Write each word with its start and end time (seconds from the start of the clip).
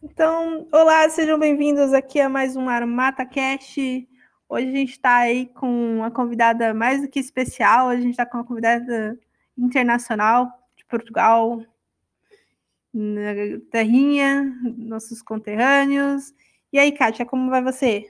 Então, 0.00 0.68
olá, 0.70 1.08
sejam 1.10 1.36
bem-vindos 1.36 1.92
aqui 1.92 2.20
a 2.20 2.28
mais 2.28 2.54
um 2.54 2.68
Armata 2.68 3.26
Cash. 3.26 3.78
Hoje 4.48 4.68
a 4.68 4.72
gente 4.72 4.92
está 4.92 5.16
aí 5.16 5.46
com 5.46 5.96
uma 5.96 6.08
convidada 6.08 6.72
mais 6.72 7.02
do 7.02 7.08
que 7.08 7.18
especial. 7.18 7.88
A 7.88 7.96
gente 7.96 8.10
está 8.10 8.24
com 8.24 8.38
uma 8.38 8.46
convidada 8.46 9.18
internacional 9.56 10.46
de 10.76 10.84
Portugal, 10.84 11.64
na 12.94 13.58
terrinha, 13.72 14.44
nossos 14.76 15.20
conterrâneos. 15.20 16.32
E 16.72 16.78
aí, 16.78 16.92
Kátia, 16.92 17.26
como 17.26 17.50
vai 17.50 17.60
você? 17.60 18.08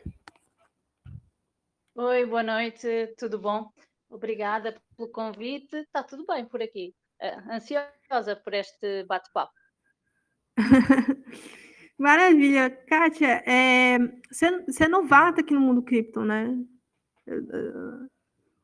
Oi, 1.95 2.27
boa 2.27 2.43
noite, 2.43 3.14
tudo 3.18 3.39
bom? 3.39 3.73
Obrigada 4.11 4.79
pelo 4.95 5.09
convite. 5.09 5.77
Está 5.77 6.02
tudo 6.02 6.27
bem 6.27 6.45
por 6.45 6.62
aqui. 6.62 6.95
Uh, 7.18 7.50
ansiosa 7.50 8.36
por 8.36 8.52
este 8.52 9.05
bate-papo. 9.05 9.55
Maravilha. 11.98 12.70
Kátia, 12.70 13.43
é, 13.45 13.98
você, 14.30 14.84
é 14.84 14.88
novata 14.88 15.41
aqui 15.41 15.52
no 15.52 15.61
mundo 15.61 15.83
cripto, 15.83 16.24
né? 16.24 16.57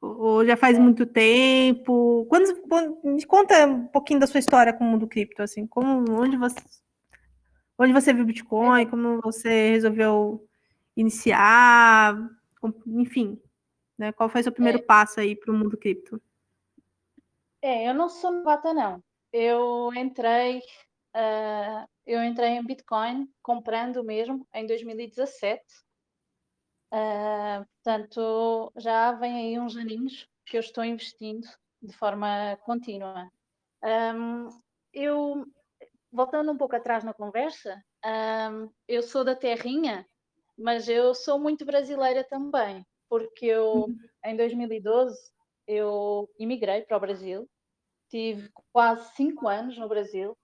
Ou 0.01 0.47
já 0.47 0.57
faz 0.57 0.79
muito 0.79 1.05
tempo? 1.05 2.27
Quando, 2.29 2.47
me 3.03 3.25
conta 3.27 3.67
um 3.67 3.89
pouquinho 3.89 4.21
da 4.21 4.27
sua 4.29 4.39
história 4.39 4.73
com 4.73 4.85
o 4.85 4.87
mundo 4.87 5.09
cripto, 5.09 5.43
assim, 5.43 5.67
como, 5.67 6.05
onde 6.13 6.37
você, 6.37 6.61
onde 7.77 7.93
você 7.93 8.13
viu 8.13 8.25
Bitcoin, 8.25 8.87
como 8.87 9.21
você 9.21 9.71
resolveu 9.71 10.47
iniciar, 10.97 12.17
enfim, 12.87 13.41
né? 13.99 14.13
Qual 14.13 14.29
foi 14.29 14.43
o 14.43 14.45
seu 14.45 14.53
primeiro 14.53 14.79
é. 14.79 14.83
passo 14.83 15.19
aí 15.19 15.35
para 15.35 15.51
o 15.51 15.57
mundo 15.57 15.77
cripto? 15.77 16.23
É, 17.61 17.89
eu 17.89 17.95
não 17.95 18.09
sou 18.09 18.31
novata, 18.31 18.73
não. 18.73 19.03
Eu 19.33 19.91
entrei 19.97 20.63
uh, 21.15 21.89
eu 22.07 22.23
entrei 22.23 22.51
em 22.51 22.65
Bitcoin 22.65 23.29
comprando 23.43 24.03
mesmo 24.05 24.47
em 24.53 24.67
2017. 24.67 25.63
Uh, 26.93 26.97
ah, 26.97 27.67
portanto, 27.83 28.73
já 28.77 29.13
vem 29.13 29.35
aí 29.35 29.59
uns 29.59 29.77
aninhos 29.77 30.29
que 30.47 30.57
eu 30.57 30.61
estou 30.61 30.85
investindo 30.85 31.47
de 31.83 31.97
forma 31.97 32.57
contínua. 32.65 33.31
Um, 33.83 34.49
eu, 34.93 35.45
voltando 36.13 36.53
um 36.53 36.57
pouco 36.57 36.77
atrás 36.77 37.03
na 37.05 37.13
conversa, 37.13 37.83
um, 38.05 38.71
eu 38.87 39.03
sou 39.03 39.25
da 39.25 39.35
terrinha, 39.35 40.07
mas 40.57 40.89
eu 40.89 41.15
sou 41.15 41.39
muito 41.39 41.65
brasileira 41.65 42.23
também, 42.23 42.87
porque 43.09 43.47
eu, 43.47 43.87
uhum. 43.87 43.99
em 44.25 44.37
2012, 44.37 45.19
eu 45.67 46.31
imigrei 46.39 46.83
para 46.83 46.97
o 46.97 47.01
Brasil, 47.01 47.49
tive 48.09 48.51
quase 48.73 49.15
cinco 49.15 49.49
anos 49.49 49.77
no 49.77 49.89
Brasil, 49.89 50.37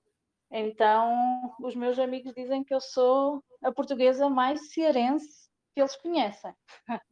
então, 0.50 1.54
os 1.60 1.74
meus 1.74 1.98
amigos 1.98 2.34
dizem 2.34 2.64
que 2.64 2.74
eu 2.74 2.80
sou 2.80 3.42
a 3.62 3.70
portuguesa 3.70 4.28
mais 4.28 4.72
cearense 4.72 5.48
que 5.74 5.80
eles 5.80 5.96
conhecem. 5.96 6.52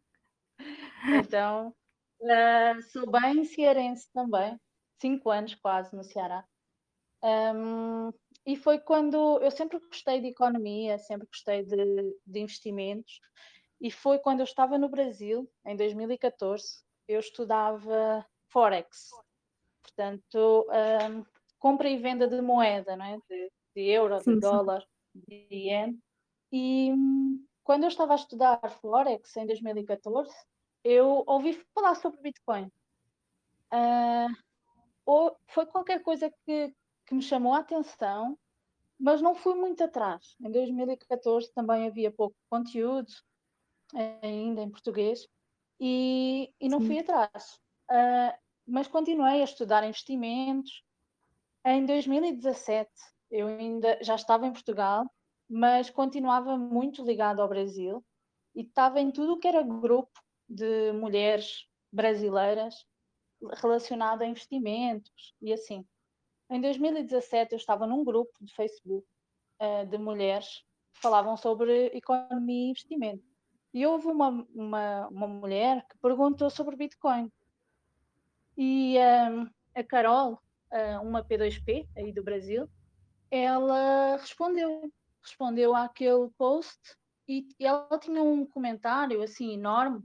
então, 1.07 1.75
uh, 2.21 2.83
sou 2.91 3.09
bem 3.11 3.45
cearense 3.45 4.11
também, 4.13 4.59
cinco 5.01 5.31
anos 5.31 5.55
quase 5.55 5.95
no 5.95 6.03
Ceará. 6.03 6.45
Um, 7.23 8.13
e 8.45 8.57
foi 8.57 8.79
quando 8.79 9.41
eu 9.41 9.51
sempre 9.51 9.79
gostei 9.79 10.21
de 10.21 10.29
economia, 10.29 10.99
sempre 10.99 11.27
gostei 11.27 11.65
de, 11.65 11.77
de 12.27 12.41
investimentos, 12.41 13.21
e 13.81 13.91
foi 13.91 14.19
quando 14.19 14.41
eu 14.41 14.45
estava 14.45 14.77
no 14.79 14.89
Brasil, 14.89 15.49
em 15.65 15.77
2014, 15.77 16.83
eu 17.07 17.21
estudava 17.21 18.27
Forex. 18.49 19.11
Portanto, 19.83 20.67
um, 20.69 21.25
compra 21.59 21.89
e 21.89 21.97
venda 21.97 22.27
de 22.27 22.41
moeda, 22.41 22.97
não 22.97 23.05
é? 23.05 23.19
de, 23.29 23.53
de 23.75 23.83
euro, 23.91 24.21
sim, 24.21 24.35
de 24.35 24.41
dólar, 24.41 24.85
de 25.15 25.47
ien. 25.51 25.99
E 26.53 26.93
hum, 26.93 27.45
quando 27.63 27.85
eu 27.85 27.89
estava 27.89 28.13
a 28.13 28.17
estudar 28.17 28.61
Forex 28.81 29.37
em 29.37 29.47
2014, 29.47 30.33
eu 30.85 31.25
ouvi 31.27 31.53
falar 31.75 31.95
sobre 31.95 32.21
Bitcoin. 32.23 32.71
Uh, 33.73 34.35
ou 35.05 35.37
foi 35.47 35.67
qualquer 35.67 36.03
coisa 36.03 36.31
que, 36.45 36.75
que 37.07 37.15
me 37.15 37.23
chamou 37.23 37.55
a 37.55 37.59
atenção, 37.59 38.39
mas 38.99 39.21
não 39.21 39.35
fui 39.35 39.55
muito 39.55 39.83
atrás. 39.85 40.35
Em 40.41 40.51
2014 40.51 41.53
também 41.53 41.87
havia 41.87 42.11
pouco 42.11 42.37
conteúdo, 42.51 43.13
ainda 44.23 44.63
em 44.63 44.71
português, 44.71 45.27
e, 45.81 46.53
e 46.61 46.69
não 46.69 46.81
Sim. 46.81 46.87
fui 46.87 46.99
atrás. 46.99 47.61
Uh, 47.91 48.37
mas 48.67 48.89
continuei 48.89 49.41
a 49.41 49.45
estudar 49.45 49.85
investimentos, 49.85 50.83
em 51.65 51.85
2017, 51.85 52.91
eu 53.31 53.47
ainda 53.47 53.99
já 54.03 54.15
estava 54.15 54.47
em 54.47 54.53
Portugal, 54.53 55.05
mas 55.49 55.91
continuava 55.91 56.57
muito 56.57 57.05
ligado 57.05 57.41
ao 57.41 57.49
Brasil 57.49 58.05
e 58.55 58.63
estava 58.63 59.01
em 59.01 59.11
tudo 59.11 59.35
o 59.35 59.39
que 59.39 59.49
era 59.49 59.63
grupo 59.63 60.21
de 60.49 60.93
mulheres 60.93 61.67
brasileiras 61.93 62.87
relacionado 63.57 64.23
a 64.23 64.27
investimentos 64.27 65.35
e 65.41 65.53
assim. 65.53 65.87
Em 66.51 66.61
2017 66.61 67.53
eu 67.53 67.57
estava 67.57 67.87
num 67.87 68.05
grupo 68.05 68.33
de 68.41 68.55
Facebook 68.55 69.07
uh, 69.61 69.87
de 69.87 69.99
mulheres 69.99 70.65
que 70.95 71.01
falavam 71.01 71.37
sobre 71.37 71.87
economia 71.89 72.67
e 72.67 72.71
investimento. 72.71 73.23
E 73.73 73.87
houve 73.87 74.07
uma, 74.07 74.47
uma, 74.55 75.09
uma 75.09 75.29
mulher 75.29 75.87
que 75.87 75.99
perguntou 75.99 76.49
sobre 76.49 76.75
Bitcoin. 76.75 77.31
E 78.57 78.97
um, 78.97 79.43
eh, 79.75 79.81
a 79.81 79.85
Carol, 79.85 80.41
uma 81.03 81.25
P2P 81.25 81.89
aí 81.97 82.13
do 82.13 82.23
Brasil, 82.23 82.69
ela 83.31 84.17
respondeu, 84.17 84.93
respondeu 85.23 85.75
àquele 85.75 86.29
post 86.37 86.79
e, 87.27 87.49
e 87.59 87.67
ela 87.67 87.99
tinha 87.99 88.23
um 88.23 88.47
comentário 88.47 89.23
assim 89.23 89.53
enorme 89.55 90.03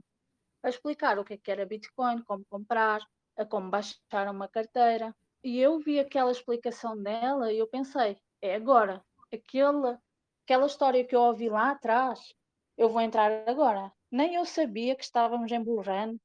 a 0.62 0.68
explicar 0.68 1.18
o 1.18 1.24
que, 1.24 1.34
é 1.34 1.36
que 1.36 1.50
era 1.50 1.66
Bitcoin, 1.66 2.22
como 2.22 2.44
comprar, 2.48 3.00
a 3.36 3.44
como 3.44 3.70
baixar 3.70 4.30
uma 4.30 4.48
carteira. 4.48 5.14
E 5.42 5.60
eu 5.60 5.78
vi 5.78 6.00
aquela 6.00 6.30
explicação 6.30 7.00
dela 7.00 7.52
e 7.52 7.58
eu 7.58 7.66
pensei, 7.66 8.16
é 8.40 8.54
agora, 8.54 9.04
aquela, 9.32 10.00
aquela 10.44 10.66
história 10.66 11.04
que 11.04 11.14
eu 11.14 11.20
ouvi 11.20 11.50
lá 11.50 11.72
atrás, 11.72 12.34
eu 12.78 12.88
vou 12.88 13.02
entrar 13.02 13.46
agora. 13.46 13.92
Nem 14.10 14.36
eu 14.36 14.46
sabia 14.46 14.96
que 14.96 15.04
estávamos 15.04 15.52
em 15.52 15.62
bullrun, 15.62 16.16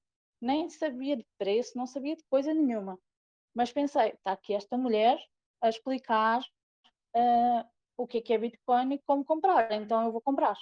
nem 0.41 0.69
sabia 0.69 1.17
de 1.17 1.25
preço, 1.38 1.78
não 1.78 1.85
sabia 1.85 2.16
de 2.16 2.23
coisa 2.29 2.53
nenhuma. 2.53 2.97
Mas 3.59 3.74
pensei, 3.74 4.12
está 4.12 4.31
aqui 4.31 4.53
esta 4.53 4.78
mulher 4.78 5.20
a 5.59 5.68
explicar 5.68 6.40
uh, 7.14 7.70
o 7.97 8.08
que 8.08 8.20
é, 8.20 8.22
que 8.22 8.31
é 8.31 8.38
Bitcoin 8.38 8.94
e 8.94 9.00
como 9.00 9.25
comprar, 9.25 9.70
então 9.74 10.06
eu 10.06 10.14
vou 10.14 10.22
comprar. 10.22 10.58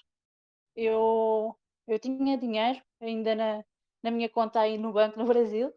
Eu, 0.75 1.55
eu 1.87 1.99
tinha 1.99 2.35
dinheiro 2.35 2.81
ainda 2.99 3.35
na, 3.35 3.63
na 4.01 4.09
minha 4.09 4.27
conta 4.27 4.61
aí 4.61 4.79
no 4.79 4.91
banco 4.91 5.19
no 5.19 5.27
Brasil 5.27 5.71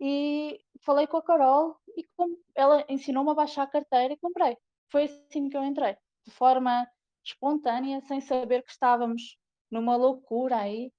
e 0.00 0.64
falei 0.80 1.06
com 1.06 1.18
a 1.18 1.22
Carol 1.22 1.76
e 1.94 2.08
ela 2.54 2.82
ensinou-me 2.88 3.32
a 3.32 3.34
baixar 3.34 3.64
a 3.64 3.70
carteira 3.70 4.14
e 4.14 4.18
comprei. 4.18 4.56
Foi 4.90 5.04
assim 5.04 5.50
que 5.50 5.56
eu 5.58 5.64
entrei, 5.64 5.94
de 6.24 6.30
forma 6.30 6.90
espontânea, 7.22 8.00
sem 8.08 8.22
saber 8.22 8.62
que 8.62 8.70
estávamos 8.70 9.36
numa 9.70 9.94
loucura 9.94 10.56
aí. 10.56 10.90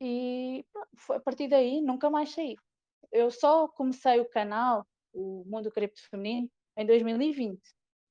E 0.00 0.66
a 1.10 1.20
partir 1.20 1.46
daí 1.46 1.80
nunca 1.80 2.10
mais 2.10 2.30
saí. 2.30 2.56
Eu 3.12 3.30
só 3.30 3.68
comecei 3.68 4.18
o 4.18 4.28
canal 4.28 4.84
o 5.16 5.44
mundo 5.46 5.70
cripto 5.70 6.00
feminino 6.08 6.50
em 6.76 6.86
2020, 6.86 7.60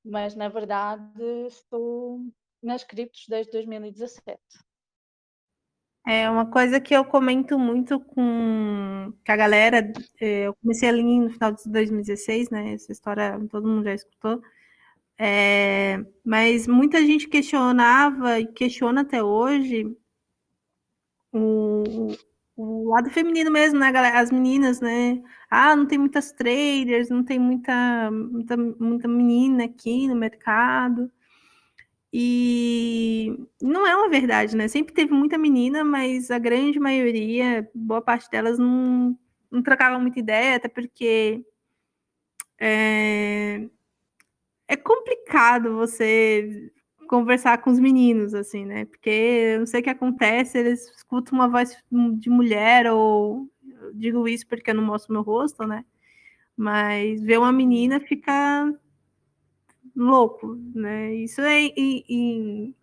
mas 0.04 0.34
na 0.34 0.48
verdade 0.48 1.22
estou 1.46 2.20
nas 2.62 2.82
criptos 2.82 3.26
desde 3.28 3.52
2017. 3.52 4.40
É 6.08 6.30
uma 6.30 6.48
coisa 6.48 6.80
que 6.80 6.94
eu 6.94 7.04
comento 7.04 7.58
muito 7.58 7.98
com, 7.98 9.12
com 9.26 9.32
a 9.32 9.36
galera. 9.36 9.92
É, 10.20 10.46
eu 10.46 10.54
comecei 10.54 10.88
ali 10.88 11.02
no 11.02 11.30
final 11.30 11.50
de 11.50 11.68
2016, 11.68 12.50
né? 12.50 12.74
Essa 12.74 12.92
história 12.92 13.40
todo 13.50 13.66
mundo 13.66 13.84
já 13.84 13.94
escutou. 13.94 14.40
É, 15.18 15.98
mas 16.24 16.68
muita 16.68 17.00
gente 17.00 17.28
questionava 17.28 18.38
e 18.38 18.46
questiona 18.46 19.00
até 19.00 19.22
hoje 19.22 19.96
o, 21.32 22.08
o 22.56 22.88
lado 22.90 23.10
feminino 23.10 23.50
mesmo, 23.50 23.78
né, 23.78 23.92
galera? 23.92 24.18
As 24.20 24.30
meninas, 24.30 24.80
né? 24.80 25.22
Ah, 25.50 25.76
não 25.76 25.86
tem 25.86 25.98
muitas 25.98 26.32
traders, 26.32 27.10
não 27.10 27.22
tem 27.24 27.38
muita, 27.38 28.10
muita, 28.10 28.56
muita 28.56 29.08
menina 29.08 29.64
aqui 29.64 30.08
no 30.08 30.16
mercado. 30.16 31.10
E 32.12 33.36
não 33.60 33.86
é 33.86 33.94
uma 33.96 34.08
verdade, 34.08 34.56
né? 34.56 34.68
Sempre 34.68 34.94
teve 34.94 35.12
muita 35.12 35.36
menina, 35.36 35.84
mas 35.84 36.30
a 36.30 36.38
grande 36.38 36.80
maioria, 36.80 37.68
boa 37.74 38.00
parte 38.00 38.30
delas, 38.30 38.58
não, 38.58 39.18
não 39.50 39.62
trocava 39.62 39.98
muita 39.98 40.18
ideia, 40.18 40.56
até 40.56 40.68
porque 40.68 41.44
é, 42.58 43.68
é 44.68 44.76
complicado 44.76 45.76
você 45.76 46.72
conversar 47.06 47.58
com 47.58 47.70
os 47.70 47.78
meninos, 47.78 48.34
assim, 48.34 48.64
né? 48.64 48.84
Porque 48.84 49.10
eu 49.10 49.60
não 49.60 49.66
sei 49.66 49.80
o 49.80 49.82
que 49.84 49.90
acontece, 49.90 50.58
eles 50.58 50.90
escutam 50.96 51.38
uma 51.38 51.48
voz 51.48 51.76
de 52.18 52.30
mulher, 52.30 52.90
ou 52.92 53.48
digo 53.94 54.26
isso 54.28 54.46
porque 54.46 54.70
eu 54.70 54.74
não 54.74 54.84
mostro 54.84 55.12
meu 55.12 55.22
rosto, 55.22 55.66
né? 55.66 55.84
Mas 56.56 57.22
ver 57.22 57.38
uma 57.38 57.52
menina 57.52 58.00
fica 58.00 58.72
louco, 59.94 60.58
né? 60.74 61.14
Isso 61.14 61.40
é 61.40 61.62
em, 61.76 62.74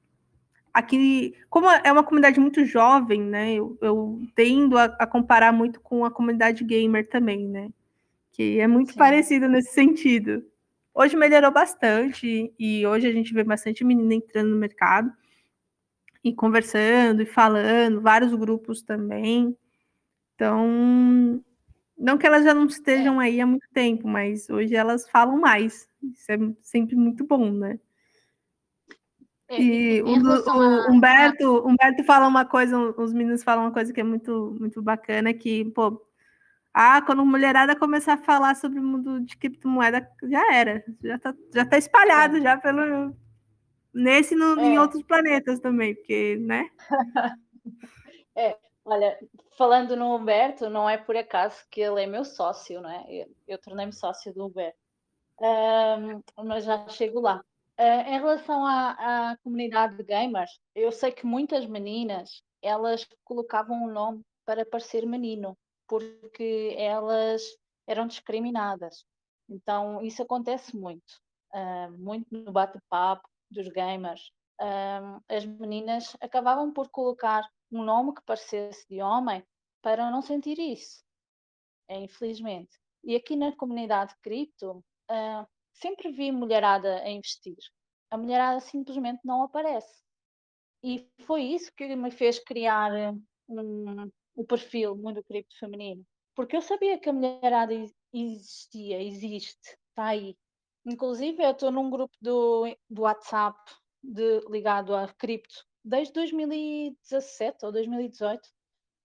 aqui, 0.73 1.35
como 1.49 1.69
é 1.69 1.91
uma 1.91 2.03
comunidade 2.03 2.39
muito 2.39 2.65
jovem, 2.65 3.21
né? 3.21 3.53
Eu, 3.53 3.77
eu 3.81 4.21
tendo 4.35 4.77
a, 4.77 4.85
a, 4.85 5.05
comparar 5.05 5.51
muito 5.51 5.79
com 5.79 6.03
a 6.03 6.11
comunidade 6.11 6.63
gamer 6.63 7.07
também, 7.07 7.47
né? 7.47 7.69
Que 8.31 8.59
é 8.59 8.67
muito 8.67 8.93
Sim. 8.93 8.97
parecida 8.97 9.47
nesse 9.47 9.73
sentido. 9.73 10.43
Hoje 10.93 11.17
melhorou 11.17 11.51
bastante 11.51 12.53
e 12.59 12.85
hoje 12.85 13.07
a 13.07 13.11
gente 13.11 13.33
vê 13.33 13.43
bastante 13.43 13.83
menina 13.83 14.13
entrando 14.13 14.49
no 14.49 14.57
mercado 14.57 15.11
e 16.23 16.33
conversando 16.33 17.21
e 17.21 17.25
falando, 17.25 17.99
vários 17.99 18.33
grupos 18.35 18.83
também. 18.83 19.57
Então, 20.35 21.43
não 21.97 22.17
que 22.17 22.27
elas 22.27 22.43
já 22.43 22.53
não 22.53 22.65
estejam 22.65 23.19
aí 23.19 23.41
há 23.41 23.45
muito 23.45 23.67
tempo, 23.73 24.07
mas 24.07 24.49
hoje 24.49 24.75
elas 24.75 25.09
falam 25.09 25.39
mais. 25.39 25.89
Isso 26.01 26.31
é 26.31 26.37
sempre 26.61 26.95
muito 26.95 27.25
bom, 27.25 27.51
né? 27.51 27.79
É, 29.47 29.61
e 29.61 30.01
o, 30.01 30.07
o, 30.07 30.91
Humberto, 30.91 31.67
Humberto 31.67 32.03
fala 32.03 32.27
uma 32.27 32.45
coisa, 32.45 32.77
os 32.77 33.13
meninos 33.13 33.43
falam 33.43 33.65
uma 33.65 33.73
coisa 33.73 33.91
que 33.91 33.99
é 33.99 34.03
muito, 34.03 34.55
muito 34.59 34.81
bacana, 34.81 35.33
que, 35.33 35.65
pô, 35.71 36.01
ah, 36.73 37.01
quando 37.03 37.21
a 37.21 37.25
mulherada 37.25 37.75
começar 37.75 38.13
a 38.13 38.23
falar 38.23 38.55
sobre 38.55 38.79
o 38.79 38.83
mundo 38.83 39.21
de 39.21 39.37
criptomoeda, 39.37 40.09
já 40.23 40.53
era. 40.53 40.83
Já 41.03 41.19
tá, 41.19 41.35
já 41.53 41.65
tá 41.65 41.77
espalhado 41.77 42.37
é. 42.37 42.41
já 42.41 42.57
pelo. 42.57 43.15
Nesse 43.93 44.35
no, 44.35 44.59
é. 44.59 44.65
em 44.65 44.79
outros 44.79 45.03
planetas 45.03 45.59
também, 45.59 45.93
porque, 45.93 46.37
né? 46.37 46.67
é, 48.35 48.57
olha, 48.83 49.19
falando 49.55 49.95
no 49.95 50.15
Humberto, 50.15 50.67
não 50.67 50.89
é 50.89 50.97
por 50.97 51.15
acaso 51.15 51.63
que 51.69 51.79
ele 51.79 52.01
é 52.01 52.07
meu 52.07 52.25
sócio, 52.25 52.81
né? 52.81 53.05
Eu, 53.07 53.27
eu 53.47 53.57
tornei-me 53.59 53.93
sócio 53.93 54.33
do 54.33 54.47
Humberto. 54.47 54.77
Um, 55.39 56.21
mas 56.43 56.65
já 56.65 56.87
chego 56.87 57.19
lá. 57.19 57.43
Uh, 57.79 58.07
em 58.07 58.19
relação 58.19 58.65
à, 58.65 59.31
à, 59.31 59.37
comunidade 59.37 59.95
de 59.97 60.03
gamers, 60.03 60.59
eu 60.75 60.91
sei 60.91 61.11
que 61.11 61.25
muitas 61.25 61.65
meninas 61.65 62.43
elas 62.61 63.07
colocavam 63.23 63.83
um 63.83 63.91
nome 63.91 64.21
para 64.45 64.65
parecer 64.65 65.05
menino, 65.05 65.57
porque 65.87 66.75
elas 66.77 67.41
eram 67.87 68.07
discriminadas. 68.07 69.05
Então, 69.49 70.01
isso 70.01 70.21
acontece 70.21 70.75
muito, 70.75 71.13
uh, 71.53 71.91
muito 71.97 72.25
no 72.31 72.51
bate-papo 72.51 73.27
dos 73.49 73.67
gamers. 73.69 74.31
Uh, 74.61 75.21
as 75.27 75.45
meninas 75.45 76.15
acabavam 76.21 76.71
por 76.71 76.89
colocar 76.89 77.47
um 77.71 77.83
nome 77.83 78.13
que 78.13 78.21
parecesse 78.23 78.85
de 78.87 79.01
homem 79.01 79.43
para 79.81 80.09
não 80.09 80.21
sentir 80.21 80.57
isso, 80.59 81.03
é, 81.89 81.99
infelizmente. 81.99 82.79
E 83.03 83.15
aqui 83.15 83.35
na 83.35 83.55
comunidade 83.55 84.15
cripto, 84.21 84.83
uh, 85.11 85.47
sempre 85.73 86.11
vi 86.11 86.31
mulherada 86.31 87.01
a 87.01 87.09
investir. 87.09 87.57
A 88.09 88.17
mulherada 88.17 88.59
simplesmente 88.59 89.19
não 89.25 89.43
aparece. 89.43 90.01
E 90.83 91.07
foi 91.25 91.43
isso 91.43 91.73
que 91.75 91.95
me 91.95 92.11
fez 92.11 92.39
criar 92.39 92.91
um, 93.47 94.11
o 94.35 94.45
perfil 94.45 94.95
Mundo 94.95 95.23
Cripto 95.23 95.57
Feminino. 95.57 96.05
Porque 96.35 96.55
eu 96.55 96.61
sabia 96.61 96.97
que 96.97 97.09
a 97.09 97.13
mulherada 97.13 97.73
existia, 98.11 99.01
existe, 99.01 99.77
está 99.89 100.07
aí. 100.07 100.35
Inclusive, 100.85 101.43
eu 101.43 101.51
estou 101.51 101.71
num 101.71 101.89
grupo 101.89 102.15
do, 102.19 102.65
do 102.89 103.03
WhatsApp 103.03 103.57
de, 104.01 104.41
ligado 104.49 104.95
a 104.95 105.07
cripto 105.07 105.65
desde 105.83 106.13
2017 106.13 107.65
ou 107.65 107.71
2018. 107.71 108.41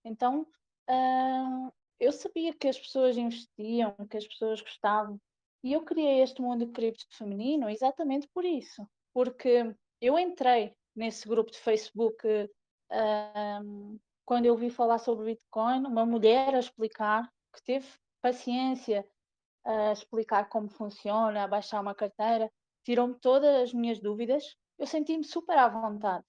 Então, 0.03 0.41
uh, 0.89 1.73
eu 1.99 2.11
sabia 2.11 2.53
que 2.53 2.67
as 2.67 2.79
pessoas 2.79 3.17
investiam, 3.17 3.95
que 4.09 4.17
as 4.17 4.27
pessoas 4.27 4.61
gostavam. 4.61 5.19
E 5.63 5.73
eu 5.73 5.83
criei 5.83 6.21
este 6.21 6.41
mundo 6.41 6.71
cripto 6.71 7.05
feminino 7.11 7.69
exatamente 7.69 8.27
por 8.33 8.45
isso. 8.45 8.87
Porque 9.13 9.75
eu 10.01 10.17
entrei 10.17 10.73
nesse 10.95 11.27
grupo 11.27 11.51
de 11.51 11.59
Facebook 11.59 12.25
uh, 12.27 13.99
quando 14.29 14.45
eu 14.45 14.53
ouvi 14.53 14.69
falar 14.69 14.99
sobre 14.99 15.25
Bitcoin, 15.25 15.87
uma 15.87 16.05
mulher 16.05 16.53
a 16.53 16.59
explicar, 16.59 17.27
que 17.51 17.63
teve 17.63 17.87
paciência 18.21 19.03
a 19.65 19.91
explicar 19.91 20.47
como 20.49 20.69
funciona, 20.69 21.43
a 21.43 21.47
baixar 21.47 21.81
uma 21.81 21.95
carteira, 21.95 22.47
tirou-me 22.83 23.15
todas 23.15 23.63
as 23.63 23.73
minhas 23.73 23.99
dúvidas, 23.99 24.55
eu 24.77 24.85
senti-me 24.85 25.23
super 25.23 25.57
à 25.57 25.67
vontade. 25.67 26.23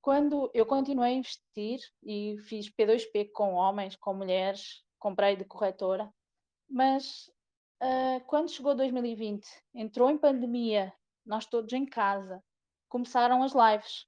Quando 0.00 0.48
eu 0.54 0.64
continuei 0.64 1.14
a 1.14 1.14
investir 1.14 1.80
e 2.04 2.38
fiz 2.42 2.70
P2P 2.70 3.32
com 3.32 3.54
homens, 3.54 3.96
com 3.96 4.14
mulheres, 4.14 4.84
comprei 4.96 5.34
de 5.34 5.44
corretora, 5.44 6.08
mas 6.70 7.28
uh, 7.82 8.24
quando 8.28 8.48
chegou 8.48 8.76
2020, 8.76 9.44
entrou 9.74 10.08
em 10.08 10.16
pandemia, 10.16 10.94
nós 11.26 11.46
todos 11.46 11.72
em 11.72 11.84
casa, 11.84 12.40
começaram 12.88 13.42
as 13.42 13.54
lives. 13.54 14.06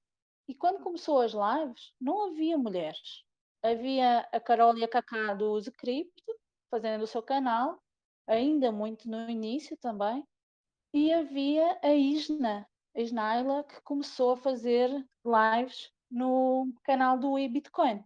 E 0.48 0.54
quando 0.54 0.82
começou 0.82 1.20
as 1.20 1.32
lives, 1.32 1.92
não 2.00 2.24
havia 2.24 2.56
mulheres. 2.56 3.22
Havia 3.62 4.20
a 4.32 4.40
Carol 4.40 4.78
e 4.78 4.82
a 4.82 4.88
Cacá 4.88 5.34
do 5.34 5.52
Use 5.52 5.70
Cripto, 5.70 6.24
fazendo 6.70 7.02
o 7.02 7.06
seu 7.06 7.22
canal, 7.22 7.78
ainda 8.26 8.72
muito 8.72 9.10
no 9.10 9.28
início 9.28 9.76
também. 9.76 10.26
E 10.94 11.12
havia 11.12 11.78
a 11.82 11.92
Isna, 11.92 12.66
a 12.96 13.00
Isnaila, 13.00 13.62
que 13.62 13.78
começou 13.82 14.32
a 14.32 14.36
fazer 14.38 14.88
lives 15.22 15.92
no 16.10 16.72
canal 16.82 17.18
do 17.18 17.38
eBitcoin. 17.38 18.02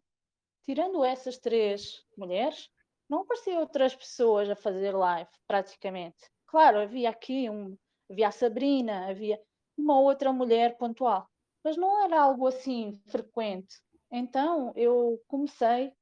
Tirando 0.64 1.04
essas 1.04 1.38
três 1.38 2.04
mulheres, 2.16 2.68
não 3.08 3.20
apareciam 3.20 3.60
outras 3.60 3.94
pessoas 3.94 4.50
a 4.50 4.56
fazer 4.56 4.90
live, 4.90 5.30
praticamente. 5.46 6.28
Claro, 6.46 6.80
havia 6.80 7.10
aqui 7.10 7.48
um, 7.48 7.78
havia 8.10 8.26
a 8.26 8.32
Sabrina, 8.32 9.08
havia 9.08 9.40
uma 9.78 10.00
outra 10.00 10.32
mulher 10.32 10.76
pontual 10.76 11.31
mas 11.64 11.76
não 11.76 12.04
era 12.04 12.20
algo 12.20 12.46
assim 12.46 13.00
frequente. 13.06 13.80
Então 14.10 14.72
eu 14.76 15.20
comecei 15.26 15.92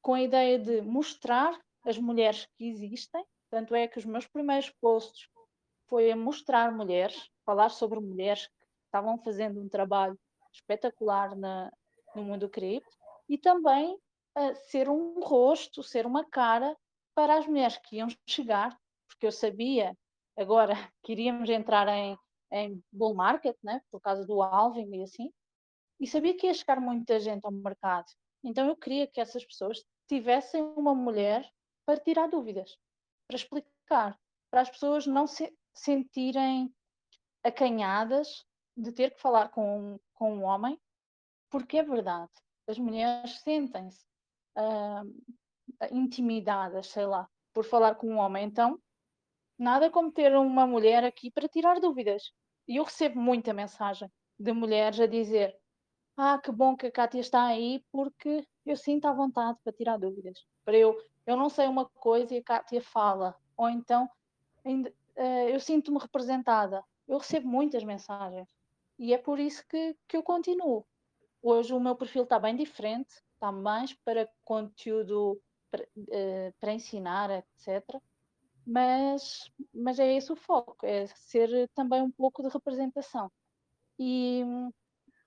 com 0.00 0.14
a 0.14 0.22
ideia 0.22 0.58
de 0.58 0.80
mostrar 0.82 1.58
as 1.84 1.98
mulheres 1.98 2.46
que 2.56 2.68
existem, 2.68 3.24
tanto 3.50 3.74
é 3.74 3.88
que 3.88 3.98
os 3.98 4.04
meus 4.04 4.26
primeiros 4.26 4.70
posts 4.80 5.28
foi 5.88 6.10
a 6.10 6.16
mostrar 6.16 6.72
mulheres, 6.72 7.28
falar 7.44 7.70
sobre 7.70 7.98
mulheres 7.98 8.46
que 8.46 8.84
estavam 8.86 9.18
fazendo 9.18 9.60
um 9.60 9.68
trabalho 9.68 10.18
espetacular 10.52 11.36
na, 11.36 11.72
no 12.14 12.22
mundo 12.22 12.48
cripto 12.48 12.96
e 13.28 13.36
também 13.36 13.94
uh, 13.94 14.54
ser 14.68 14.88
um 14.88 15.20
rosto, 15.20 15.82
ser 15.82 16.06
uma 16.06 16.24
cara 16.24 16.76
para 17.14 17.38
as 17.38 17.46
mulheres 17.46 17.76
que 17.78 17.96
iam 17.96 18.08
chegar, 18.26 18.78
porque 19.08 19.26
eu 19.26 19.32
sabia 19.32 19.96
agora 20.36 20.74
que 21.02 21.12
iríamos 21.12 21.50
entrar 21.50 21.88
em 21.88 22.16
em 22.52 22.82
bull 22.92 23.14
market, 23.14 23.56
né, 23.62 23.80
por 23.90 24.00
causa 24.00 24.26
do 24.26 24.42
alving 24.42 25.00
e 25.00 25.02
assim, 25.02 25.32
e 26.00 26.06
sabia 26.06 26.36
que 26.36 26.46
ia 26.46 26.54
chegar 26.54 26.80
muita 26.80 27.20
gente 27.20 27.44
ao 27.44 27.52
mercado. 27.52 28.06
Então 28.42 28.68
eu 28.68 28.76
queria 28.76 29.06
que 29.06 29.20
essas 29.20 29.44
pessoas 29.44 29.84
tivessem 30.08 30.62
uma 30.62 30.94
mulher 30.94 31.48
para 31.86 32.00
tirar 32.00 32.28
dúvidas, 32.28 32.76
para 33.26 33.36
explicar, 33.36 34.18
para 34.50 34.62
as 34.62 34.70
pessoas 34.70 35.06
não 35.06 35.26
se 35.26 35.54
sentirem 35.74 36.74
acanhadas 37.44 38.44
de 38.76 38.92
ter 38.92 39.14
que 39.14 39.20
falar 39.20 39.50
com, 39.50 39.98
com 40.14 40.34
um 40.34 40.44
homem, 40.44 40.80
porque 41.50 41.78
é 41.78 41.82
verdade, 41.82 42.30
as 42.66 42.78
mulheres 42.78 43.40
sentem-se 43.40 44.04
uh, 44.56 45.86
intimidadas, 45.90 46.88
sei 46.88 47.06
lá, 47.06 47.28
por 47.52 47.64
falar 47.64 47.96
com 47.96 48.08
um 48.08 48.18
homem. 48.18 48.44
Então, 48.46 48.80
nada 49.60 49.90
como 49.90 50.10
ter 50.10 50.34
uma 50.34 50.66
mulher 50.66 51.04
aqui 51.04 51.30
para 51.30 51.46
tirar 51.46 51.78
dúvidas. 51.78 52.32
E 52.66 52.76
eu 52.76 52.84
recebo 52.84 53.20
muita 53.20 53.52
mensagem 53.52 54.10
de 54.38 54.52
mulheres 54.52 54.98
a 54.98 55.06
dizer: 55.06 55.54
Ah, 56.16 56.40
que 56.42 56.50
bom 56.50 56.74
que 56.74 56.86
a 56.86 56.90
Kátia 56.90 57.20
está 57.20 57.44
aí, 57.44 57.84
porque 57.92 58.42
eu 58.64 58.76
sinto 58.76 59.06
à 59.06 59.12
vontade 59.12 59.58
para 59.62 59.72
tirar 59.72 59.98
dúvidas. 59.98 60.46
Para 60.64 60.78
eu, 60.78 60.98
eu 61.26 61.36
não 61.36 61.50
sei 61.50 61.66
uma 61.66 61.84
coisa 61.84 62.34
e 62.34 62.38
a 62.38 62.42
Kátia 62.42 62.80
fala. 62.80 63.36
Ou 63.56 63.68
então, 63.68 64.08
uh, 64.64 65.48
eu 65.50 65.60
sinto-me 65.60 65.98
representada. 65.98 66.82
Eu 67.06 67.18
recebo 67.18 67.46
muitas 67.46 67.84
mensagens. 67.84 68.48
E 68.98 69.12
é 69.12 69.18
por 69.18 69.38
isso 69.38 69.62
que, 69.68 69.94
que 70.08 70.16
eu 70.16 70.22
continuo. 70.22 70.86
Hoje 71.42 71.74
o 71.74 71.80
meu 71.80 71.96
perfil 71.96 72.22
está 72.22 72.38
bem 72.38 72.56
diferente, 72.56 73.10
está 73.34 73.52
mais 73.52 73.92
para 73.92 74.28
conteúdo 74.44 75.40
para, 75.70 75.82
uh, 75.82 76.54
para 76.58 76.72
ensinar, 76.72 77.30
etc 77.30 78.00
mas, 78.70 79.50
mas 79.74 79.98
é 79.98 80.14
esse 80.14 80.32
o 80.32 80.36
foco, 80.36 80.86
é 80.86 81.04
ser 81.08 81.68
também 81.74 82.00
um 82.00 82.10
pouco 82.10 82.40
de 82.40 82.48
representação. 82.48 83.30
E 83.98 84.44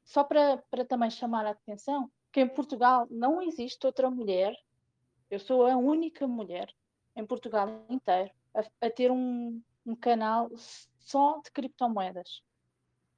só 0.05 0.23
para, 0.23 0.63
para 0.71 0.85
também 0.85 1.09
chamar 1.09 1.45
a 1.45 1.49
atenção, 1.49 2.09
que 2.31 2.39
em 2.39 2.47
Portugal 2.47 3.05
não 3.11 3.41
existe 3.41 3.85
outra 3.85 4.09
mulher, 4.09 4.55
eu 5.29 5.39
sou 5.39 5.67
a 5.67 5.75
única 5.75 6.25
mulher 6.25 6.73
em 7.17 7.25
Portugal 7.25 7.85
inteiro 7.89 8.31
a, 8.55 8.87
a 8.87 8.89
ter 8.89 9.11
um, 9.11 9.61
um 9.85 9.95
canal 9.95 10.49
só 10.99 11.41
de 11.43 11.51
criptomoedas. 11.51 12.41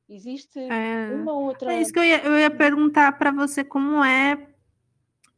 Existe 0.09 0.59
é, 0.59 1.13
uma 1.13 1.33
outra. 1.33 1.71
É 1.71 1.81
isso 1.81 1.93
que 1.93 1.99
eu 1.99 2.03
ia, 2.03 2.23
eu 2.25 2.37
ia 2.37 2.49
perguntar 2.49 3.17
para 3.17 3.31
você 3.31 3.63
como 3.63 4.03
é, 4.03 4.49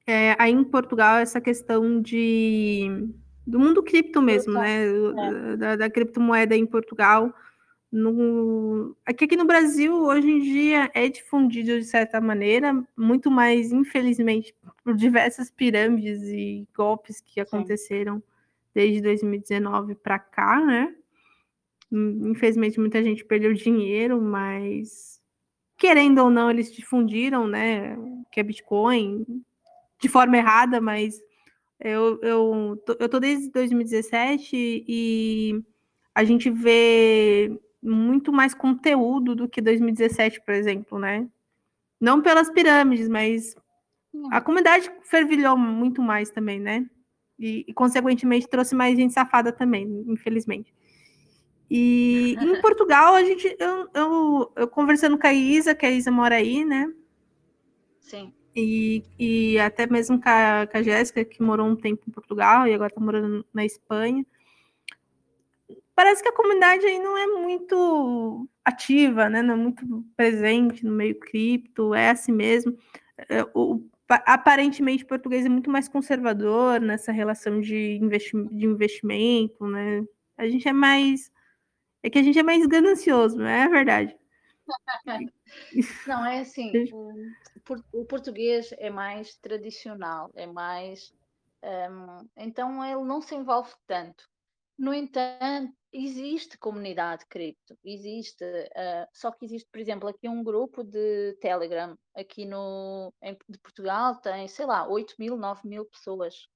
é 0.05 0.35
aí 0.39 0.51
em 0.51 0.63
Portugal 0.63 1.17
essa 1.17 1.41
questão 1.41 2.01
de 2.01 3.13
do 3.47 3.57
mundo 3.57 3.81
cripto 3.81 4.21
mesmo, 4.21 4.53
né? 4.53 4.85
É. 4.85 5.57
Da, 5.57 5.75
da, 5.77 5.89
criptomoeda 5.89 6.55
em 6.55 6.65
Portugal. 6.65 7.33
No... 7.89 8.93
Aqui, 9.05 9.23
aqui 9.23 9.37
no 9.37 9.45
Brasil, 9.45 9.95
hoje 9.95 10.29
em 10.29 10.41
dia, 10.41 10.91
é 10.93 11.07
difundido 11.07 11.79
de 11.79 11.85
certa 11.85 12.19
maneira, 12.19 12.73
muito 12.97 13.31
mais, 13.31 13.71
infelizmente, 13.71 14.53
por 14.83 14.93
diversas 14.93 15.49
pirâmides 15.49 16.21
e 16.23 16.67
golpes 16.75 17.21
que 17.21 17.39
aconteceram 17.39 18.17
Sim. 18.17 18.23
desde 18.75 19.01
2019 19.01 19.95
para 19.95 20.19
cá, 20.19 20.59
né? 20.59 20.93
Infelizmente, 21.89 22.77
muita 22.77 23.01
gente 23.01 23.23
perdeu 23.23 23.53
dinheiro, 23.53 24.21
mas 24.21 25.21
querendo 25.77 26.19
ou 26.19 26.29
não, 26.29 26.51
eles 26.51 26.69
difundiram, 26.73 27.47
né? 27.47 27.97
Que 28.29 28.41
é 28.41 28.43
Bitcoin 28.43 29.25
de 29.99 30.09
forma 30.09 30.35
errada, 30.35 30.81
mas 30.81 31.21
eu, 31.79 32.19
eu, 32.21 32.83
eu 32.99 33.09
tô 33.09 33.19
desde 33.19 33.51
2017 33.51 34.85
e 34.87 35.63
a 36.13 36.23
gente 36.23 36.49
vê 36.49 37.51
muito 37.81 38.31
mais 38.31 38.53
conteúdo 38.53 39.35
do 39.35 39.47
que 39.47 39.61
2017, 39.61 40.41
por 40.41 40.53
exemplo, 40.53 40.97
né? 40.97 41.27
Não 41.99 42.21
pelas 42.21 42.49
pirâmides, 42.49 43.07
mas 43.07 43.55
a 44.31 44.41
comunidade 44.41 44.91
fervilhou 45.03 45.57
muito 45.57 46.01
mais 46.01 46.29
também, 46.29 46.59
né? 46.59 46.85
E, 47.39 47.65
e, 47.67 47.73
consequentemente 47.73 48.47
trouxe 48.47 48.73
mais 48.73 48.97
gente 48.97 49.13
safada 49.13 49.51
também, 49.51 50.03
infelizmente. 50.07 50.73
E 51.69 52.35
em 52.41 52.59
Portugal, 52.61 53.13
a 53.13 53.23
gente, 53.23 53.55
eu, 53.59 53.89
eu, 53.93 54.53
eu, 54.55 54.67
conversando 54.67 55.17
com 55.19 55.27
a 55.27 55.33
Isa, 55.33 55.75
que 55.75 55.85
a 55.85 55.91
Isa 55.91 56.09
mora 56.09 56.35
aí, 56.35 56.65
né? 56.65 56.91
Sim. 57.99 58.33
E, 58.57 59.03
e 59.19 59.59
até 59.59 59.85
mesmo 59.85 60.19
com 60.19 60.29
a, 60.29 60.67
com 60.67 60.77
a 60.77 60.81
Jéssica, 60.81 61.23
que 61.23 61.43
morou 61.43 61.67
um 61.67 61.75
tempo 61.75 62.03
em 62.07 62.11
Portugal 62.11 62.67
e 62.67 62.73
agora 62.73 62.89
está 62.89 62.99
morando 62.99 63.45
na 63.53 63.63
Espanha 63.63 64.25
parece 65.97 66.21
que 66.21 66.29
a 66.29 66.33
comunidade 66.33 66.85
aí 66.85 66.99
não 66.99 67.17
é 67.17 67.25
muito 67.25 68.47
ativa, 68.63 69.27
né? 69.27 69.41
Não 69.41 69.55
é 69.55 69.57
muito 69.57 70.05
presente 70.15 70.85
no 70.85 70.91
meio 70.91 71.19
cripto, 71.19 71.91
é 71.95 72.11
assim 72.11 72.31
mesmo. 72.31 72.77
É, 73.27 73.43
o, 73.55 73.83
aparentemente 74.07 75.03
o 75.03 75.07
português 75.07 75.43
é 75.43 75.49
muito 75.49 75.71
mais 75.71 75.89
conservador 75.89 76.79
nessa 76.79 77.11
relação 77.11 77.59
de, 77.59 77.97
investi 77.99 78.37
de 78.51 78.63
investimento, 78.67 79.65
né? 79.65 80.05
A 80.37 80.47
gente 80.47 80.67
é 80.67 80.73
mais. 80.73 81.31
É 82.03 82.11
que 82.11 82.19
a 82.19 82.23
gente 82.23 82.37
é 82.37 82.43
mais 82.43 82.63
ganancioso, 82.67 83.35
não 83.39 83.47
é 83.47 83.67
verdade? 83.67 84.15
Não, 86.05 86.25
é 86.25 86.41
assim, 86.41 86.71
o, 87.91 88.05
português 88.05 88.73
é 88.77 88.89
mais 88.89 89.35
tradicional, 89.37 90.31
é 90.35 90.45
mais. 90.45 91.13
Um, 91.63 92.27
então 92.37 92.83
ele 92.83 93.03
não 93.03 93.21
se 93.21 93.35
envolve 93.35 93.73
tanto. 93.85 94.27
No 94.77 94.93
entanto, 94.93 95.73
existe 95.91 96.57
comunidade 96.57 97.25
cripto, 97.25 97.75
existe, 97.83 98.43
uh, 98.43 99.07
só 99.11 99.31
que 99.31 99.45
existe, 99.45 99.67
por 99.71 99.79
exemplo, 99.79 100.07
aqui 100.07 100.29
um 100.29 100.43
grupo 100.43 100.83
de 100.83 101.33
Telegram, 101.41 101.97
aqui 102.15 102.45
no, 102.45 103.11
em, 103.21 103.35
de 103.49 103.57
Portugal 103.57 104.15
tem, 104.21 104.47
sei 104.47 104.67
lá, 104.67 104.87
8 104.87 105.15
mil, 105.17 105.35
9 105.35 105.67
mil 105.67 105.85
pessoas, 105.85 106.47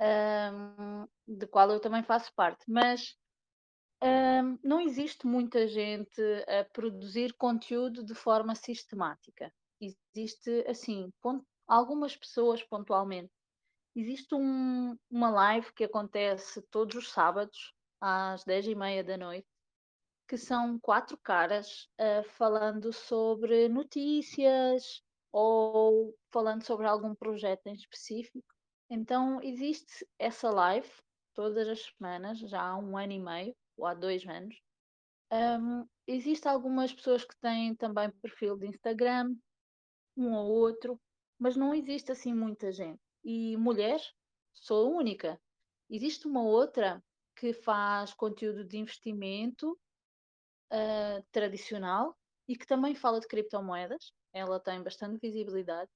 um, 0.00 1.08
de 1.26 1.46
qual 1.48 1.68
eu 1.70 1.80
também 1.80 2.04
faço 2.04 2.32
parte, 2.36 2.64
mas 2.68 3.16
um, 4.00 4.58
não 4.62 4.80
existe 4.80 5.26
muita 5.26 5.66
gente 5.66 6.22
a 6.46 6.64
produzir 6.72 7.32
conteúdo 7.34 8.04
de 8.04 8.14
forma 8.14 8.54
sistemática. 8.54 9.52
Existe, 9.80 10.64
assim, 10.68 11.12
algumas 11.66 12.16
pessoas 12.16 12.62
pontualmente. 12.62 13.30
Existe 13.94 14.34
um, 14.34 14.96
uma 15.10 15.30
live 15.30 15.72
que 15.72 15.84
acontece 15.84 16.62
todos 16.70 16.96
os 16.96 17.10
sábados, 17.10 17.74
às 18.00 18.44
dez 18.44 18.66
e 18.66 18.74
meia 18.74 19.02
da 19.02 19.16
noite, 19.16 19.46
que 20.28 20.36
são 20.36 20.78
quatro 20.80 21.16
caras 21.18 21.88
uh, 22.00 22.22
falando 22.30 22.92
sobre 22.92 23.68
notícias 23.68 25.02
ou 25.32 26.14
falando 26.30 26.62
sobre 26.62 26.86
algum 26.86 27.14
projeto 27.14 27.66
em 27.66 27.74
específico. 27.74 28.46
Então 28.90 29.42
existe 29.42 30.06
essa 30.18 30.50
live 30.50 30.90
todas 31.34 31.68
as 31.68 31.84
semanas, 31.84 32.38
já 32.38 32.62
há 32.62 32.76
um 32.76 32.96
ano 32.96 33.12
e 33.12 33.20
meio, 33.20 33.56
ou 33.76 33.86
há 33.86 33.94
dois 33.94 34.26
anos. 34.26 34.60
Um, 35.32 35.86
Existem 36.08 36.52
algumas 36.52 36.92
pessoas 36.92 37.24
que 37.24 37.36
têm 37.40 37.74
também 37.74 38.10
perfil 38.10 38.56
de 38.56 38.68
Instagram, 38.68 39.34
um 40.16 40.32
ou 40.32 40.46
outro, 40.46 41.00
mas 41.38 41.56
não 41.56 41.74
existe 41.74 42.10
assim 42.12 42.32
muita 42.34 42.72
gente. 42.72 43.00
E 43.24 43.56
mulher, 43.56 44.00
sou 44.54 44.94
única. 44.94 45.40
Existe 45.90 46.26
uma 46.26 46.42
outra 46.42 47.02
que 47.36 47.52
faz 47.52 48.14
conteúdo 48.14 48.64
de 48.64 48.78
investimento 48.78 49.78
uh, 50.72 51.22
tradicional 51.30 52.16
e 52.48 52.56
que 52.56 52.66
também 52.66 52.94
fala 52.94 53.20
de 53.20 53.26
criptomoedas. 53.26 54.12
Ela 54.32 54.60
tem 54.60 54.82
bastante 54.82 55.18
visibilidade, 55.20 55.90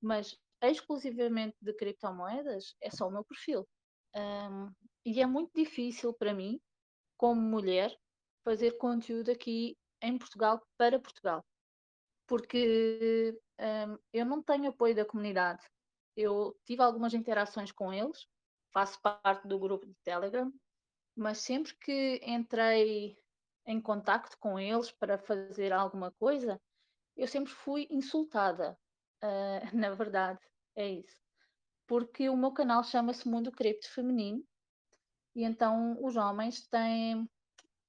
mas 0.00 0.36
exclusivamente 0.62 1.56
de 1.60 1.72
criptomoedas 1.74 2.74
é 2.80 2.90
só 2.90 3.08
o 3.08 3.10
meu 3.10 3.24
perfil. 3.24 3.66
Um, 4.14 4.72
e 5.04 5.20
é 5.20 5.26
muito 5.26 5.50
difícil 5.54 6.14
para 6.14 6.32
mim, 6.32 6.58
como 7.16 7.40
mulher, 7.40 7.94
fazer 8.44 8.78
conteúdo 8.78 9.30
aqui 9.30 9.76
em 10.00 10.16
Portugal 10.16 10.62
para 10.78 11.00
Portugal. 11.00 11.44
Porque 12.26 13.38
um, 13.60 13.98
eu 14.12 14.24
não 14.24 14.42
tenho 14.42 14.68
apoio 14.68 14.94
da 14.94 15.04
comunidade. 15.04 15.64
Eu 16.16 16.58
tive 16.64 16.82
algumas 16.82 17.14
interações 17.14 17.70
com 17.70 17.92
eles, 17.92 18.26
faço 18.72 19.00
parte 19.00 19.46
do 19.46 19.58
grupo 19.58 19.86
de 19.86 19.94
Telegram, 20.02 20.52
mas 21.14 21.38
sempre 21.38 21.74
que 21.76 22.20
entrei 22.24 23.16
em 23.66 23.80
contacto 23.80 24.36
com 24.38 24.58
eles 24.58 24.90
para 24.92 25.18
fazer 25.18 25.72
alguma 25.72 26.12
coisa, 26.12 26.60
eu 27.16 27.26
sempre 27.26 27.52
fui 27.52 27.86
insultada. 27.90 28.78
Uh, 29.22 29.60
na 29.76 29.90
verdade, 29.90 30.40
é 30.74 30.88
isso. 30.88 31.20
Porque 31.86 32.28
o 32.28 32.36
meu 32.36 32.52
canal 32.52 32.82
chama-se 32.84 33.28
Mundo 33.28 33.50
Cripto 33.52 33.90
Feminino 33.92 34.44
e 35.34 35.44
então 35.44 35.96
os 36.02 36.16
homens 36.16 36.66
têm 36.66 37.28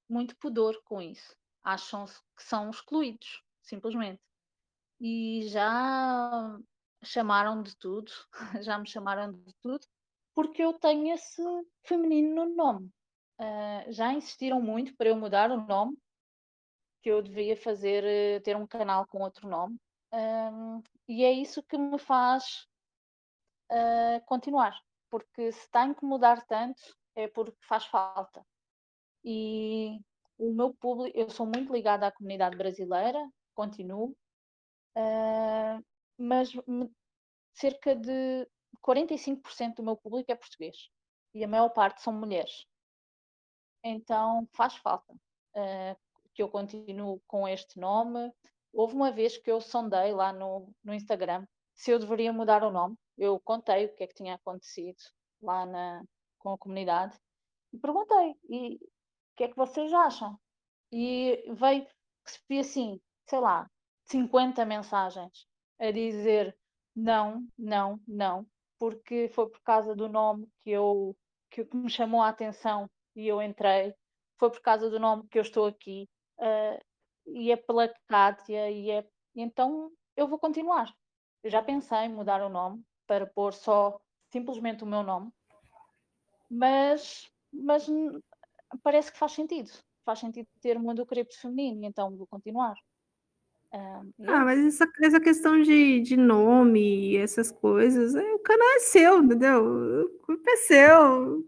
muito 0.10 0.36
pudor 0.38 0.82
com 0.84 1.02
isso. 1.02 1.36
Acham 1.64 2.06
que 2.06 2.44
são 2.44 2.70
excluídos, 2.70 3.44
simplesmente. 3.62 4.22
E 5.00 5.48
já 5.48 6.58
chamaram 7.04 7.62
de 7.62 7.76
tudo, 7.78 8.12
já 8.64 8.78
me 8.78 8.88
chamaram 8.88 9.32
de 9.32 9.54
tudo, 9.62 9.86
porque 10.34 10.64
eu 10.64 10.74
tenho 10.74 11.14
esse 11.14 11.42
feminino 11.84 12.46
no 12.46 12.56
nome. 12.56 12.92
Uh, 13.40 13.92
já 13.92 14.12
insistiram 14.14 14.62
muito 14.62 14.96
para 14.96 15.10
eu 15.10 15.16
mudar 15.16 15.52
o 15.52 15.66
nome, 15.66 15.98
que 17.02 17.10
eu 17.10 17.22
devia 17.22 17.56
fazer, 17.56 18.04
uh, 18.04 18.44
ter 18.44 18.56
um 18.56 18.66
canal 18.66 19.06
com 19.08 19.20
outro 19.20 19.48
nome. 19.48 19.78
E 21.08 21.24
é 21.24 21.32
isso 21.32 21.62
que 21.64 21.78
me 21.78 22.00
faz 22.00 22.68
uh, 23.72 24.26
continuar, 24.26 24.80
porque 25.10 25.52
se 25.52 25.70
tenho 25.70 25.94
que 25.94 26.06
mudar 26.06 26.46
tanto 26.46 26.82
é 27.16 27.28
porque 27.28 27.58
faz 27.68 27.86
falta. 27.86 28.46
E 29.24 30.00
o 30.38 30.54
meu 30.54 30.74
público, 30.76 31.18
eu 31.18 31.30
sou 31.30 31.46
muito 31.46 31.74
ligada 31.74 32.08
à 32.08 32.12
comunidade 32.12 32.56
brasileira, 32.56 33.20
continuo, 33.56 34.16
mas 36.18 36.52
cerca 37.54 37.96
de 37.96 38.48
45% 38.86 39.76
do 39.76 39.84
meu 39.84 39.98
público 39.98 40.32
é 40.32 40.36
português 40.36 40.90
e 41.34 41.44
a 41.44 41.48
maior 41.48 41.70
parte 41.70 42.02
são 42.02 42.14
mulheres. 42.14 42.66
Então 43.84 44.48
faz 44.54 44.76
falta 44.78 45.14
uh, 45.14 45.98
que 46.34 46.42
eu 46.42 46.50
continue 46.50 47.20
com 47.28 47.48
este 47.48 47.80
nome. 47.80 48.32
Houve 48.74 48.96
uma 48.96 49.12
vez 49.12 49.38
que 49.38 49.52
eu 49.52 49.62
sondei 49.62 50.14
lá 50.14 50.34
no, 50.34 50.74
no 50.84 50.94
Instagram 50.94 51.46
se 51.76 51.92
eu 51.92 52.00
deveria 52.00 52.34
mudar 52.34 52.64
o 52.64 52.72
nome. 52.72 52.98
Eu 53.18 53.40
contei 53.40 53.86
o 53.86 53.96
que 53.96 54.04
é 54.04 54.08
que 54.08 54.16
tinha 54.16 54.36
acontecido 54.36 54.98
lá 55.42 55.66
na, 55.66 56.04
com 56.40 56.54
a 56.54 56.58
comunidade 56.58 57.18
e 57.72 57.78
perguntei: 57.78 58.36
e 58.50 58.76
o 58.76 58.80
que 59.36 59.44
é 59.44 59.48
que 59.48 59.56
vocês 59.56 59.92
acham? 59.94 60.40
E 60.92 61.44
veio, 61.54 61.88
recebi 62.26 62.60
assim, 62.60 63.02
sei 63.30 63.40
lá, 63.40 63.70
50 64.08 64.66
mensagens 64.66 65.48
a 65.80 65.92
dizer 65.92 66.58
não, 66.96 67.46
não, 67.58 68.00
não, 68.08 68.48
porque 68.80 69.30
foi 69.30 69.50
por 69.50 69.62
causa 69.62 69.96
do 69.96 70.10
nome 70.10 70.50
que 70.64 70.72
eu 70.72 71.16
que 71.50 71.68
me 71.74 71.90
chamou 71.90 72.22
a 72.22 72.30
atenção 72.30 72.90
e 73.16 73.28
eu 73.28 73.42
entrei, 73.42 73.94
foi 74.38 74.50
por 74.52 74.62
causa 74.62 74.90
do 74.90 75.00
nome 75.00 75.28
que 75.30 75.38
eu 75.38 75.42
estou 75.42 75.66
aqui, 75.66 76.10
uh, 76.40 76.80
e 77.26 77.52
é 77.52 77.56
pela 77.56 77.92
Kátia, 78.08 78.70
e 78.70 78.92
é. 78.92 79.08
Então 79.36 79.92
eu 80.16 80.28
vou 80.28 80.40
continuar. 80.40 80.94
Eu 81.44 81.50
já 81.50 81.62
pensei 81.62 82.00
em 82.00 82.14
mudar 82.14 82.42
o 82.42 82.50
nome 82.50 82.84
para 83.06 83.26
pôr 83.26 83.54
só 83.54 84.00
simplesmente 84.32 84.84
o 84.84 84.88
meu 84.88 85.04
nome, 85.04 85.32
mas, 86.50 87.30
mas 87.52 87.88
parece 88.84 89.12
que 89.12 89.18
faz 89.18 89.32
sentido. 89.32 89.72
Faz 90.06 90.20
sentido 90.20 90.48
ter 90.62 90.80
mundo 90.80 91.06
cripto 91.06 91.40
feminino, 91.40 91.86
então 91.86 92.16
vou 92.16 92.28
continuar. 92.28 92.76
Ah, 94.26 94.46
mas 94.46 94.66
essa, 94.66 94.88
essa 95.02 95.20
questão 95.20 95.62
de, 95.62 96.00
de 96.02 96.18
nome 96.18 97.12
e 97.12 97.18
essas 97.18 97.52
coisas, 97.52 98.16
é, 98.16 98.34
o 98.34 98.40
canal 98.40 98.68
é 98.76 98.80
seu, 98.80 99.24
entendeu? 99.24 100.06
O 100.06 100.26
culpa 100.26 100.50
é 100.52 100.56
seu 100.58 101.46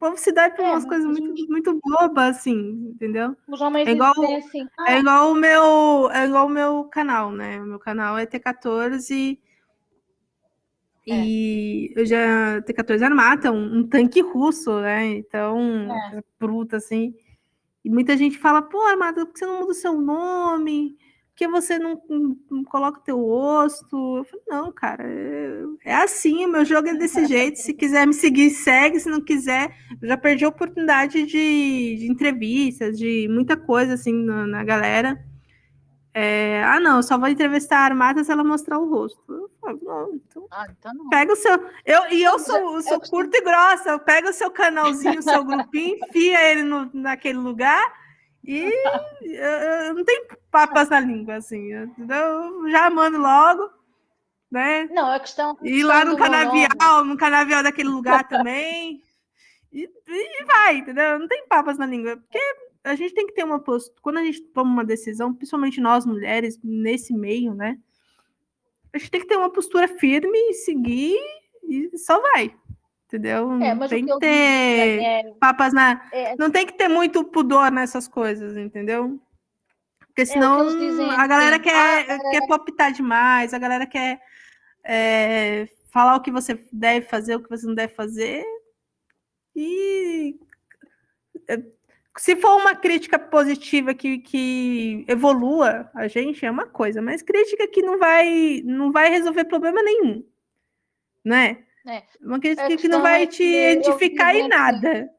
povo 0.00 0.16
se 0.16 0.32
dá 0.32 0.48
por 0.48 0.64
é, 0.64 0.70
umas 0.70 0.86
coisas 0.86 1.04
muito, 1.04 1.36
gente... 1.36 1.48
muito 1.50 1.78
bobas, 1.84 2.38
assim, 2.38 2.90
entendeu? 2.94 3.36
Os 3.46 3.60
homens 3.60 3.86
é 3.86 3.92
igual, 3.92 4.14
assim, 4.36 4.66
ah, 4.78 4.94
é 4.94 4.98
igual 4.98 5.30
o 5.30 5.34
meu, 5.34 6.10
é 6.10 6.24
igual 6.24 6.46
o 6.46 6.50
meu 6.50 6.84
canal, 6.84 7.30
né? 7.30 7.60
O 7.60 7.66
meu 7.66 7.78
canal 7.78 8.16
é 8.16 8.24
T14 8.24 9.38
é. 11.06 11.14
e 11.14 11.92
eu 11.94 12.06
já 12.06 12.62
T14 12.62 13.02
Armata, 13.02 13.52
um, 13.52 13.80
um 13.80 13.86
tanque 13.86 14.22
russo, 14.22 14.80
né? 14.80 15.04
Então, 15.06 15.60
é. 16.14 16.22
bruta 16.40 16.78
assim. 16.78 17.14
E 17.84 17.90
muita 17.90 18.16
gente 18.16 18.38
fala, 18.38 18.62
pô, 18.62 18.80
Armata, 18.86 19.26
por 19.26 19.34
que 19.34 19.38
você 19.40 19.46
não 19.46 19.60
muda 19.60 19.72
o 19.72 19.74
seu 19.74 20.00
nome? 20.00 20.96
Que 21.40 21.48
você 21.48 21.78
não, 21.78 21.98
não 22.50 22.62
coloca 22.64 22.98
o 22.98 23.02
teu 23.02 23.16
rosto? 23.16 24.18
Eu 24.18 24.24
falei, 24.24 24.44
não, 24.46 24.70
cara, 24.70 25.04
é, 25.06 25.62
é 25.86 25.94
assim, 25.94 26.44
o 26.44 26.48
meu 26.50 26.66
jogo 26.66 26.88
é 26.88 26.94
desse 26.94 27.24
jeito. 27.24 27.58
Se 27.58 27.72
quiser 27.72 28.06
me 28.06 28.12
seguir, 28.12 28.50
segue. 28.50 29.00
Se 29.00 29.08
não 29.08 29.22
quiser, 29.22 29.74
já 30.02 30.18
perdi 30.18 30.44
a 30.44 30.50
oportunidade 30.50 31.24
de, 31.24 31.96
de 31.96 32.06
entrevistas, 32.10 32.98
de 32.98 33.26
muita 33.30 33.56
coisa 33.56 33.94
assim 33.94 34.12
na, 34.12 34.46
na 34.46 34.62
galera. 34.62 35.18
É, 36.12 36.62
ah, 36.62 36.78
não, 36.78 37.02
só 37.02 37.16
vou 37.16 37.28
entrevistar 37.28 37.78
a 37.78 37.84
Armada 37.84 38.22
se 38.22 38.30
ela 38.30 38.44
mostrar 38.44 38.78
o 38.78 38.90
rosto. 38.90 39.18
Eu 39.26 39.50
falo, 39.62 39.78
não, 39.82 40.14
então, 40.16 40.46
ah, 40.50 40.66
então 40.78 40.92
não. 40.92 41.08
Pega 41.08 41.32
o 41.32 41.36
seu. 41.36 41.54
Eu, 41.86 42.12
e 42.12 42.22
eu 42.22 42.38
sou, 42.38 42.74
eu 42.74 42.82
sou 42.82 43.00
curta 43.00 43.38
e 43.38 43.40
grossa, 43.40 43.88
eu 43.88 43.98
pego 43.98 44.28
o 44.28 44.34
seu 44.34 44.50
canalzinho, 44.50 45.20
o 45.20 45.22
seu 45.22 45.42
grupinho, 45.42 45.96
enfia 46.04 46.50
ele 46.50 46.64
no, 46.64 46.90
naquele 46.92 47.38
lugar 47.38 47.98
e 48.44 48.58
eu, 48.58 48.70
eu 49.88 49.94
não 49.94 50.04
tem 50.04 50.26
papas 50.50 50.88
na 50.88 51.00
língua, 51.00 51.36
assim. 51.36 51.72
Eu, 51.72 51.90
eu 51.98 52.70
já 52.70 52.90
mando 52.90 53.18
logo, 53.18 53.70
né? 54.50 54.88
Não, 54.90 55.10
a 55.10 55.20
questão. 55.20 55.56
E 55.62 55.82
lá 55.82 56.04
no 56.04 56.16
canavial, 56.16 57.04
no 57.04 57.16
canavial 57.16 57.62
daquele 57.62 57.88
lugar 57.88 58.26
também. 58.28 59.02
E, 59.72 59.88
e, 60.08 60.44
vai, 60.46 60.78
entendeu? 60.78 61.16
Não 61.16 61.28
tem 61.28 61.46
papas 61.46 61.78
na 61.78 61.86
língua. 61.86 62.16
Porque 62.16 62.40
a 62.82 62.96
gente 62.96 63.14
tem 63.14 63.24
que 63.24 63.34
ter 63.34 63.44
uma 63.44 63.60
postura. 63.60 63.96
Quando 64.02 64.18
a 64.18 64.24
gente 64.24 64.40
toma 64.46 64.68
uma 64.68 64.84
decisão, 64.84 65.32
principalmente 65.32 65.80
nós 65.80 66.04
mulheres, 66.04 66.58
nesse 66.60 67.14
meio, 67.14 67.54
né? 67.54 67.78
A 68.92 68.98
gente 68.98 69.12
tem 69.12 69.20
que 69.20 69.28
ter 69.28 69.36
uma 69.36 69.48
postura 69.48 69.86
firme 69.86 70.36
e 70.36 70.54
seguir 70.54 71.16
e 71.62 71.96
só 71.96 72.20
vai 72.20 72.52
entendeu? 73.10 73.52
É, 73.60 73.74
não 73.74 73.88
tem 73.88 74.06
que 74.06 74.18
ter 74.18 75.02
é, 75.02 75.34
papas 75.40 75.72
na. 75.72 76.08
É, 76.12 76.36
não 76.36 76.50
tem 76.50 76.64
que 76.64 76.74
ter 76.74 76.88
muito 76.88 77.24
pudor 77.24 77.70
nessas 77.70 78.06
coisas, 78.06 78.56
entendeu? 78.56 79.20
Porque 80.06 80.22
é, 80.22 80.24
senão 80.24 80.60
a 81.10 81.26
galera 81.26 81.56
assim, 81.56 81.64
quer, 81.64 82.10
ah, 82.10 82.30
quer 82.30 82.46
poptar 82.46 82.92
demais, 82.92 83.52
a 83.52 83.58
galera 83.58 83.86
quer 83.86 84.20
é, 84.84 85.68
falar 85.90 86.16
o 86.16 86.20
que 86.20 86.30
você 86.30 86.58
deve 86.72 87.06
fazer, 87.06 87.36
o 87.36 87.42
que 87.42 87.50
você 87.50 87.66
não 87.66 87.74
deve 87.74 87.92
fazer. 87.94 88.44
E 89.54 90.38
se 92.16 92.36
for 92.36 92.56
uma 92.60 92.74
crítica 92.76 93.18
positiva 93.18 93.92
que, 93.92 94.18
que 94.18 95.04
evolua 95.08 95.90
a 95.94 96.06
gente, 96.06 96.46
é 96.46 96.50
uma 96.50 96.66
coisa, 96.66 97.02
mas 97.02 97.22
crítica 97.22 97.66
que 97.66 97.82
não 97.82 97.98
vai, 97.98 98.62
não 98.64 98.92
vai 98.92 99.10
resolver 99.10 99.44
problema 99.44 99.82
nenhum, 99.82 100.24
né? 101.24 101.64
É. 101.86 102.02
Uma 102.20 102.38
crítica 102.38 102.76
que 102.76 102.88
não 102.88 103.02
vai 103.02 103.26
te 103.26 103.42
edificar 103.42 104.34
em 104.34 104.48
nada. 104.48 105.10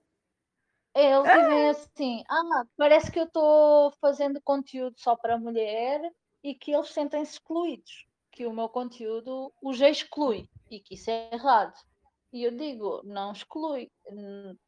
É, 0.94 1.14
eles 1.14 1.30
é. 1.30 1.38
dizem 1.38 1.70
assim, 1.70 2.24
ah, 2.30 2.64
parece 2.78 3.12
que 3.12 3.20
eu 3.20 3.24
estou 3.24 3.92
fazendo 4.02 4.42
conteúdo 4.44 4.96
só 4.98 5.16
para 5.16 5.38
mulher 5.38 6.02
e 6.44 6.54
que 6.54 6.72
eles 6.72 6.90
sentem-se 6.90 7.34
excluídos, 7.34 8.06
que 8.32 8.46
o 8.46 8.54
meu 8.54 8.68
conteúdo 8.68 9.54
os 9.62 9.80
exclui 9.80 10.50
e 10.70 10.80
que 10.80 10.96
isso 10.96 11.10
é 11.10 11.30
errado. 11.34 11.74
E 12.34 12.44
eu 12.44 12.52
digo, 12.52 13.02
não 13.04 13.32
exclui. 13.32 13.90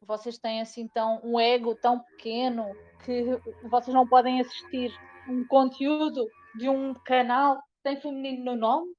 Vocês 0.02 0.38
têm 0.38 0.62
assim 0.62 0.88
tão 0.88 1.22
um 1.24 1.40
ego 1.40 1.76
tão 1.76 2.00
pequeno 2.00 2.66
que 3.06 3.24
vocês 3.70 3.94
não 3.94 4.08
podem 4.08 4.42
assistir 4.42 4.94
um 5.30 5.46
conteúdo 5.48 6.28
de 6.56 6.68
um 6.68 6.94
canal 6.94 7.58
que 7.58 7.84
tem 7.84 8.02
feminino 8.02 8.44
no 8.44 8.56
nome 8.56 8.94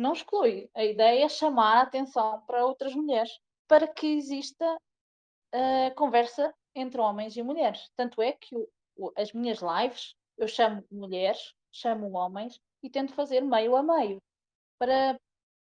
não 0.00 0.12
exclui. 0.12 0.70
A 0.74 0.84
ideia 0.84 1.24
é 1.24 1.28
chamar 1.28 1.78
a 1.78 1.82
atenção 1.82 2.40
para 2.46 2.64
outras 2.64 2.94
mulheres, 2.94 3.38
para 3.68 3.86
que 3.86 4.06
exista 4.06 4.64
uh, 5.54 5.94
conversa 5.94 6.54
entre 6.74 7.00
homens 7.00 7.36
e 7.36 7.42
mulheres. 7.42 7.90
Tanto 7.96 8.22
é 8.22 8.32
que 8.32 8.56
o, 8.56 8.68
o, 8.96 9.12
as 9.16 9.32
minhas 9.32 9.60
lives 9.60 10.14
eu 10.36 10.48
chamo 10.48 10.82
mulheres, 10.90 11.52
chamo 11.70 12.10
homens 12.12 12.58
e 12.82 12.88
tento 12.88 13.12
fazer 13.12 13.42
meio 13.42 13.76
a 13.76 13.82
meio. 13.82 14.22
Para, 14.78 15.20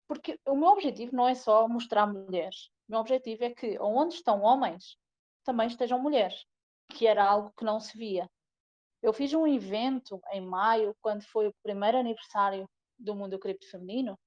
porque 0.08 0.40
o 0.46 0.56
meu 0.56 0.70
objetivo 0.70 1.16
não 1.16 1.28
é 1.28 1.34
só 1.34 1.68
mostrar 1.68 2.06
mulheres. 2.06 2.70
O 2.88 2.92
meu 2.92 3.00
objetivo 3.00 3.44
é 3.44 3.50
que 3.50 3.80
onde 3.80 4.14
estão 4.14 4.44
homens 4.44 4.98
também 5.44 5.68
estejam 5.68 6.00
mulheres, 6.00 6.46
que 6.90 7.08
era 7.08 7.26
algo 7.26 7.52
que 7.58 7.66
não 7.66 7.80
se 7.80 7.98
via. 7.98 8.30
Eu 9.02 9.12
fiz 9.14 9.34
um 9.34 9.48
evento 9.48 10.22
em 10.32 10.42
maio, 10.42 10.96
quando 11.02 11.24
foi 11.24 11.48
o 11.48 11.56
primeiro 11.64 11.98
aniversário 11.98 12.70
do 13.00 13.16
mundo 13.16 13.40
cripto 13.40 13.70
feminino, 13.70 14.18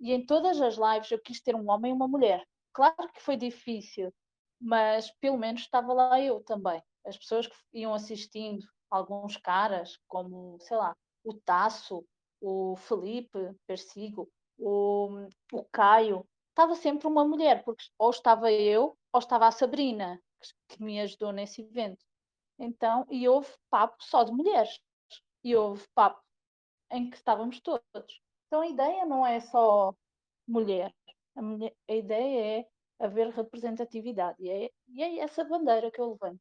e 0.00 0.12
em 0.12 0.24
todas 0.24 0.60
as 0.60 0.76
lives 0.76 1.10
eu 1.10 1.20
quis 1.20 1.40
ter 1.40 1.54
um 1.54 1.70
homem 1.70 1.90
e 1.90 1.94
uma 1.94 2.08
mulher. 2.08 2.46
Claro 2.72 3.12
que 3.12 3.22
foi 3.22 3.36
difícil, 3.36 4.12
mas 4.60 5.10
pelo 5.20 5.38
menos 5.38 5.62
estava 5.62 5.92
lá 5.92 6.20
eu 6.20 6.42
também. 6.44 6.82
As 7.06 7.16
pessoas 7.16 7.46
que 7.46 7.56
iam 7.72 7.94
assistindo, 7.94 8.66
alguns 8.90 9.36
caras, 9.36 9.98
como, 10.06 10.58
sei 10.60 10.76
lá, 10.76 10.96
o 11.24 11.34
Tasso, 11.34 12.04
o 12.40 12.76
Felipe 12.76 13.54
Persigo, 13.66 14.28
o, 14.58 15.28
o 15.52 15.64
Caio, 15.72 16.26
estava 16.50 16.74
sempre 16.74 17.06
uma 17.06 17.24
mulher, 17.24 17.64
porque 17.64 17.84
ou 17.98 18.10
estava 18.10 18.52
eu 18.52 18.96
ou 19.12 19.18
estava 19.18 19.46
a 19.46 19.52
Sabrina, 19.52 20.20
que, 20.40 20.76
que 20.76 20.82
me 20.82 21.00
ajudou 21.00 21.32
nesse 21.32 21.62
evento. 21.62 22.04
Então, 22.58 23.06
e 23.10 23.28
houve 23.28 23.48
papo 23.70 23.96
só 24.00 24.24
de 24.24 24.32
mulheres. 24.32 24.80
E 25.44 25.54
houve 25.54 25.86
papo 25.94 26.20
em 26.90 27.08
que 27.08 27.16
estávamos 27.16 27.60
todos. 27.60 28.20
Então 28.48 28.62
a 28.62 28.66
ideia 28.66 29.04
não 29.04 29.26
é 29.26 29.40
só 29.40 29.94
mulher, 30.46 30.92
a, 31.36 31.42
mulher, 31.42 31.72
a 31.86 31.94
ideia 31.94 32.60
é 32.60 32.66
haver 32.98 33.28
representatividade 33.28 34.36
e 34.40 34.48
é, 34.48 34.70
e 34.88 35.02
é 35.02 35.18
essa 35.18 35.44
bandeira 35.44 35.90
que 35.90 36.00
eu 36.00 36.12
levanto. 36.12 36.40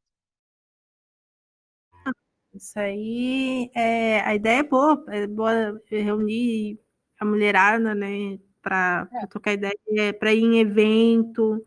Isso 2.53 2.79
aí, 2.79 3.69
é, 3.75 4.21
a 4.21 4.33
ideia 4.33 4.59
é 4.59 4.63
boa, 4.63 5.05
é 5.09 5.27
boa 5.27 5.79
reunir 5.85 6.79
a 7.19 7.25
mulherada, 7.25 7.93
né, 7.93 8.39
para 8.61 9.07
é. 9.13 9.27
trocar 9.27 9.53
ideia, 9.53 10.13
para 10.17 10.33
ir 10.33 10.43
em 10.43 10.59
evento. 10.59 11.63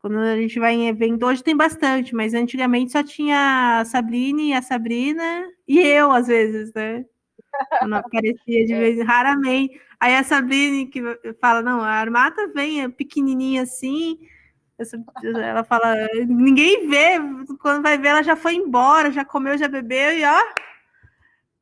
Quando 0.00 0.18
a 0.18 0.36
gente 0.36 0.58
vai 0.58 0.74
em 0.74 0.88
evento, 0.88 1.24
hoje 1.24 1.42
tem 1.42 1.56
bastante, 1.56 2.14
mas 2.14 2.34
antigamente 2.34 2.92
só 2.92 3.02
tinha 3.02 3.80
a 3.80 3.84
Sabrine, 3.84 4.54
a 4.54 4.60
Sabrina 4.62 5.48
e 5.66 5.78
eu, 5.78 6.10
às 6.10 6.26
vezes, 6.26 6.72
né? 6.74 7.06
Quando 7.78 7.94
aparecia 7.94 8.66
de 8.66 8.72
é. 8.72 8.78
vez 8.78 9.06
raramente. 9.06 9.80
Aí 10.00 10.14
a 10.14 10.22
Sabrina 10.22 10.88
que 10.90 11.02
fala, 11.40 11.60
não, 11.62 11.80
a 11.80 11.90
Armata 11.90 12.48
vem 12.54 12.82
é 12.82 12.88
pequenininha 12.88 13.62
assim, 13.62 14.18
ela 15.24 15.64
fala, 15.64 15.96
ninguém 16.28 16.88
vê, 16.88 17.18
quando 17.60 17.82
vai 17.82 17.98
ver 17.98 18.08
ela 18.08 18.22
já 18.22 18.36
foi 18.36 18.54
embora, 18.54 19.10
já 19.10 19.24
comeu, 19.24 19.58
já 19.58 19.66
bebeu 19.66 20.16
e 20.16 20.24
ó, 20.24 20.38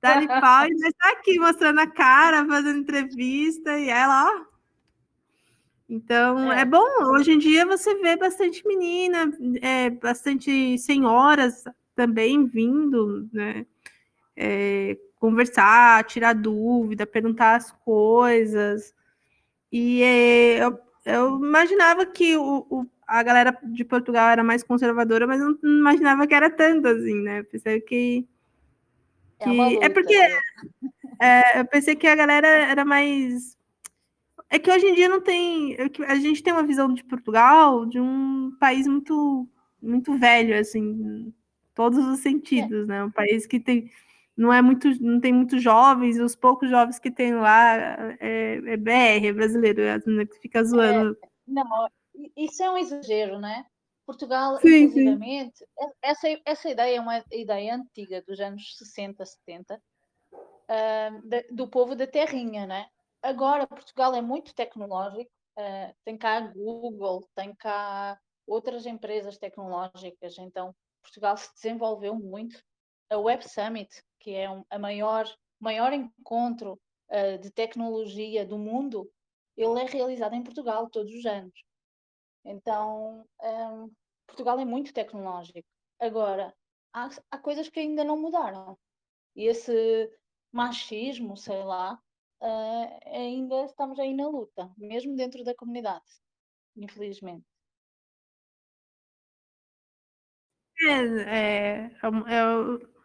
dá-lhe 0.02 0.26
pau 0.28 0.66
e 0.66 0.78
já 0.78 0.88
está 0.88 1.10
aqui 1.12 1.38
mostrando 1.38 1.80
a 1.80 1.86
cara, 1.86 2.44
fazendo 2.46 2.80
entrevista 2.80 3.78
e 3.78 3.88
ela, 3.88 4.30
ó. 4.30 4.56
Então, 5.88 6.52
é. 6.52 6.62
é 6.62 6.64
bom, 6.64 6.84
hoje 7.14 7.32
em 7.32 7.38
dia 7.38 7.64
você 7.64 7.94
vê 7.96 8.16
bastante 8.16 8.66
menina, 8.66 9.32
é, 9.62 9.88
bastante 9.88 10.76
senhoras 10.78 11.64
também 11.94 12.44
vindo, 12.44 13.28
né? 13.32 13.64
É, 14.36 14.98
conversar, 15.18 16.04
tirar 16.04 16.34
dúvida, 16.34 17.06
perguntar 17.06 17.56
as 17.56 17.72
coisas. 17.72 18.94
E 19.72 20.02
é, 20.02 20.62
eu, 20.62 20.78
eu, 21.04 21.36
imaginava 21.36 22.06
que 22.06 22.36
o, 22.36 22.66
o, 22.70 22.86
a 23.06 23.22
galera 23.22 23.56
de 23.64 23.84
Portugal 23.84 24.28
era 24.30 24.44
mais 24.44 24.62
conservadora, 24.62 25.26
mas 25.26 25.40
eu 25.40 25.58
não 25.62 25.78
imaginava 25.78 26.26
que 26.26 26.34
era 26.34 26.50
tanto 26.50 26.88
assim, 26.88 27.20
né? 27.22 27.40
Eu 27.40 27.44
pensei 27.44 27.80
que. 27.80 28.26
que... 29.40 29.48
É, 29.48 29.52
luta, 29.52 29.86
é, 29.86 29.88
porque 29.88 30.18
né? 30.18 30.40
é, 31.20 31.60
eu 31.60 31.64
pensei 31.66 31.96
que 31.96 32.06
a 32.06 32.14
galera 32.14 32.46
era 32.46 32.84
mais. 32.84 33.56
É 34.48 34.58
que 34.58 34.70
hoje 34.70 34.86
em 34.86 34.94
dia 34.94 35.08
não 35.08 35.20
tem. 35.20 35.74
É 35.74 35.90
a 36.06 36.16
gente 36.16 36.42
tem 36.42 36.52
uma 36.52 36.62
visão 36.62 36.92
de 36.92 37.02
Portugal 37.04 37.84
de 37.86 38.00
um 38.00 38.52
país 38.60 38.86
muito, 38.86 39.48
muito 39.82 40.16
velho, 40.16 40.58
assim, 40.58 41.32
todos 41.74 41.98
os 42.06 42.20
sentidos, 42.20 42.84
é. 42.84 42.86
né? 42.86 43.04
Um 43.04 43.10
país 43.10 43.46
que 43.46 43.58
tem 43.58 43.90
não 44.36 44.52
é 44.52 44.60
muito, 44.60 44.88
não 45.02 45.20
tem 45.20 45.32
muitos 45.32 45.62
jovens, 45.62 46.18
os 46.18 46.36
poucos 46.36 46.68
jovens 46.68 46.98
que 46.98 47.10
tem 47.10 47.34
lá 47.34 47.76
é, 48.20 48.56
é 48.56 48.76
BR, 48.76 49.26
é 49.26 49.32
brasileiro, 49.32 49.82
é 49.82 49.98
que 50.26 50.40
fica 50.40 50.62
zoando. 50.62 51.16
É, 51.22 51.28
não, 51.46 51.88
isso 52.36 52.62
é 52.62 52.70
um 52.70 52.76
exagero, 52.76 53.38
né? 53.38 53.64
Portugal, 54.04 54.58
sim, 54.58 54.84
inclusivamente, 54.84 55.58
sim. 55.58 55.64
Essa, 56.00 56.28
essa 56.44 56.70
ideia 56.70 56.96
é 56.96 57.00
uma 57.00 57.24
ideia 57.32 57.74
antiga, 57.74 58.22
dos 58.22 58.38
anos 58.38 58.76
60, 58.78 59.24
70, 59.24 59.74
uh, 59.74 61.28
de, 61.28 61.42
do 61.50 61.66
povo 61.66 61.96
da 61.96 62.06
terrinha, 62.06 62.66
né? 62.66 62.86
Agora, 63.20 63.66
Portugal 63.66 64.14
é 64.14 64.22
muito 64.22 64.54
tecnológico, 64.54 65.30
uh, 65.58 65.94
tem 66.04 66.16
cá 66.16 66.40
Google, 66.40 67.28
tem 67.34 67.52
cá 67.54 68.16
outras 68.46 68.86
empresas 68.86 69.38
tecnológicas. 69.38 70.38
Então, 70.38 70.74
Portugal 71.02 71.36
se 71.36 71.52
desenvolveu 71.54 72.14
muito. 72.14 72.62
A 73.10 73.18
Web 73.18 73.48
Summit, 73.48 74.02
que 74.26 74.34
é 74.34 74.50
um, 74.50 74.64
a 74.68 74.76
maior, 74.76 75.24
maior 75.60 75.92
encontro 75.92 76.80
uh, 77.10 77.38
de 77.38 77.48
tecnologia 77.48 78.44
do 78.44 78.58
mundo, 78.58 79.08
ele 79.56 79.80
é 79.80 79.84
realizado 79.84 80.34
em 80.34 80.42
Portugal 80.42 80.90
todos 80.90 81.14
os 81.14 81.24
anos. 81.24 81.54
Então, 82.44 83.24
um, 83.40 83.88
Portugal 84.26 84.58
é 84.58 84.64
muito 84.64 84.92
tecnológico. 84.92 85.68
Agora, 86.00 86.52
há, 86.92 87.08
há 87.30 87.38
coisas 87.38 87.68
que 87.68 87.78
ainda 87.78 88.02
não 88.02 88.20
mudaram. 88.20 88.76
E 89.36 89.44
esse 89.44 90.10
machismo, 90.50 91.36
sei 91.36 91.62
lá, 91.62 91.94
uh, 92.42 93.16
ainda 93.16 93.64
estamos 93.66 93.96
aí 94.00 94.12
na 94.12 94.28
luta, 94.28 94.72
mesmo 94.76 95.14
dentro 95.14 95.44
da 95.44 95.54
comunidade, 95.54 96.04
infelizmente. 96.76 97.46
É, 100.80 100.90
é, 100.90 101.90
é, 102.02 102.95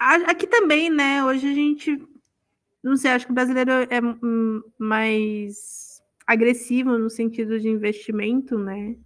aqui 0.00 0.46
também, 0.46 0.88
né? 0.90 1.22
Hoje 1.24 1.48
a 1.48 1.54
gente, 1.54 2.02
não 2.82 2.96
sei, 2.96 3.10
acho 3.10 3.26
que 3.26 3.32
o 3.32 3.34
brasileiro 3.34 3.70
é 3.70 4.00
mais 4.78 6.02
agressivo 6.26 6.96
no 6.96 7.10
sentido 7.10 7.60
de 7.60 7.68
investimento, 7.68 8.58
né? 8.58 8.96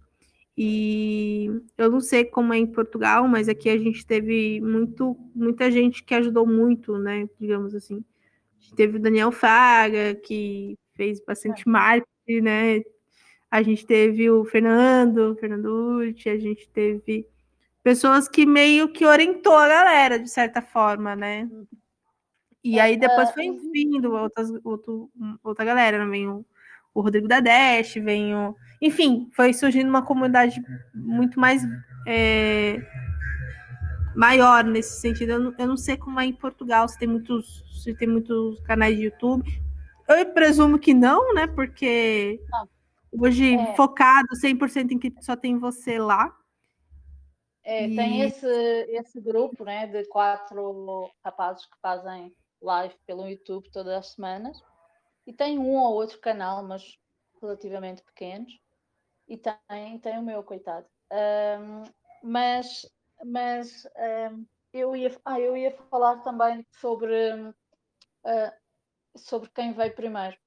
E 0.57 1.51
eu 1.77 1.91
não 1.91 1.99
sei 1.99 2.23
como 2.23 2.53
é 2.53 2.57
em 2.57 2.65
Portugal, 2.65 3.27
mas 3.27 3.49
aqui 3.49 3.69
a 3.69 3.77
gente 3.77 4.05
teve 4.05 4.61
muito, 4.61 5.17
muita 5.35 5.69
gente 5.69 6.01
que 6.03 6.13
ajudou 6.13 6.47
muito, 6.47 6.97
né? 6.97 7.27
Digamos 7.37 7.75
assim. 7.75 8.03
A 8.57 8.61
gente 8.61 8.75
teve 8.75 8.97
o 8.97 9.01
Daniel 9.01 9.31
Fraga, 9.33 10.15
que 10.15 10.77
fez 10.95 11.19
bastante 11.19 11.63
é. 11.67 11.69
marketing, 11.69 12.41
né? 12.41 12.81
A 13.51 13.61
gente 13.61 13.85
teve 13.85 14.29
o 14.29 14.45
Fernando, 14.45 15.35
Fernando 15.39 15.65
Urti, 15.65 16.29
a 16.29 16.37
gente 16.37 16.69
teve 16.69 17.27
pessoas 17.85 18.27
que 18.27 18.47
meio 18.47 18.89
que 18.89 19.05
orientou 19.05 19.55
a 19.55 19.67
galera, 19.67 20.17
de 20.17 20.27
certa 20.27 20.59
forma, 20.59 21.15
né? 21.15 21.47
E 22.63 22.79
é, 22.79 22.81
aí 22.81 22.97
depois 22.97 23.29
foi 23.29 23.47
uhum. 23.47 23.71
vindo 23.71 24.11
outras, 24.11 24.49
outro, 24.63 25.11
outra 25.43 25.63
galera, 25.63 26.03
né? 26.03 26.09
vem 26.09 26.27
o, 26.27 26.43
o 26.95 27.01
Rodrigo 27.01 27.27
da 27.27 27.39
Dash, 27.39 27.93
vem 27.93 28.33
o... 28.35 28.55
Enfim, 28.81 29.29
foi 29.35 29.53
surgindo 29.53 29.87
uma 29.87 30.01
comunidade 30.01 30.59
muito 30.95 31.39
mais 31.39 31.61
é, 32.07 32.81
maior 34.15 34.63
nesse 34.63 34.99
sentido. 34.99 35.33
Eu 35.33 35.39
não, 35.39 35.55
eu 35.55 35.67
não, 35.67 35.77
sei 35.77 35.95
como 35.95 36.19
é 36.19 36.25
em 36.25 36.33
Portugal, 36.33 36.87
se 36.87 36.97
tem 36.97 37.07
muitos, 37.07 37.63
se 37.83 37.93
tem 37.93 38.07
muitos 38.07 38.59
canais 38.61 38.97
de 38.97 39.03
YouTube. 39.03 39.61
Eu 40.09 40.25
presumo 40.33 40.79
que 40.79 40.95
não, 40.95 41.35
né? 41.35 41.45
Porque 41.45 42.41
hoje 43.11 43.53
é. 43.53 43.75
focado 43.75 44.29
100% 44.35 44.91
em 44.91 44.97
que 44.97 45.13
só 45.21 45.35
tem 45.35 45.59
você 45.59 45.99
lá. 45.99 46.35
É, 47.65 47.87
e... 47.87 47.95
Tem 47.95 48.21
esse, 48.21 48.47
esse 48.89 49.19
grupo 49.19 49.65
né, 49.65 49.87
de 49.87 50.05
quatro 50.05 51.11
rapazes 51.23 51.65
que 51.65 51.77
fazem 51.81 52.33
live 52.61 52.95
pelo 53.05 53.27
YouTube 53.27 53.69
todas 53.71 53.93
as 53.93 54.07
semanas. 54.13 54.61
E 55.25 55.33
tem 55.33 55.57
um 55.57 55.75
ou 55.75 55.95
outro 55.95 56.19
canal, 56.19 56.63
mas 56.63 56.97
relativamente 57.41 58.03
pequenos. 58.03 58.51
E 59.27 59.37
tem, 59.37 59.99
tem 59.99 60.19
o 60.19 60.21
meu, 60.21 60.43
coitado. 60.43 60.87
Um, 61.11 61.83
mas 62.23 62.85
mas 63.23 63.87
um, 64.31 64.45
eu, 64.73 64.95
ia, 64.95 65.15
ah, 65.23 65.39
eu 65.39 65.55
ia 65.55 65.71
falar 65.89 66.17
também 66.21 66.65
sobre, 66.79 67.33
uh, 67.33 68.51
sobre 69.15 69.49
quem 69.51 69.71
veio 69.71 69.95
primeiro. 69.95 70.37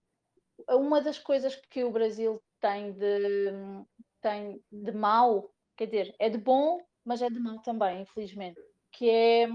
Uma 0.69 1.01
das 1.01 1.19
coisas 1.19 1.57
que 1.71 1.85
o 1.85 1.91
Brasil 1.91 2.43
tem 2.61 2.93
de, 2.93 3.53
tem 4.21 4.63
de 4.71 4.93
mau, 4.93 5.51
quer 5.77 5.87
dizer, 5.87 6.15
é 6.19 6.29
de 6.29 6.39
bom 6.39 6.81
mas 7.09 7.23
é 7.23 7.31
de 7.31 7.41
mal 7.41 7.59
também, 7.61 8.03
infelizmente, 8.03 8.61
que 8.93 9.09
é 9.09 9.49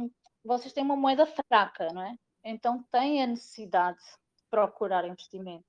vocês 0.43 0.73
têm 0.73 0.83
uma 0.83 0.95
moeda 0.95 1.23
fraca, 1.27 1.87
não 1.93 2.01
é? 2.01 2.17
Então 2.43 2.83
têm 2.91 3.21
a 3.21 3.27
necessidade 3.27 3.99
de 3.99 4.43
procurar 4.49 5.05
investimento. 5.05 5.63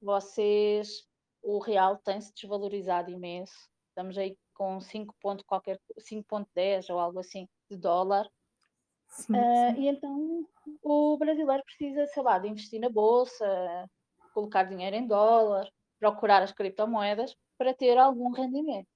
Vocês, 0.00 1.04
o 1.42 1.58
real 1.58 1.96
tem-se 1.96 2.32
desvalorizado 2.32 3.10
imenso. 3.10 3.68
Estamos 3.88 4.16
aí 4.16 4.38
com 4.54 4.80
5 4.80 5.12
ponto 5.20 5.44
qualquer 5.44 5.80
5.10 5.98 6.88
ou 6.88 7.00
algo 7.00 7.18
assim 7.18 7.48
de 7.68 7.76
dólar. 7.76 8.30
Sim, 9.08 9.32
uh, 9.32 9.74
sim. 9.74 9.80
e 9.80 9.88
então 9.88 10.46
o 10.84 11.18
brasileiro 11.18 11.64
precisa, 11.64 12.06
sei 12.06 12.22
lá, 12.22 12.38
de 12.38 12.46
investir 12.46 12.80
na 12.80 12.88
bolsa, 12.88 13.44
colocar 14.32 14.62
dinheiro 14.62 14.94
em 14.94 15.06
dólar, 15.06 15.68
procurar 15.98 16.44
as 16.44 16.52
criptomoedas 16.52 17.36
para 17.58 17.74
ter 17.74 17.98
algum 17.98 18.30
rendimento. 18.30 18.88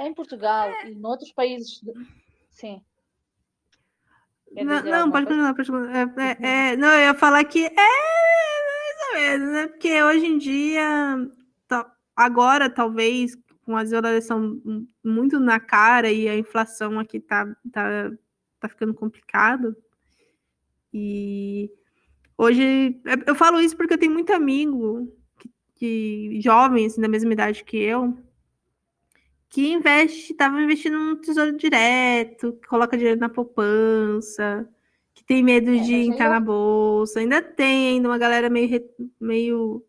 Em 0.00 0.14
Portugal 0.14 0.68
é. 0.68 0.88
e 0.88 0.94
em 0.94 1.04
outros 1.04 1.32
países. 1.32 1.80
De... 1.80 1.92
Sim. 2.50 2.82
Não, 4.52 4.82
não 4.82 5.10
pode 5.10 5.26
continuar, 5.26 5.54
pode 5.54 5.70
continuar. 5.70 5.96
É, 5.96 6.36
é, 6.42 6.70
é, 6.72 6.76
não, 6.76 6.88
eu 6.88 7.00
ia 7.00 7.14
falar 7.14 7.44
que 7.44 7.66
é 7.66 7.70
mais 7.70 9.08
ou 9.08 9.14
menos, 9.14 9.52
né? 9.52 9.66
Porque 9.68 10.02
hoje 10.02 10.26
em 10.26 10.38
dia, 10.38 11.16
agora 12.16 12.68
talvez, 12.68 13.36
com 13.62 13.76
a 13.76 13.82
desvalorização 13.82 14.60
muito 15.04 15.38
na 15.38 15.60
cara 15.60 16.10
e 16.10 16.28
a 16.28 16.36
inflação 16.36 16.98
aqui 16.98 17.20
tá, 17.20 17.46
tá, 17.72 18.10
tá 18.58 18.68
ficando 18.68 18.92
complicado. 18.92 19.76
E 20.92 21.70
hoje 22.36 23.00
eu 23.26 23.34
falo 23.36 23.60
isso 23.60 23.76
porque 23.76 23.94
eu 23.94 23.98
tenho 23.98 24.12
muito 24.12 24.32
amigo 24.32 25.16
que, 25.38 25.50
que 25.76 26.40
jovens 26.40 26.96
da 26.96 27.06
mesma 27.06 27.32
idade 27.32 27.62
que 27.62 27.76
eu, 27.76 28.18
que 29.50 29.72
investe, 29.72 30.30
estava 30.30 30.62
investindo 30.62 30.96
no 30.96 31.16
tesouro 31.16 31.56
direto, 31.56 32.52
que 32.52 32.68
coloca 32.68 32.96
dinheiro 32.96 33.18
na 33.18 33.28
poupança, 33.28 34.66
que 35.12 35.24
tem 35.24 35.42
medo 35.42 35.74
é, 35.74 35.78
de 35.78 35.92
entrar 35.92 36.26
eu... 36.26 36.30
na 36.30 36.40
bolsa. 36.40 37.18
Ainda 37.18 37.42
tem 37.42 37.88
ainda 37.94 38.08
uma 38.08 38.16
galera 38.16 38.48
meio, 38.48 38.88
meio, 39.20 39.84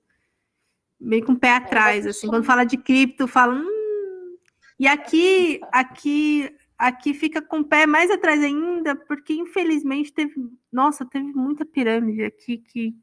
meio 1.00 1.24
com 1.24 1.34
o 1.34 1.39
pé 1.39 1.50
é, 1.50 1.56
atrás, 1.58 2.08
é, 2.08 2.10
assim. 2.10 2.28
Quando 2.28 2.43
fala 2.43 2.63
de 2.63 2.76
cripto, 2.76 3.28
fala. 3.28 3.54
Hum... 3.54 4.38
E 4.80 4.88
aqui, 4.88 5.62
aqui, 5.71 6.52
aqui 6.76 7.13
fica 7.13 7.39
com 7.39 7.60
o 7.60 7.63
pé 7.63 7.86
mais 7.86 8.10
atrás 8.10 8.43
ainda, 8.43 8.95
porque 8.95 9.32
infelizmente 9.32 10.12
teve, 10.12 10.34
nossa, 10.71 11.06
teve 11.06 11.32
muita 11.34 11.63
pirâmide 11.63 12.24
aqui 12.24 12.58
que 12.58 12.95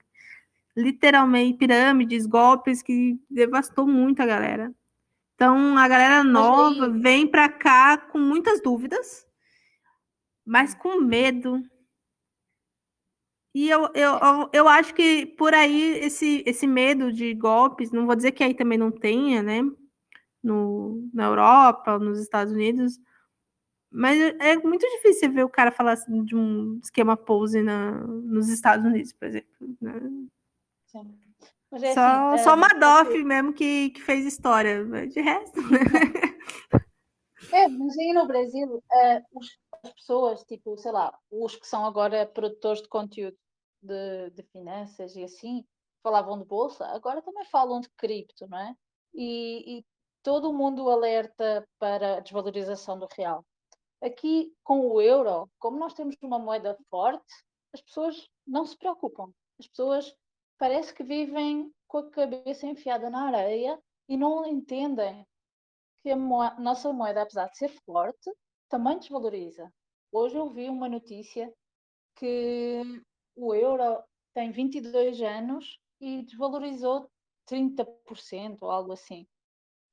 literalmente 0.76 1.56
pirâmides, 1.56 2.26
golpes 2.26 2.82
que 2.82 3.16
devastou 3.30 3.86
muito 3.86 4.20
a 4.20 4.26
galera. 4.26 4.74
Então, 5.38 5.78
a 5.78 5.86
galera 5.86 6.24
nova 6.24 6.88
vem 6.88 7.24
para 7.24 7.48
cá 7.48 7.96
com 7.96 8.18
muitas 8.18 8.60
dúvidas, 8.60 9.24
mas 10.44 10.74
com 10.74 11.00
medo. 11.00 11.62
E 13.54 13.70
eu, 13.70 13.88
eu, 13.94 14.18
eu, 14.18 14.50
eu, 14.52 14.68
acho 14.68 14.92
que 14.92 15.26
por 15.26 15.54
aí 15.54 16.00
esse, 16.00 16.42
esse 16.44 16.66
medo 16.66 17.12
de 17.12 17.32
golpes, 17.34 17.92
não 17.92 18.04
vou 18.04 18.16
dizer 18.16 18.32
que 18.32 18.42
aí 18.42 18.52
também 18.52 18.76
não 18.76 18.90
tenha, 18.90 19.40
né? 19.40 19.60
No, 20.42 21.08
na 21.14 21.26
Europa, 21.26 22.00
nos 22.00 22.18
Estados 22.18 22.52
Unidos, 22.52 22.98
mas 23.92 24.18
é 24.40 24.56
muito 24.56 24.84
difícil 24.88 25.32
ver 25.32 25.44
o 25.44 25.48
cara 25.48 25.70
falar 25.70 25.92
assim, 25.92 26.24
de 26.24 26.34
um 26.34 26.80
esquema 26.82 27.16
pose 27.16 27.62
na, 27.62 27.92
nos 27.92 28.48
Estados 28.48 28.84
Unidos, 28.84 29.12
por 29.12 29.28
exemplo. 29.28 29.76
Né? 29.80 30.00
Sim. 30.86 31.27
É 31.72 31.92
só, 31.92 32.30
assim, 32.32 32.44
só 32.44 32.52
é, 32.52 32.56
Madoff 32.56 33.24
mesmo 33.24 33.52
que, 33.52 33.90
que 33.90 34.00
fez 34.00 34.24
história, 34.24 34.84
de 35.06 35.20
resto. 35.20 35.60
É, 37.52 37.68
mas 37.68 37.96
aí 37.96 38.12
no 38.12 38.26
Brasil, 38.26 38.82
é, 38.92 39.22
os, 39.32 39.58
as 39.82 39.92
pessoas, 39.92 40.42
tipo, 40.44 40.76
sei 40.76 40.92
lá, 40.92 41.16
os 41.30 41.56
que 41.56 41.66
são 41.66 41.86
agora 41.86 42.26
produtores 42.26 42.82
de 42.82 42.88
conteúdo 42.88 43.36
de, 43.80 44.30
de 44.30 44.42
finanças 44.42 45.14
e 45.16 45.22
assim, 45.22 45.64
falavam 46.02 46.38
de 46.38 46.44
bolsa, 46.44 46.84
agora 46.86 47.22
também 47.22 47.44
falam 47.46 47.80
de 47.80 47.88
cripto, 47.96 48.46
não 48.48 48.58
é? 48.58 48.74
E, 49.14 49.78
e 49.78 49.86
todo 50.22 50.52
mundo 50.52 50.90
alerta 50.90 51.66
para 51.78 52.16
a 52.16 52.20
desvalorização 52.20 52.98
do 52.98 53.08
real. 53.16 53.44
Aqui, 54.00 54.52
com 54.62 54.80
o 54.80 55.00
euro, 55.00 55.50
como 55.58 55.78
nós 55.78 55.94
temos 55.94 56.16
uma 56.22 56.38
moeda 56.38 56.76
forte, 56.90 57.24
as 57.72 57.80
pessoas 57.80 58.28
não 58.46 58.64
se 58.64 58.76
preocupam. 58.76 59.32
As 59.58 59.66
pessoas 59.66 60.14
parece 60.58 60.92
que 60.92 61.04
vivem 61.04 61.72
com 61.86 61.98
a 61.98 62.10
cabeça 62.10 62.66
enfiada 62.66 63.08
na 63.08 63.26
areia 63.28 63.80
e 64.08 64.16
não 64.16 64.44
entendem 64.44 65.26
que 66.02 66.10
a 66.10 66.16
moeda, 66.16 66.60
nossa 66.60 66.92
moeda, 66.92 67.22
apesar 67.22 67.48
de 67.48 67.56
ser 67.56 67.68
forte, 67.84 68.30
também 68.68 68.98
desvaloriza. 68.98 69.72
Hoje 70.12 70.36
eu 70.36 70.50
vi 70.50 70.68
uma 70.68 70.88
notícia 70.88 71.52
que 72.16 72.82
o 73.36 73.54
euro 73.54 74.02
tem 74.34 74.50
22 74.50 75.20
anos 75.22 75.80
e 76.00 76.22
desvalorizou 76.22 77.10
30% 77.48 78.58
ou 78.60 78.70
algo 78.70 78.92
assim. 78.92 79.26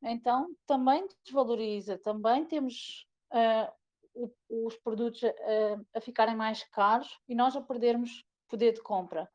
Então, 0.01 0.53
também 0.65 1.07
desvaloriza, 1.23 1.97
também 1.97 2.45
temos 2.45 3.07
uh, 3.31 3.71
o, 4.13 4.67
os 4.67 4.75
produtos 4.77 5.21
uh, 5.23 5.85
a 5.93 6.01
ficarem 6.01 6.35
mais 6.35 6.63
caros 6.63 7.19
e 7.27 7.35
nós 7.35 7.55
a 7.55 7.61
perdermos 7.61 8.23
poder 8.47 8.73
de 8.73 8.81
compra 8.81 9.29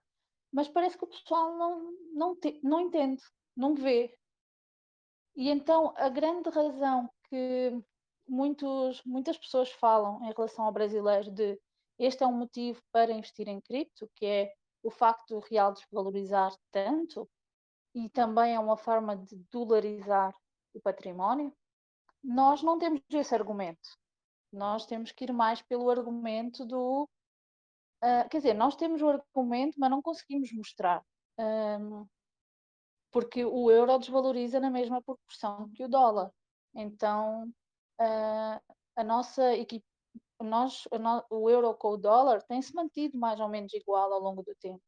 mas 0.53 0.69
parece 0.69 0.97
que 0.99 1.05
o 1.05 1.09
pessoal 1.09 1.57
não, 1.57 1.93
não, 2.13 2.37
te, 2.37 2.61
não 2.63 2.81
entende, 2.81 3.23
não 3.57 3.75
vê. 3.75 4.17
E 5.37 5.49
então 5.49 5.93
a 5.97 6.09
grande 6.09 6.49
razão 6.51 7.11
que 7.29 7.73
muitos, 8.29 9.03
muitas 9.05 9.39
pessoas 9.39 9.71
falam 9.71 10.23
em 10.25 10.33
relação 10.33 10.65
ao 10.65 10.73
brasileiro 10.73 11.31
de 11.31 11.61
este 11.99 12.25
é 12.25 12.27
um 12.27 12.33
motivo 12.33 12.83
para 12.91 13.13
investir 13.13 13.47
em 13.47 13.61
cripto, 13.61 14.11
que 14.15 14.25
é 14.25 14.55
o 14.83 14.91
facto 14.91 15.35
do 15.35 15.41
real 15.41 15.73
desvalorizar 15.73 16.51
tanto 16.71 17.29
e 17.95 18.09
também 18.09 18.55
é 18.55 18.59
uma 18.59 18.77
forma 18.77 19.17
de 19.17 19.37
dolarizar 19.51 20.35
o 20.73 20.81
património, 20.81 21.53
nós 22.23 22.63
não 22.63 22.79
temos 22.79 23.03
esse 23.11 23.35
argumento. 23.35 23.89
Nós 24.53 24.87
temos 24.87 25.13
que 25.13 25.25
ir 25.25 25.33
mais 25.33 25.63
pelo 25.63 25.91
argumento 25.91 26.65
do. 26.65 27.09
Uh, 28.03 28.29
quer 28.31 28.39
dizer, 28.39 28.55
nós 28.55 28.77
temos 28.77 29.03
o 29.03 29.09
argumento, 29.09 29.79
mas 29.79 29.91
não 29.91 30.01
conseguimos 30.01 30.51
mostrar. 30.53 31.05
Um, 31.39 32.07
porque 33.11 33.45
o 33.45 33.71
euro 33.71 33.99
desvaloriza 33.99 34.61
na 34.61 34.71
mesma 34.71 35.03
proporção 35.03 35.71
que 35.75 35.85
o 35.85 35.89
dólar. 35.89 36.33
Então, 36.75 37.49
uh, 38.01 38.75
a 38.97 39.05
nossa 39.05 39.55
equipe, 39.55 39.85
nós, 40.41 40.85
o 41.29 41.51
euro 41.51 41.75
com 41.75 41.91
o 41.91 41.97
dólar 41.97 42.43
tem-se 42.43 42.75
mantido 42.75 43.19
mais 43.19 43.39
ou 43.41 43.49
menos 43.49 43.73
igual 43.75 44.13
ao 44.13 44.21
longo 44.21 44.43
do 44.43 44.55
tempo. 44.57 44.83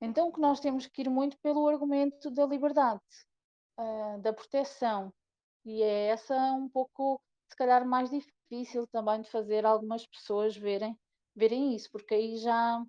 Então, 0.00 0.30
que 0.30 0.40
nós 0.40 0.60
temos 0.60 0.86
que 0.86 1.02
ir 1.02 1.10
muito 1.10 1.38
pelo 1.40 1.66
argumento 1.68 2.30
da 2.30 2.46
liberdade, 2.46 3.02
uh, 3.78 4.20
da 4.20 4.32
proteção. 4.32 5.12
E 5.64 5.82
é 5.82 6.08
essa 6.08 6.34
um 6.52 6.68
pouco, 6.68 7.20
se 7.50 7.56
calhar, 7.56 7.86
mais 7.86 8.10
difícil 8.10 8.86
também 8.86 9.20
de 9.20 9.30
fazer 9.30 9.66
algumas 9.66 10.06
pessoas 10.06 10.56
verem, 10.56 10.96
verem 11.36 11.74
isso, 11.76 11.90
porque 11.92 12.14
aí 12.14 12.36
já 12.38 12.82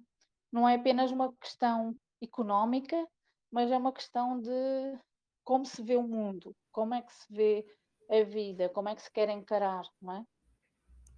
não 0.51 0.67
é 0.67 0.75
apenas 0.75 1.11
uma 1.11 1.33
questão 1.33 1.95
económica, 2.21 3.05
mas 3.51 3.71
é 3.71 3.77
uma 3.77 3.91
questão 3.91 4.39
de 4.39 4.97
como 5.43 5.65
se 5.65 5.83
vê 5.83 5.95
o 5.95 6.07
mundo, 6.07 6.55
como 6.71 6.93
é 6.93 7.01
que 7.01 7.13
se 7.13 7.25
vê 7.29 7.65
a 8.09 8.23
vida, 8.23 8.69
como 8.69 8.89
é 8.89 8.95
que 8.95 9.01
se 9.01 9.11
quer 9.11 9.29
encarar, 9.29 9.83
não 10.01 10.13
é? 10.13 10.23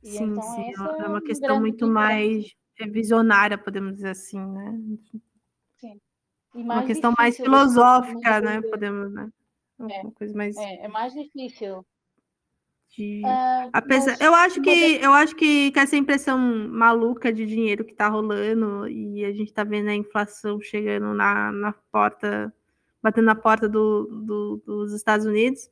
E 0.04 0.10
sim, 0.10 0.24
então 0.24 0.42
sim, 0.44 0.74
é 0.78 1.08
uma 1.08 1.22
questão 1.22 1.60
muito 1.60 1.86
diferença. 1.86 1.94
mais 1.94 2.56
visionária, 2.92 3.58
podemos 3.58 3.96
dizer 3.96 4.10
assim, 4.10 4.40
né? 4.40 4.80
Sim. 5.78 6.00
uma 6.54 6.86
questão 6.86 7.14
mais 7.18 7.36
filosófica, 7.36 8.40
né? 8.40 8.62
Podemos, 8.62 9.12
né? 9.12 9.30
É, 9.90 10.02
uma 10.02 10.12
coisa 10.12 10.36
mais. 10.36 10.56
É, 10.58 10.86
é 10.86 10.88
mais 10.88 11.14
difícil. 11.14 11.86
De... 12.98 13.22
Uh, 13.24 13.70
Apesar, 13.72 14.18
eu 14.20 14.34
acho 14.34 14.62
que 14.62 15.00
eu 15.02 15.14
acho 15.14 15.36
que, 15.36 15.72
que 15.72 15.80
essa 15.80 15.96
impressão 15.96 16.40
maluca 16.70 17.32
de 17.32 17.46
dinheiro 17.46 17.86
que 17.86 17.92
está 17.92 18.08
rolando 18.08 18.88
e 18.88 19.24
a 19.24 19.32
gente 19.32 19.50
está 19.50 19.64
vendo 19.64 19.90
a 19.90 19.96
inflação 19.96 20.60
chegando 20.60 21.14
na, 21.14 21.52
na 21.52 21.74
porta, 21.92 22.54
batendo 23.02 23.26
na 23.26 23.36
porta 23.36 23.70
do, 23.70 24.06
do, 24.06 24.64
dos 24.66 24.94
Estados 24.94 25.26
Unidos. 25.26 25.70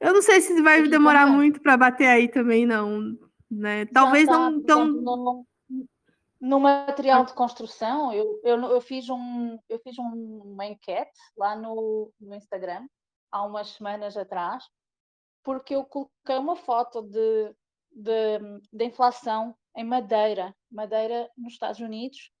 Eu 0.00 0.12
não 0.12 0.20
sei 0.20 0.40
se 0.40 0.60
vai 0.60 0.86
demorar 0.88 1.26
muito 1.26 1.60
para 1.60 1.76
bater 1.76 2.08
aí 2.08 2.28
também, 2.28 2.66
não. 2.66 3.16
Né? 3.50 3.86
Talvez 3.86 4.26
tá, 4.26 4.32
não 4.32 4.60
tão. 4.60 4.86
No, 4.88 5.46
no 6.40 6.60
material 6.60 7.24
de 7.24 7.32
construção, 7.32 8.12
eu, 8.12 8.40
eu, 8.42 8.60
eu, 8.62 8.80
fiz, 8.80 9.08
um, 9.08 9.58
eu 9.68 9.78
fiz 9.78 9.96
um, 9.98 10.42
uma 10.44 10.66
enquete 10.66 11.18
lá 11.36 11.56
no, 11.56 12.12
no 12.20 12.34
Instagram 12.34 12.86
há 13.30 13.44
umas 13.44 13.68
semanas 13.68 14.16
atrás 14.16 14.64
porque 15.46 15.76
eu 15.76 15.84
coloquei 15.84 16.36
uma 16.38 16.56
foto 16.56 17.02
de, 17.02 17.54
de, 17.92 18.38
de 18.72 18.84
inflação 18.84 19.56
em 19.76 19.84
madeira. 19.84 20.52
Madeira 20.68 21.30
nos 21.36 21.52
Estados 21.52 21.78
Unidos 21.78 22.32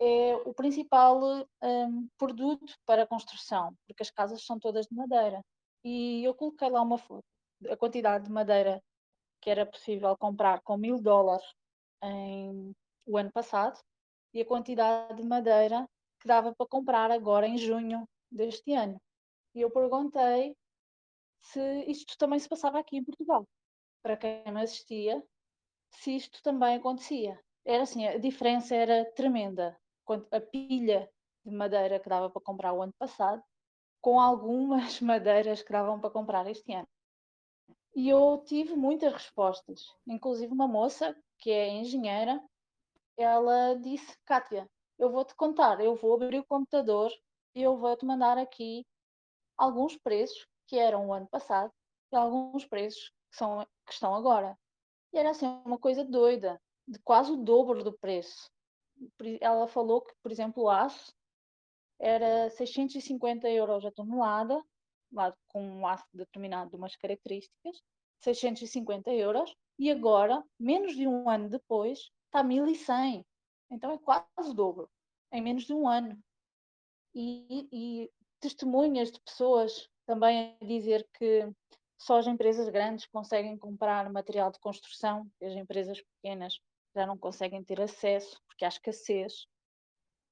é 0.00 0.34
o 0.46 0.54
principal 0.54 1.20
um, 1.62 2.08
produto 2.16 2.72
para 2.86 3.06
construção, 3.06 3.76
porque 3.86 4.02
as 4.02 4.10
casas 4.10 4.46
são 4.46 4.58
todas 4.58 4.86
de 4.86 4.96
madeira. 4.96 5.44
E 5.84 6.24
eu 6.24 6.34
coloquei 6.34 6.70
lá 6.70 6.80
uma 6.80 6.96
foto, 6.96 7.26
a 7.70 7.76
quantidade 7.76 8.24
de 8.24 8.30
madeira 8.30 8.82
que 9.42 9.50
era 9.50 9.66
possível 9.66 10.16
comprar 10.16 10.62
com 10.62 10.78
mil 10.78 11.02
dólares 11.02 11.44
em, 12.02 12.72
o 13.04 13.18
ano 13.18 13.30
passado 13.30 13.78
e 14.32 14.40
a 14.40 14.46
quantidade 14.46 15.20
de 15.20 15.22
madeira 15.22 15.86
que 16.18 16.26
dava 16.26 16.54
para 16.54 16.66
comprar 16.66 17.10
agora 17.10 17.46
em 17.46 17.58
junho 17.58 18.08
deste 18.30 18.72
ano. 18.72 18.98
E 19.54 19.60
eu 19.60 19.70
perguntei 19.70 20.56
se 21.40 21.60
isto 21.86 22.16
também 22.18 22.38
se 22.38 22.48
passava 22.48 22.78
aqui 22.78 22.96
em 22.96 23.04
Portugal. 23.04 23.46
Para 24.02 24.16
quem 24.16 24.42
me 24.52 24.62
assistia, 24.62 25.22
se 25.90 26.16
isto 26.16 26.42
também 26.42 26.76
acontecia. 26.76 27.38
Era 27.64 27.82
assim, 27.82 28.06
a 28.06 28.18
diferença 28.18 28.74
era 28.74 29.04
tremenda. 29.12 29.78
A 30.30 30.40
pilha 30.40 31.10
de 31.44 31.54
madeira 31.54 32.00
que 32.00 32.08
dava 32.08 32.30
para 32.30 32.40
comprar 32.40 32.72
o 32.72 32.82
ano 32.82 32.92
passado, 32.98 33.42
com 34.00 34.20
algumas 34.20 35.00
madeiras 35.02 35.62
que 35.62 35.72
davam 35.72 36.00
para 36.00 36.10
comprar 36.10 36.46
este 36.46 36.72
ano. 36.72 36.88
E 37.94 38.08
eu 38.08 38.42
tive 38.46 38.74
muitas 38.74 39.12
respostas, 39.12 39.82
inclusive 40.06 40.52
uma 40.52 40.68
moça 40.68 41.16
que 41.38 41.50
é 41.50 41.68
engenheira, 41.68 42.40
ela 43.16 43.74
disse: 43.74 44.16
Kátia, 44.24 44.68
eu 44.98 45.10
vou 45.10 45.24
te 45.24 45.34
contar, 45.34 45.80
eu 45.80 45.96
vou 45.96 46.14
abrir 46.14 46.38
o 46.38 46.46
computador 46.46 47.10
e 47.54 47.62
eu 47.62 47.76
vou 47.76 47.96
te 47.96 48.06
mandar 48.06 48.38
aqui 48.38 48.86
alguns 49.56 49.96
preços 49.96 50.46
que 50.68 50.78
eram 50.78 51.08
o 51.08 51.12
ano 51.12 51.26
passado 51.26 51.72
e 52.12 52.16
alguns 52.16 52.64
preços 52.64 53.10
que, 53.30 53.36
são, 53.36 53.66
que 53.86 53.92
estão 53.92 54.14
agora. 54.14 54.56
E 55.12 55.18
era 55.18 55.30
assim 55.30 55.46
uma 55.64 55.78
coisa 55.78 56.04
doida, 56.04 56.60
de 56.86 56.98
quase 57.00 57.32
o 57.32 57.36
dobro 57.36 57.82
do 57.82 57.92
preço. 57.92 58.50
Ela 59.40 59.66
falou 59.66 60.02
que, 60.02 60.14
por 60.22 60.30
exemplo, 60.30 60.64
o 60.64 60.70
aço 60.70 61.12
era 61.98 62.50
650 62.50 63.48
euros 63.48 63.84
a 63.84 63.90
tonelada, 63.90 64.62
com 65.48 65.62
um 65.62 65.86
aço 65.86 66.04
determinado 66.12 66.70
de 66.70 66.76
umas 66.76 66.94
características, 66.96 67.82
650 68.20 69.10
euros, 69.12 69.54
e 69.78 69.90
agora, 69.90 70.44
menos 70.58 70.94
de 70.94 71.06
um 71.06 71.30
ano 71.30 71.48
depois, 71.48 72.10
está 72.26 72.42
1100. 72.42 73.24
Então 73.70 73.92
é 73.92 73.98
quase 73.98 74.50
o 74.50 74.54
dobro, 74.54 74.90
em 75.32 75.40
menos 75.40 75.64
de 75.64 75.72
um 75.72 75.88
ano. 75.88 76.18
E, 77.14 77.68
e 77.72 78.10
testemunhas 78.40 79.10
de 79.10 79.20
pessoas 79.20 79.88
também 80.08 80.56
a 80.58 80.64
dizer 80.64 81.06
que 81.18 81.46
só 81.98 82.18
as 82.18 82.26
empresas 82.26 82.66
grandes 82.70 83.04
conseguem 83.04 83.58
comprar 83.58 84.10
material 84.10 84.50
de 84.50 84.58
construção, 84.58 85.30
as 85.42 85.52
empresas 85.52 86.00
pequenas 86.00 86.58
já 86.96 87.06
não 87.06 87.18
conseguem 87.18 87.62
ter 87.62 87.78
acesso 87.78 88.40
porque 88.46 88.64
há 88.64 88.68
escassez. 88.68 89.46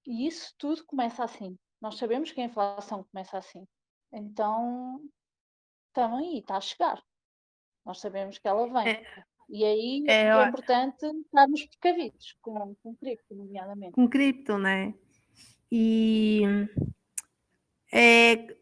E 0.07 0.27
isso 0.27 0.55
tudo 0.57 0.83
começa 0.87 1.23
assim. 1.23 1.59
Nós 1.79 1.99
sabemos 1.99 2.33
que 2.33 2.41
a 2.41 2.45
inflação 2.45 3.05
começa 3.13 3.37
assim. 3.37 3.67
Então, 4.11 4.99
estamos 5.89 6.21
aí, 6.21 6.39
está 6.39 6.57
a 6.57 6.61
chegar. 6.61 7.03
Nós 7.85 8.01
sabemos 8.01 8.39
que 8.39 8.49
ela 8.49 8.67
vem. 8.67 8.95
É, 8.95 9.25
e 9.51 9.63
aí 9.63 10.05
é, 10.09 10.29
é 10.29 10.49
importante 10.49 11.05
estarmos 11.05 11.67
precavidos 11.67 12.35
com, 12.41 12.75
com 12.77 12.97
cripto, 12.97 13.35
nomeadamente. 13.35 13.93
Com 13.93 14.09
cripto, 14.09 14.57
né? 14.57 14.95
E 15.71 16.41
é, 17.93 18.57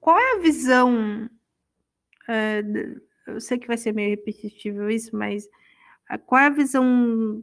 qual 0.00 0.18
é 0.18 0.36
a 0.36 0.38
visão? 0.40 1.28
É, 2.28 2.62
eu 3.26 3.40
sei 3.40 3.58
que 3.58 3.66
vai 3.66 3.76
ser 3.76 3.92
meio 3.92 4.10
repetitivo 4.10 4.90
isso, 4.90 5.16
mas 5.16 5.48
qual 6.26 6.40
é 6.40 6.46
a 6.46 6.50
visão 6.50 7.42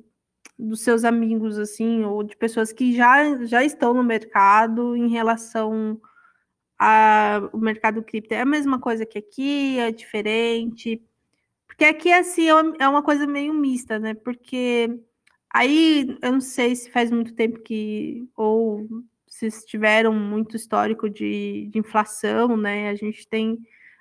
dos 0.58 0.82
seus 0.82 1.04
amigos, 1.04 1.60
assim, 1.60 2.04
ou 2.04 2.24
de 2.24 2.36
pessoas 2.36 2.72
que 2.72 2.96
já, 2.96 3.46
já 3.46 3.64
estão 3.64 3.94
no 3.94 4.04
mercado 4.04 4.96
em 4.96 5.08
relação 5.10 6.00
ao 6.78 7.58
mercado 7.60 8.04
cripto? 8.04 8.34
É 8.34 8.42
a 8.42 8.46
mesma 8.46 8.80
coisa 8.80 9.06
que 9.06 9.18
aqui? 9.18 9.78
É 9.80 9.92
diferente? 9.92 11.02
Porque 11.68 11.86
aqui, 11.86 12.12
assim, 12.12 12.48
é 12.80 12.88
uma 12.88 13.04
coisa 13.04 13.28
meio 13.28 13.54
mista, 13.54 14.00
né? 14.00 14.14
Porque 14.14 15.00
aí, 15.54 16.18
eu 16.22 16.32
não 16.34 16.42
sei 16.42 16.76
se 16.76 16.90
faz 16.90 17.12
muito 17.12 17.34
tempo 17.34 17.60
que, 17.60 18.28
ou 18.36 18.88
se 19.36 19.50
tiveram 19.66 20.14
muito 20.14 20.56
histórico 20.56 21.10
de, 21.10 21.68
de 21.70 21.80
inflação, 21.80 22.56
né? 22.56 22.90
A 22.90 22.96
gente 22.96 23.28
tem. 23.28 23.58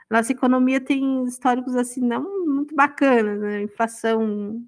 Nossa 0.09 0.31
economia 0.31 0.81
tem 0.81 1.25
históricos 1.25 1.75
assim 1.75 2.01
não 2.01 2.47
muito 2.47 2.75
bacanas, 2.75 3.41
né? 3.41 3.63
Inflação 3.63 4.63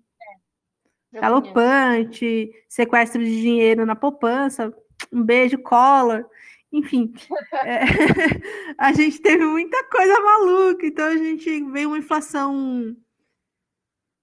é, 1.15 1.21
galopante, 1.21 2.51
sequestro 2.69 3.23
de 3.23 3.41
dinheiro 3.41 3.87
na 3.87 3.95
poupança, 3.95 4.75
um 5.13 5.23
beijo, 5.23 5.57
cola, 5.59 6.29
enfim. 6.73 7.13
é, 7.65 7.83
a 8.77 8.93
gente 8.93 9.21
teve 9.21 9.45
muita 9.45 9.85
coisa 9.85 10.21
maluca, 10.21 10.85
então 10.85 11.07
a 11.07 11.17
gente 11.17 11.63
vê 11.71 11.87
uma 11.87 11.99
inflação. 11.99 12.97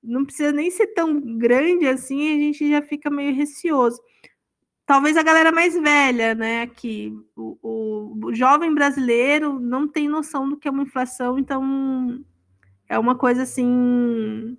Não 0.03 0.25
precisa 0.25 0.51
nem 0.51 0.69
ser 0.69 0.87
tão 0.87 1.21
grande 1.37 1.87
assim, 1.87 2.33
a 2.33 2.37
gente 2.37 2.69
já 2.69 2.81
fica 2.81 3.09
meio 3.09 3.33
receoso 3.33 4.01
talvez 4.85 5.17
a 5.17 5.23
galera 5.23 5.51
mais 5.51 5.73
velha, 5.79 6.35
né? 6.35 6.69
O, 7.35 7.57
o, 7.61 8.27
o, 8.27 8.33
jovem 8.33 8.73
brasileiro 8.73 9.59
não 9.59 9.87
tem 9.87 10.07
noção 10.07 10.49
do 10.49 10.57
que 10.57 10.67
é 10.67 10.71
uma 10.71 10.83
inflação, 10.83 11.39
então 11.39 12.23
é 12.87 12.97
uma 12.99 13.15
coisa 13.15 13.43
assim 13.43 14.57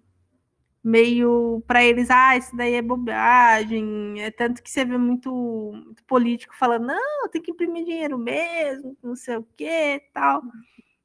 meio 0.84 1.62
para 1.66 1.82
eles, 1.82 2.10
ah, 2.10 2.36
isso 2.36 2.54
daí 2.54 2.74
é 2.74 2.82
bobagem. 2.82 4.20
É 4.20 4.30
tanto 4.30 4.62
que 4.62 4.70
você 4.70 4.84
vê 4.84 4.98
muito, 4.98 5.30
muito 5.32 6.04
político 6.04 6.54
falando, 6.56 6.86
não, 6.86 7.28
tem 7.30 7.40
que 7.40 7.50
imprimir 7.52 7.84
dinheiro 7.84 8.18
mesmo, 8.18 8.96
não 9.02 9.16
sei 9.16 9.36
o 9.38 9.46
que 9.56 10.02
tal. 10.12 10.42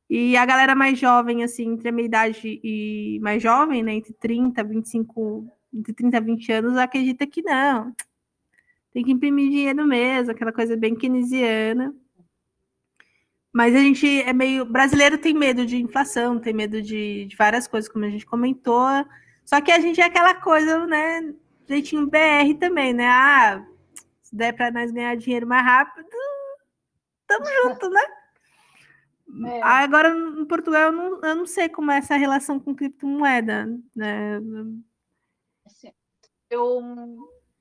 E 0.10 0.36
a 0.36 0.45
galera 0.45 0.75
mais 0.75 0.99
jovem, 0.99 1.43
assim, 1.43 1.67
entre 1.73 1.89
a 1.89 1.91
minha 1.91 2.05
idade 2.05 2.60
e 2.63 3.19
mais 3.21 3.41
jovem, 3.41 3.84
né, 3.84 3.93
entre 3.93 4.13
30, 4.13 4.63
25, 4.63 5.47
entre 5.73 5.93
30 5.93 6.17
e 6.17 6.21
20 6.21 6.51
anos, 6.51 6.77
acredita 6.77 7.27
que 7.27 7.41
não. 7.43 7.93
Tem 8.91 9.04
que 9.04 9.12
imprimir 9.12 9.49
dinheiro 9.49 9.86
mesmo, 9.86 10.32
aquela 10.32 10.52
coisa 10.52 10.75
bem 10.75 10.95
keynesiana. 10.95 11.93
Mas 13.52 13.75
a 13.75 13.80
gente 13.80 14.21
é 14.21 14.34
meio. 14.34 14.65
Brasileiro 14.65 15.17
tem 15.17 15.34
medo 15.34 15.65
de 15.65 15.78
inflação, 15.78 16.39
tem 16.39 16.54
medo 16.54 16.82
de, 16.82 17.25
de 17.25 17.36
várias 17.36 17.67
coisas, 17.67 17.89
como 17.89 18.06
a 18.06 18.10
gente 18.10 18.25
comentou. 18.25 19.06
Só 19.45 19.60
que 19.60 19.71
a 19.71 19.80
gente 19.80 19.99
é 19.99 20.06
aquela 20.06 20.36
coisa, 20.36 20.86
né? 20.86 21.34
Jeitinho 21.67 22.08
BR 22.08 22.58
também, 22.60 22.93
né? 22.93 23.08
Ah, 23.08 23.65
se 24.21 24.36
der 24.36 24.54
para 24.54 24.71
nós 24.71 24.91
ganhar 24.91 25.15
dinheiro 25.15 25.47
mais 25.47 25.65
rápido, 25.65 26.08
tamo 27.28 27.45
junto, 27.63 27.89
né? 27.89 28.02
É. 29.45 29.62
Agora, 29.62 30.10
em 30.10 30.45
Portugal, 30.45 30.84
eu 30.84 30.91
não, 30.91 31.21
eu 31.21 31.36
não 31.36 31.45
sei 31.45 31.69
como 31.69 31.91
é 31.91 31.97
essa 31.97 32.15
relação 32.15 32.60
com 32.60 32.75
criptomoeda, 32.75 33.67
né? 33.95 34.39
Assim, 35.65 35.91
eu, 36.49 36.82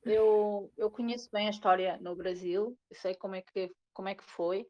eu, 0.08 0.72
eu 0.76 0.90
conheço 0.90 1.28
bem 1.32 1.46
a 1.46 1.50
história 1.50 1.98
no 2.00 2.14
Brasil, 2.14 2.76
sei 2.92 3.14
como 3.14 3.34
é 3.34 3.42
que, 3.42 3.70
como 3.92 4.08
é 4.08 4.14
que 4.14 4.24
foi. 4.24 4.66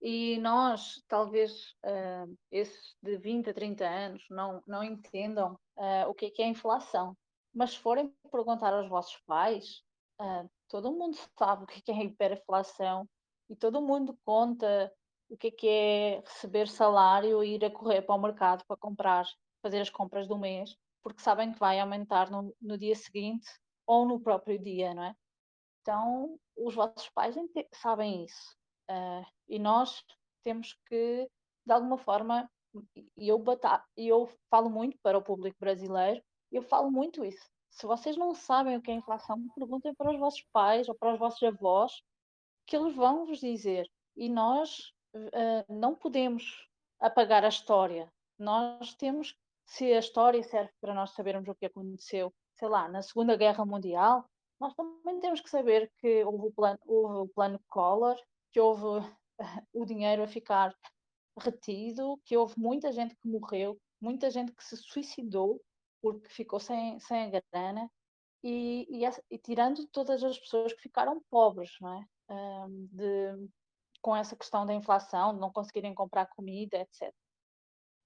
E 0.00 0.38
nós, 0.38 1.02
talvez, 1.06 1.74
uh, 1.84 2.36
esses 2.50 2.96
de 3.00 3.16
20 3.18 3.50
a 3.50 3.54
30 3.54 3.84
anos, 3.84 4.24
não, 4.28 4.62
não 4.66 4.82
entendam 4.82 5.58
uh, 5.76 6.08
o 6.08 6.14
que 6.14 6.26
é, 6.26 6.30
que 6.30 6.42
é 6.42 6.48
inflação. 6.48 7.16
Mas 7.54 7.70
se 7.70 7.78
forem 7.78 8.12
perguntar 8.30 8.72
aos 8.72 8.88
vossos 8.88 9.16
pais, 9.26 9.82
uh, 10.20 10.50
todo 10.68 10.92
mundo 10.92 11.16
sabe 11.38 11.64
o 11.64 11.66
que 11.66 11.78
é, 11.78 11.82
que 11.82 11.92
é 11.92 12.04
hiperinflação 12.04 13.08
e 13.48 13.54
todo 13.54 13.82
mundo 13.82 14.18
conta 14.24 14.92
o 15.28 15.36
que 15.36 15.48
é, 15.48 15.50
que 15.50 15.68
é 15.68 16.20
receber 16.20 16.68
salário 16.68 17.42
e 17.44 17.54
ir 17.54 17.64
a 17.64 17.70
correr 17.70 18.02
para 18.02 18.14
o 18.14 18.20
mercado 18.20 18.64
para 18.66 18.76
comprar, 18.76 19.24
fazer 19.62 19.80
as 19.80 19.88
compras 19.88 20.26
do 20.26 20.38
mês, 20.38 20.76
porque 21.02 21.22
sabem 21.22 21.52
que 21.52 21.58
vai 21.58 21.78
aumentar 21.78 22.30
no, 22.30 22.54
no 22.60 22.76
dia 22.76 22.94
seguinte 22.94 23.48
ou 23.92 24.06
no 24.06 24.18
próprio 24.18 24.58
dia, 24.58 24.94
não 24.94 25.04
é? 25.04 25.14
Então, 25.82 26.38
os 26.56 26.74
vossos 26.74 27.10
pais 27.10 27.36
sabem 27.74 28.24
isso. 28.24 28.56
Uh, 28.90 29.24
e 29.48 29.58
nós 29.58 30.02
temos 30.42 30.74
que, 30.86 31.28
de 31.66 31.72
alguma 31.72 31.98
forma, 31.98 32.50
e 33.18 33.28
eu, 33.28 33.44
eu 33.96 34.30
falo 34.48 34.70
muito 34.70 34.96
para 35.02 35.18
o 35.18 35.22
público 35.22 35.58
brasileiro, 35.60 36.22
eu 36.50 36.62
falo 36.62 36.90
muito 36.90 37.22
isso. 37.22 37.46
Se 37.70 37.86
vocês 37.86 38.16
não 38.16 38.34
sabem 38.34 38.76
o 38.76 38.82
que 38.82 38.90
é 38.90 38.94
inflação, 38.94 39.36
perguntem 39.54 39.94
para 39.94 40.10
os 40.10 40.18
vossos 40.18 40.44
pais 40.52 40.88
ou 40.88 40.94
para 40.94 41.12
os 41.12 41.18
vossos 41.18 41.42
avós, 41.42 42.02
que 42.66 42.76
eles 42.76 42.94
vão 42.94 43.26
vos 43.26 43.40
dizer. 43.40 43.86
E 44.16 44.28
nós 44.28 44.92
uh, 45.14 45.64
não 45.68 45.94
podemos 45.94 46.66
apagar 46.98 47.44
a 47.44 47.48
história. 47.48 48.10
Nós 48.38 48.94
temos, 48.94 49.36
se 49.66 49.92
a 49.92 49.98
história 49.98 50.42
serve 50.42 50.72
para 50.80 50.94
nós 50.94 51.10
sabermos 51.10 51.48
o 51.48 51.54
que 51.54 51.66
aconteceu, 51.66 52.32
sei 52.62 52.68
lá, 52.68 52.88
na 52.88 53.02
Segunda 53.02 53.36
Guerra 53.36 53.64
Mundial, 53.64 54.24
nós 54.60 54.72
também 54.74 55.18
temos 55.18 55.40
que 55.40 55.50
saber 55.50 55.90
que 55.98 56.22
houve 56.22 56.46
o 56.46 56.52
plano, 56.52 56.78
houve 56.86 57.18
o 57.18 57.28
plano 57.34 57.60
Collor, 57.68 58.16
que 58.52 58.60
houve 58.60 59.04
o 59.74 59.84
dinheiro 59.84 60.22
a 60.22 60.28
ficar 60.28 60.72
retido, 61.40 62.20
que 62.24 62.36
houve 62.36 62.54
muita 62.56 62.92
gente 62.92 63.16
que 63.16 63.26
morreu, 63.26 63.76
muita 64.00 64.30
gente 64.30 64.52
que 64.52 64.62
se 64.62 64.76
suicidou 64.76 65.60
porque 66.00 66.28
ficou 66.28 66.60
sem, 66.60 67.00
sem 67.00 67.34
a 67.36 67.40
grana 67.52 67.90
e, 68.44 68.86
e, 68.88 69.04
e 69.28 69.38
tirando 69.38 69.84
todas 69.88 70.22
as 70.22 70.38
pessoas 70.38 70.72
que 70.72 70.82
ficaram 70.82 71.20
pobres, 71.28 71.72
não 71.80 72.00
é? 72.00 72.06
De, 72.92 73.50
com 74.00 74.14
essa 74.14 74.36
questão 74.36 74.64
da 74.64 74.72
inflação, 74.72 75.34
de 75.34 75.40
não 75.40 75.50
conseguirem 75.50 75.94
comprar 75.94 76.26
comida, 76.26 76.78
etc. 76.78 77.12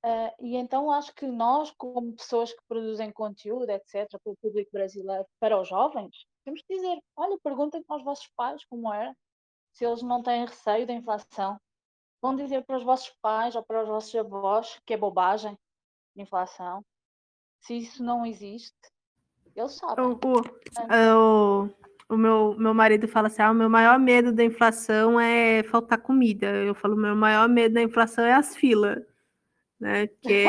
Uh, 0.07 0.31
e 0.39 0.55
então 0.55 0.89
acho 0.89 1.13
que 1.17 1.27
nós, 1.27 1.73
como 1.77 2.13
pessoas 2.13 2.53
que 2.53 2.63
produzem 2.69 3.11
conteúdo, 3.11 3.69
etc., 3.69 4.09
para 4.23 4.33
o 4.33 4.37
público 4.37 4.71
brasileiro, 4.73 5.27
para 5.41 5.61
os 5.61 5.69
jovens, 5.69 6.15
temos 6.45 6.63
que 6.63 6.77
dizer: 6.77 6.97
olha, 7.17 7.37
perguntem 7.43 7.85
aos 7.89 8.05
vossos 8.05 8.31
pais 8.37 8.65
como 8.67 8.95
era, 8.95 9.13
se 9.73 9.85
eles 9.85 10.03
não 10.03 10.23
têm 10.23 10.47
receio 10.47 10.87
da 10.87 10.93
inflação, 10.93 11.59
vão 12.23 12.37
dizer 12.37 12.65
para 12.65 12.77
os 12.77 12.85
vossos 12.85 13.13
pais 13.21 13.57
ou 13.57 13.65
para 13.65 13.83
os 13.83 13.89
vossos 13.89 14.15
avós 14.15 14.81
que 14.87 14.95
é 14.95 14.97
bobagem 14.97 15.59
inflação. 16.15 16.85
Se 17.59 17.77
isso 17.77 18.01
não 18.05 18.25
existe, 18.25 18.77
eles 19.57 19.73
sabem. 19.73 20.05
O, 20.05 20.13
o, 20.13 20.93
é. 20.93 21.15
o, 21.17 21.69
o 22.11 22.17
meu, 22.17 22.55
meu 22.57 22.73
marido 22.73 23.09
fala 23.09 23.27
assim: 23.27 23.43
ah, 23.43 23.51
o 23.51 23.55
meu 23.55 23.69
maior 23.69 23.99
medo 23.99 24.33
da 24.33 24.45
inflação 24.45 25.19
é 25.19 25.65
faltar 25.65 26.01
comida. 26.01 26.47
Eu 26.47 26.77
falo: 26.77 26.95
meu 26.95 27.17
maior 27.17 27.49
medo 27.49 27.75
da 27.75 27.83
inflação 27.83 28.25
é 28.25 28.35
as 28.35 28.55
filas. 28.55 29.16
Né? 29.81 30.07
Que 30.07 30.45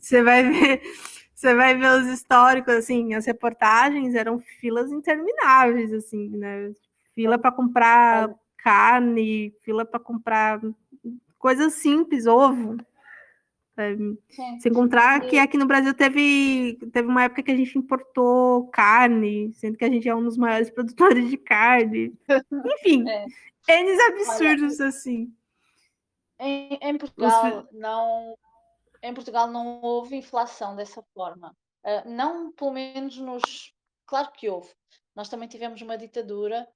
você 0.00 0.22
vai 0.22 0.42
ver. 0.42 0.82
Você 1.34 1.54
vai 1.54 1.76
ver 1.76 2.00
os 2.00 2.06
históricos, 2.06 2.72
assim, 2.74 3.12
as 3.12 3.26
reportagens 3.26 4.14
eram 4.14 4.38
filas 4.38 4.90
intermináveis, 4.90 5.92
assim, 5.92 6.30
né? 6.30 6.72
fila 7.16 7.38
para 7.38 7.50
comprar 7.50 8.34
carne, 8.58 9.54
fila 9.64 9.84
para 9.84 9.98
comprar 9.98 10.60
coisas 11.38 11.72
simples, 11.74 12.26
ovo. 12.26 12.76
É, 13.78 13.94
se 14.58 14.68
encontrar 14.68 15.20
que 15.20 15.38
aqui 15.38 15.58
no 15.58 15.66
Brasil 15.66 15.92
teve, 15.92 16.78
teve 16.92 17.08
uma 17.08 17.24
época 17.24 17.42
que 17.42 17.50
a 17.50 17.56
gente 17.56 17.76
importou 17.76 18.68
carne, 18.68 19.52
sendo 19.54 19.76
que 19.76 19.84
a 19.84 19.88
gente 19.90 20.08
é 20.08 20.14
um 20.14 20.24
dos 20.24 20.36
maiores 20.36 20.68
produtores 20.70 21.28
de 21.28 21.36
carne. 21.36 22.12
Enfim, 22.78 23.04
é. 23.08 23.26
N 23.68 24.02
absurdos 24.02 24.80
assim. 24.80 25.32
Em, 26.38 26.78
em 26.80 26.98
Portugal 26.98 27.60
Os... 27.60 27.72
não 27.72 28.36
em 29.02 29.14
Portugal 29.14 29.46
não 29.46 29.80
houve 29.82 30.16
inflação 30.16 30.74
dessa 30.74 31.02
forma. 31.14 31.56
Uh, 31.84 32.08
não, 32.08 32.52
pelo 32.52 32.72
menos 32.72 33.16
nos. 33.18 33.72
Claro 34.06 34.32
que 34.32 34.48
houve. 34.48 34.72
Nós 35.14 35.28
também 35.28 35.48
tivemos 35.48 35.80
uma 35.80 35.96
ditadura 35.96 36.68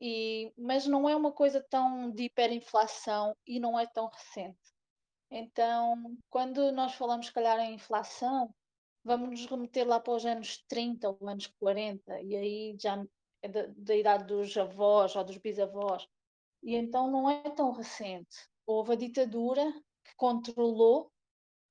e, 0.00 0.52
mas 0.56 0.86
não 0.86 1.08
é 1.08 1.16
uma 1.16 1.32
coisa 1.32 1.64
tão 1.70 2.10
de 2.10 2.24
hiperinflação 2.24 3.34
e 3.46 3.58
não 3.58 3.78
é 3.78 3.86
tão 3.86 4.08
recente. 4.08 4.58
Então, 5.30 6.16
quando 6.28 6.70
nós 6.72 6.94
falamos, 6.94 7.26
se 7.26 7.32
calhar, 7.32 7.58
em 7.60 7.74
inflação, 7.74 8.54
vamos 9.02 9.30
nos 9.30 9.46
remeter 9.46 9.86
lá 9.86 9.98
para 9.98 10.12
os 10.12 10.26
anos 10.26 10.62
30 10.68 11.08
ou 11.08 11.18
anos 11.28 11.46
40, 11.58 12.20
e 12.20 12.36
aí 12.36 12.76
já 12.78 13.02
é 13.40 13.48
da, 13.48 13.66
da 13.76 13.96
idade 13.96 14.24
dos 14.24 14.56
avós 14.56 15.16
ou 15.16 15.24
dos 15.24 15.38
bisavós. 15.38 16.06
E 16.62 16.76
então 16.76 17.10
não 17.10 17.30
é 17.30 17.48
tão 17.50 17.72
recente. 17.72 18.51
Houve 18.66 18.92
a 18.92 18.96
ditadura 18.96 19.72
que 20.04 20.14
controlou 20.16 21.12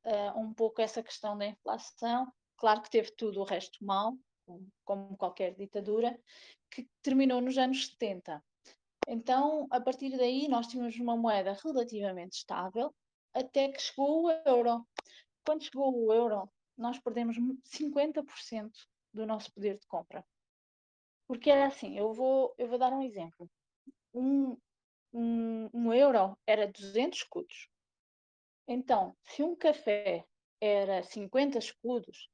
uh, 0.06 0.40
um 0.40 0.54
pouco 0.54 0.82
essa 0.82 1.02
questão 1.02 1.38
da 1.38 1.48
inflação. 1.48 2.32
Claro 2.58 2.82
que 2.82 2.90
teve 2.90 3.12
tudo 3.12 3.42
o 3.42 3.46
resto 3.46 3.84
mal, 3.84 4.16
como 4.86 5.18
qualquer 5.18 5.56
ditadura, 5.56 6.20
que 6.70 6.88
terminou 7.02 7.42
nos 7.42 7.58
anos 7.58 7.88
70. 7.88 8.44
Então, 9.08 9.68
a 9.72 9.82
partir 9.82 10.16
daí, 10.18 10.48
nós 10.48 10.68
tínhamos 10.68 10.96
uma 11.00 11.18
moeda 11.18 11.58
relativamente 11.64 12.38
estável 12.38 12.94
até 13.34 13.70
que 13.70 13.82
chegou 13.82 14.26
o 14.26 14.32
euro. 14.46 14.86
Quando 15.46 15.64
chegou 15.64 15.94
o 15.94 16.14
euro, 16.14 16.50
nós 16.78 17.00
perdemos 17.00 17.38
50% 17.38 18.72
do 19.14 19.26
nosso 19.26 19.52
poder 19.54 19.78
de 19.78 19.88
compra. 19.88 20.26
Porque 21.28 21.50
era 21.50 21.68
assim, 21.68 21.98
eu 21.98 22.14
vou, 22.14 22.54
eu 22.58 22.68
vou 22.68 22.78
dar 22.78 22.94
um 22.94 23.02
exemplo. 23.02 23.50
Um, 24.14 24.58
um, 25.14 25.70
um 25.74 25.94
euro 25.94 26.38
era 26.46 26.68
200 26.68 27.20
escudos. 27.20 27.70
Então, 28.68 29.16
se 29.24 29.44
um 29.44 29.56
café 29.56 30.26
era 30.60 31.04
50 31.04 31.58
escudos 31.58 32.30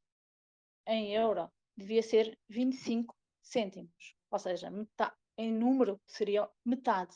em 0.86 1.14
euro, 1.16 1.50
devia 1.76 2.04
ser 2.04 2.38
25 2.50 3.16
cêntimos 3.42 4.18
ou 4.30 4.40
seja, 4.40 4.70
metade, 4.70 5.16
em 5.38 5.52
número 5.52 6.00
seria 6.06 6.50
metade. 6.66 7.16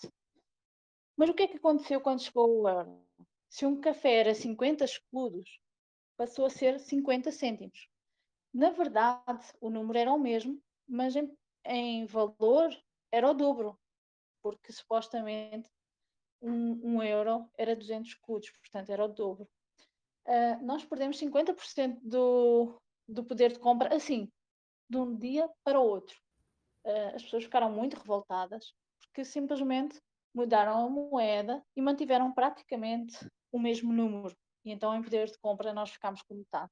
Mas 1.16 1.30
o 1.30 1.34
que 1.34 1.44
é 1.44 1.48
que 1.48 1.58
aconteceu 1.58 2.02
quando 2.02 2.22
chegou 2.22 2.62
o 2.62 2.70
euro? 2.70 3.06
Se 3.50 3.66
um 3.66 3.80
café 3.80 4.20
era 4.20 4.34
50 4.34 4.86
escudos, 4.86 5.60
passou 6.18 6.46
a 6.46 6.50
ser 6.50 6.80
50 6.80 7.32
cêntimos. 7.32 7.88
Na 8.54 8.70
verdade, 8.70 9.46
o 9.60 9.70
número 9.70 10.00
era 10.00 10.12
o 10.12 10.20
mesmo, 10.20 10.62
mas 10.88 11.16
em, 11.16 11.32
em 11.66 12.06
valor 12.06 12.70
era 13.12 13.30
o 13.30 13.34
dobro, 13.34 13.78
porque 14.42 14.72
supostamente 14.72 15.70
um, 16.42 16.96
um, 16.96 17.04
euro 17.04 17.50
era 17.58 17.76
200 17.76 18.10
escudos, 18.10 18.50
portanto 18.52 18.90
era 18.90 19.06
o 19.06 19.08
dobro. 19.08 19.48
Uh, 20.26 20.64
nós 20.64 20.84
perdemos 20.86 21.18
50% 21.18 22.00
do, 22.02 22.80
do 23.08 23.24
poder 23.24 23.54
de 23.54 23.60
compra, 23.60 23.96
assim, 23.96 24.32
de 24.90 24.98
um 24.98 25.16
dia 25.16 25.50
para 25.64 25.80
o 25.80 25.86
outro. 25.86 26.16
Eh, 26.84 27.16
as 27.16 27.24
pessoas 27.24 27.44
ficaram 27.44 27.72
muito 27.72 27.96
revoltadas 27.96 28.74
porque 29.02 29.24
simplesmente 29.24 30.00
mudaram 30.34 30.86
a 30.86 30.90
moeda 30.90 31.64
e 31.76 31.82
mantiveram 31.82 32.34
praticamente 32.34 33.18
o 33.52 33.60
mesmo 33.60 33.92
número. 33.92 34.36
E 34.64 34.72
então, 34.72 34.96
em 34.96 35.02
poder 35.02 35.28
de 35.28 35.38
compra, 35.40 35.74
nós 35.74 35.92
ficámos 35.92 36.22
com 36.22 36.36
metade. 36.36 36.72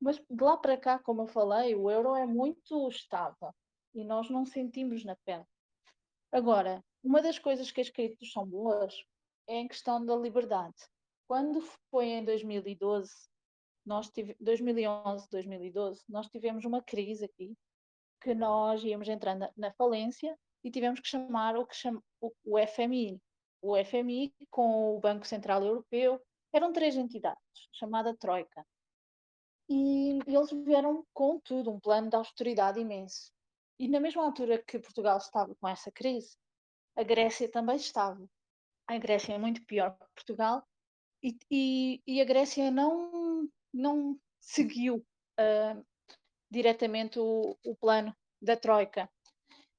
Mas 0.00 0.18
de 0.18 0.42
lá 0.42 0.56
para 0.56 0.78
cá, 0.78 0.98
como 0.98 1.22
eu 1.22 1.26
falei, 1.26 1.74
o 1.74 1.90
euro 1.90 2.14
é 2.14 2.26
muito 2.26 2.88
estável 2.88 3.54
e 3.94 4.02
nós 4.02 4.30
não 4.30 4.46
sentimos 4.46 5.04
na 5.04 5.14
pele. 5.16 5.44
Agora, 6.32 6.84
uma 7.02 7.20
das 7.20 7.38
coisas 7.38 7.70
que 7.72 7.80
as 7.80 7.90
criptos 7.90 8.32
são 8.32 8.46
boas 8.46 8.94
é 9.48 9.56
em 9.56 9.66
questão 9.66 10.04
da 10.04 10.14
liberdade. 10.14 10.76
Quando 11.26 11.60
foi 11.90 12.06
em 12.06 12.24
2012, 12.24 13.10
nós 13.84 14.10
tive, 14.10 14.36
2011, 14.38 15.28
2012, 15.30 16.02
nós 16.08 16.28
tivemos 16.28 16.64
uma 16.64 16.82
crise 16.82 17.24
aqui 17.24 17.56
que 18.20 18.34
nós 18.34 18.84
íamos 18.84 19.08
entrando 19.08 19.48
na, 19.56 19.72
falência 19.72 20.38
e 20.62 20.70
tivemos 20.70 21.00
que 21.00 21.08
chamar 21.08 21.56
o 21.56 21.66
que 21.66 21.74
chama 21.74 22.02
o, 22.20 22.30
o 22.44 22.58
FMI. 22.66 23.20
O 23.62 23.76
FMI 23.82 24.32
com 24.50 24.96
o 24.96 25.00
Banco 25.00 25.26
Central 25.26 25.64
Europeu 25.64 26.20
eram 26.52 26.72
três 26.72 26.96
entidades, 26.96 27.68
chamada 27.72 28.16
Troika. 28.16 28.64
E 29.68 30.18
eles 30.26 30.50
vieram 30.64 31.04
com 31.12 31.40
tudo, 31.40 31.70
um 31.70 31.80
plano 31.80 32.10
de 32.10 32.16
austeridade 32.16 32.80
imenso. 32.80 33.32
E 33.80 33.88
na 33.88 33.98
mesma 33.98 34.22
altura 34.22 34.62
que 34.62 34.78
Portugal 34.78 35.16
estava 35.16 35.54
com 35.54 35.66
essa 35.66 35.90
crise, 35.90 36.36
a 36.94 37.02
Grécia 37.02 37.50
também 37.50 37.76
estava. 37.76 38.22
A 38.86 38.98
Grécia 38.98 39.32
é 39.32 39.38
muito 39.38 39.64
pior 39.64 39.96
que 39.96 40.06
Portugal 40.14 40.62
e, 41.22 41.38
e, 41.50 42.02
e 42.06 42.20
a 42.20 42.24
Grécia 42.26 42.70
não, 42.70 43.48
não 43.72 44.20
seguiu 44.38 44.96
uh, 44.96 45.86
diretamente 46.50 47.18
o, 47.18 47.56
o 47.64 47.74
plano 47.74 48.14
da 48.42 48.54
Troika. 48.54 49.10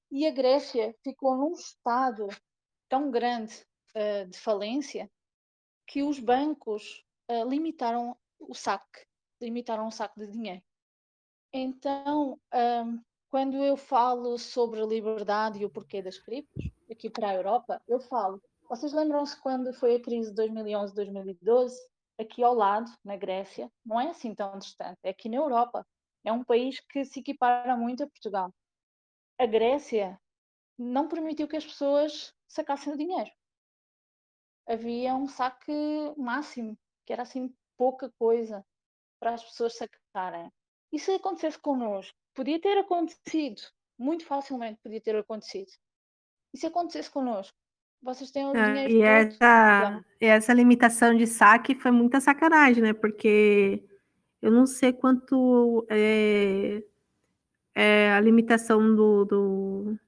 E 0.09 0.25
a 0.25 0.31
Grécia 0.31 0.95
ficou 1.03 1.37
num 1.37 1.53
estado 1.53 2.27
tão 2.89 3.11
grande 3.11 3.53
uh, 3.95 4.27
de 4.27 4.39
falência 4.39 5.11
que 5.85 6.01
os 6.01 6.17
bancos 6.17 7.05
uh, 7.29 7.47
limitaram 7.47 8.17
o 8.39 8.55
saque, 8.55 9.05
limitaram 9.39 9.85
o 9.85 9.91
saque 9.91 10.19
de 10.21 10.25
dinheiro. 10.25 10.63
Então, 11.53 12.39
quando 13.31 13.55
eu 13.63 13.77
falo 13.77 14.37
sobre 14.37 14.81
a 14.81 14.85
liberdade 14.85 15.57
e 15.57 15.65
o 15.65 15.69
porquê 15.69 16.01
das 16.01 16.19
criptos, 16.19 16.69
aqui 16.91 17.09
para 17.09 17.29
a 17.29 17.33
Europa, 17.33 17.81
eu 17.87 17.97
falo. 17.97 18.43
Vocês 18.69 18.91
lembram-se 18.91 19.39
quando 19.41 19.73
foi 19.73 19.95
a 19.95 20.01
crise 20.01 20.31
de 20.31 20.35
2011, 20.35 20.93
2012? 20.93 21.89
Aqui 22.19 22.43
ao 22.43 22.53
lado, 22.53 22.91
na 23.05 23.15
Grécia, 23.15 23.71
não 23.85 23.99
é 24.01 24.09
assim 24.09 24.35
tão 24.35 24.59
distante, 24.59 24.99
é 25.01 25.11
aqui 25.11 25.29
na 25.29 25.37
Europa. 25.37 25.87
É 26.25 26.31
um 26.31 26.43
país 26.43 26.81
que 26.81 27.05
se 27.05 27.21
equipara 27.21 27.77
muito 27.77 28.03
a 28.03 28.07
Portugal. 28.07 28.53
A 29.39 29.45
Grécia 29.45 30.19
não 30.77 31.07
permitiu 31.07 31.47
que 31.47 31.55
as 31.55 31.65
pessoas 31.65 32.33
sacassem 32.49 32.91
o 32.91 32.97
dinheiro. 32.97 33.31
Havia 34.67 35.15
um 35.15 35.29
saque 35.29 35.71
máximo, 36.17 36.77
que 37.05 37.13
era 37.13 37.21
assim 37.23 37.55
pouca 37.77 38.11
coisa 38.19 38.63
para 39.21 39.33
as 39.33 39.43
pessoas 39.43 39.77
sacarem. 39.77 40.51
E 40.91 40.99
se 40.99 41.13
acontecesse 41.13 41.57
connosco? 41.57 42.20
Podia 42.33 42.59
ter 42.59 42.77
acontecido, 42.77 43.61
muito 43.97 44.25
facilmente 44.25 44.79
podia 44.81 45.01
ter 45.01 45.15
acontecido. 45.15 45.71
E 46.53 46.57
se 46.57 46.65
acontecesse 46.65 47.09
connosco? 47.09 47.55
Vocês 48.01 48.31
têm 48.31 48.45
o 48.45 48.55
É, 48.55 48.87
dinheiro 48.87 48.93
e 48.93 49.01
essa, 49.03 50.03
e 50.19 50.25
essa 50.25 50.53
limitação 50.53 51.15
de 51.15 51.27
saque 51.27 51.75
foi 51.75 51.91
muita 51.91 52.19
sacanagem, 52.19 52.81
né? 52.81 52.93
Porque 52.93 53.83
eu 54.41 54.51
não 54.51 54.65
sei 54.65 54.91
quanto 54.91 55.85
é, 55.89 56.83
é 57.75 58.11
a 58.11 58.19
limitação 58.19 58.95
do, 58.95 59.25
do 59.25 59.99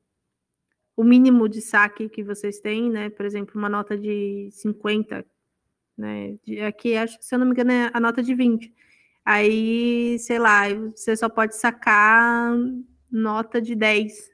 o 0.96 1.04
mínimo 1.04 1.48
de 1.48 1.62
saque 1.62 2.10
que 2.10 2.24
vocês 2.24 2.60
têm, 2.60 2.90
né? 2.90 3.10
Por 3.10 3.26
exemplo, 3.26 3.60
uma 3.60 3.70
nota 3.70 3.98
de 3.98 4.50
50, 4.52 5.26
né? 5.98 6.38
Aqui, 6.68 6.98
acho 6.98 7.20
que, 7.20 7.26
se 7.26 7.36
eu 7.36 7.40
não 7.40 7.46
me 7.46 7.52
engano, 7.52 7.72
é 7.72 7.92
a 7.94 8.00
nota 8.00 8.24
de 8.24 8.34
20. 8.34 8.74
Aí, 9.26 10.18
sei 10.20 10.38
lá, 10.38 10.64
você 10.96 11.16
só 11.16 11.30
pode 11.30 11.56
sacar 11.56 12.54
nota 13.10 13.62
de 13.62 13.76
10. 13.76 14.32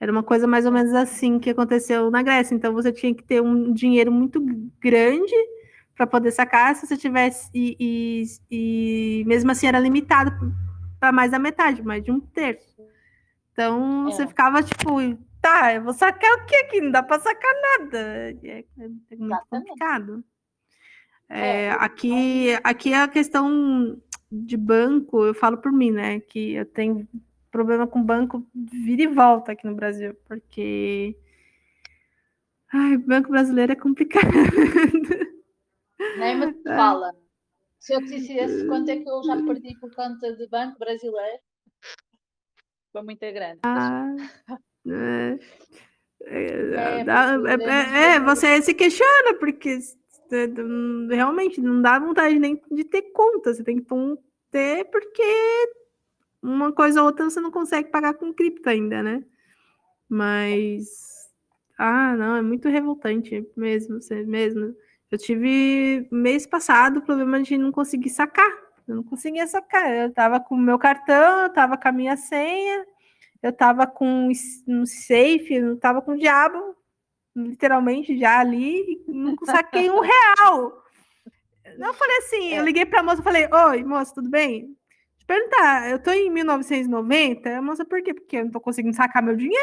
Era 0.00 0.12
uma 0.12 0.22
coisa 0.22 0.46
mais 0.46 0.64
ou 0.64 0.72
menos 0.72 0.94
assim 0.94 1.38
que 1.38 1.50
aconteceu 1.50 2.10
na 2.10 2.22
Grécia. 2.22 2.54
Então 2.54 2.72
você 2.72 2.92
tinha 2.92 3.14
que 3.14 3.22
ter 3.22 3.42
um 3.42 3.72
dinheiro 3.72 4.10
muito 4.10 4.40
grande 4.80 5.34
para 5.94 6.06
poder 6.06 6.30
sacar. 6.30 6.74
Se 6.74 6.86
você 6.86 6.96
tivesse. 6.96 7.50
E, 7.52 7.76
e, 7.78 8.22
e 8.50 9.24
mesmo 9.26 9.50
assim 9.50 9.66
era 9.66 9.80
limitado 9.80 10.32
para 11.00 11.12
mais 11.12 11.30
da 11.30 11.38
metade, 11.38 11.82
mais 11.82 12.02
de 12.02 12.10
um 12.10 12.20
terço. 12.20 12.78
Então 13.52 14.08
é. 14.08 14.12
você 14.12 14.26
ficava 14.26 14.62
tipo, 14.62 15.00
tá, 15.40 15.74
eu 15.74 15.82
vou 15.82 15.92
sacar 15.92 16.32
o 16.34 16.46
que 16.46 16.56
aqui? 16.56 16.80
Não 16.80 16.92
dá 16.92 17.02
para 17.02 17.20
sacar 17.20 17.52
nada. 17.78 17.98
É, 17.98 18.64
é 18.78 18.88
muito 18.88 19.04
Exatamente. 19.10 19.46
complicado. 19.50 20.24
É, 21.28 21.64
é 21.66 21.70
aqui, 21.72 22.58
aqui 22.64 22.94
a 22.94 23.06
questão 23.06 24.00
de 24.30 24.56
banco, 24.56 25.24
eu 25.24 25.34
falo 25.34 25.58
por 25.58 25.72
mim, 25.72 25.90
né? 25.90 26.20
Que 26.20 26.54
eu 26.54 26.66
tenho 26.66 27.06
problema 27.50 27.86
com 27.86 28.02
banco 28.02 28.46
vira 28.54 29.02
e 29.02 29.06
volta 29.06 29.52
aqui 29.52 29.66
no 29.66 29.74
Brasil, 29.74 30.14
porque 30.26 31.16
ai, 32.72 32.96
banco 32.98 33.30
brasileiro 33.30 33.72
é 33.72 33.76
complicado. 33.76 34.28
Nem 36.18 36.38
me 36.38 36.52
fala. 36.64 37.14
Se 37.78 37.94
eu 37.94 38.00
te 38.00 38.18
dissesse 38.18 38.66
quanto 38.66 38.90
é 38.90 38.96
que 38.96 39.08
eu 39.08 39.22
já 39.22 39.36
perdi 39.36 39.78
por 39.78 39.94
conta 39.94 40.34
de 40.34 40.46
banco 40.48 40.78
brasileiro, 40.78 41.38
foi 42.92 43.02
muito 43.02 43.20
grande. 43.20 43.60
Ah, 43.62 44.14
é, 44.86 45.38
é, 46.22 47.04
é, 47.06 48.14
é, 48.14 48.20
você 48.20 48.60
se 48.62 48.74
questiona, 48.74 49.34
porque 49.38 49.78
realmente 51.10 51.60
não 51.60 51.80
dá 51.80 51.98
vontade 51.98 52.38
nem 52.38 52.60
de 52.70 52.84
ter 52.84 53.02
conta, 53.12 53.54
você 53.54 53.62
tem 53.62 53.78
que 53.78 53.86
ter 54.50 54.84
porque 54.90 55.22
uma 56.42 56.72
coisa 56.72 57.00
ou 57.00 57.06
outra 57.06 57.28
você 57.28 57.40
não 57.40 57.50
consegue 57.50 57.90
pagar 57.90 58.14
com 58.14 58.32
cripto 58.32 58.68
ainda, 58.68 59.02
né? 59.02 59.24
Mas 60.08 61.08
ah, 61.78 62.16
não, 62.16 62.36
é 62.36 62.42
muito 62.42 62.68
revoltante 62.68 63.46
mesmo, 63.56 63.98
mesmo. 64.26 64.74
Eu 65.10 65.18
tive 65.18 66.06
mês 66.10 66.46
passado 66.46 66.98
o 66.98 67.02
problema 67.02 67.42
de 67.42 67.56
não 67.56 67.72
conseguir 67.72 68.10
sacar. 68.10 68.50
Eu 68.86 68.96
não 68.96 69.02
conseguia 69.02 69.46
sacar. 69.46 69.90
Eu 69.94 70.12
tava 70.12 70.40
com 70.40 70.54
o 70.54 70.58
meu 70.58 70.78
cartão, 70.78 71.44
eu 71.44 71.50
tava 71.50 71.76
com 71.76 71.88
a 71.88 71.92
minha 71.92 72.16
senha, 72.16 72.84
eu 73.42 73.52
tava 73.52 73.86
com 73.86 74.30
um 74.66 74.86
safe, 74.86 75.54
eu 75.54 75.76
tava 75.78 76.02
com 76.02 76.12
o 76.12 76.18
diabo, 76.18 76.76
literalmente 77.44 78.18
já 78.18 78.40
ali, 78.40 79.02
não 79.06 79.36
saquei 79.44 79.90
um 79.90 80.00
real. 80.00 80.82
Eu 81.64 81.94
falei 81.94 82.16
assim, 82.18 82.54
eu 82.54 82.62
é. 82.62 82.64
liguei 82.64 82.84
para 82.84 83.00
a 83.00 83.02
moça 83.02 83.20
e 83.20 83.24
falei, 83.24 83.48
oi, 83.52 83.84
moça, 83.84 84.14
tudo 84.14 84.28
bem? 84.28 84.76
Te 85.18 85.26
perguntar, 85.26 85.90
eu 85.90 86.02
tô 86.02 86.10
em 86.10 86.30
1990, 86.30 87.56
a 87.56 87.62
moça, 87.62 87.84
por 87.84 88.02
quê? 88.02 88.14
Porque 88.14 88.38
eu 88.38 88.44
não 88.44 88.50
tô 88.50 88.60
conseguindo 88.60 88.96
sacar 88.96 89.22
meu 89.22 89.36
dinheiro. 89.36 89.58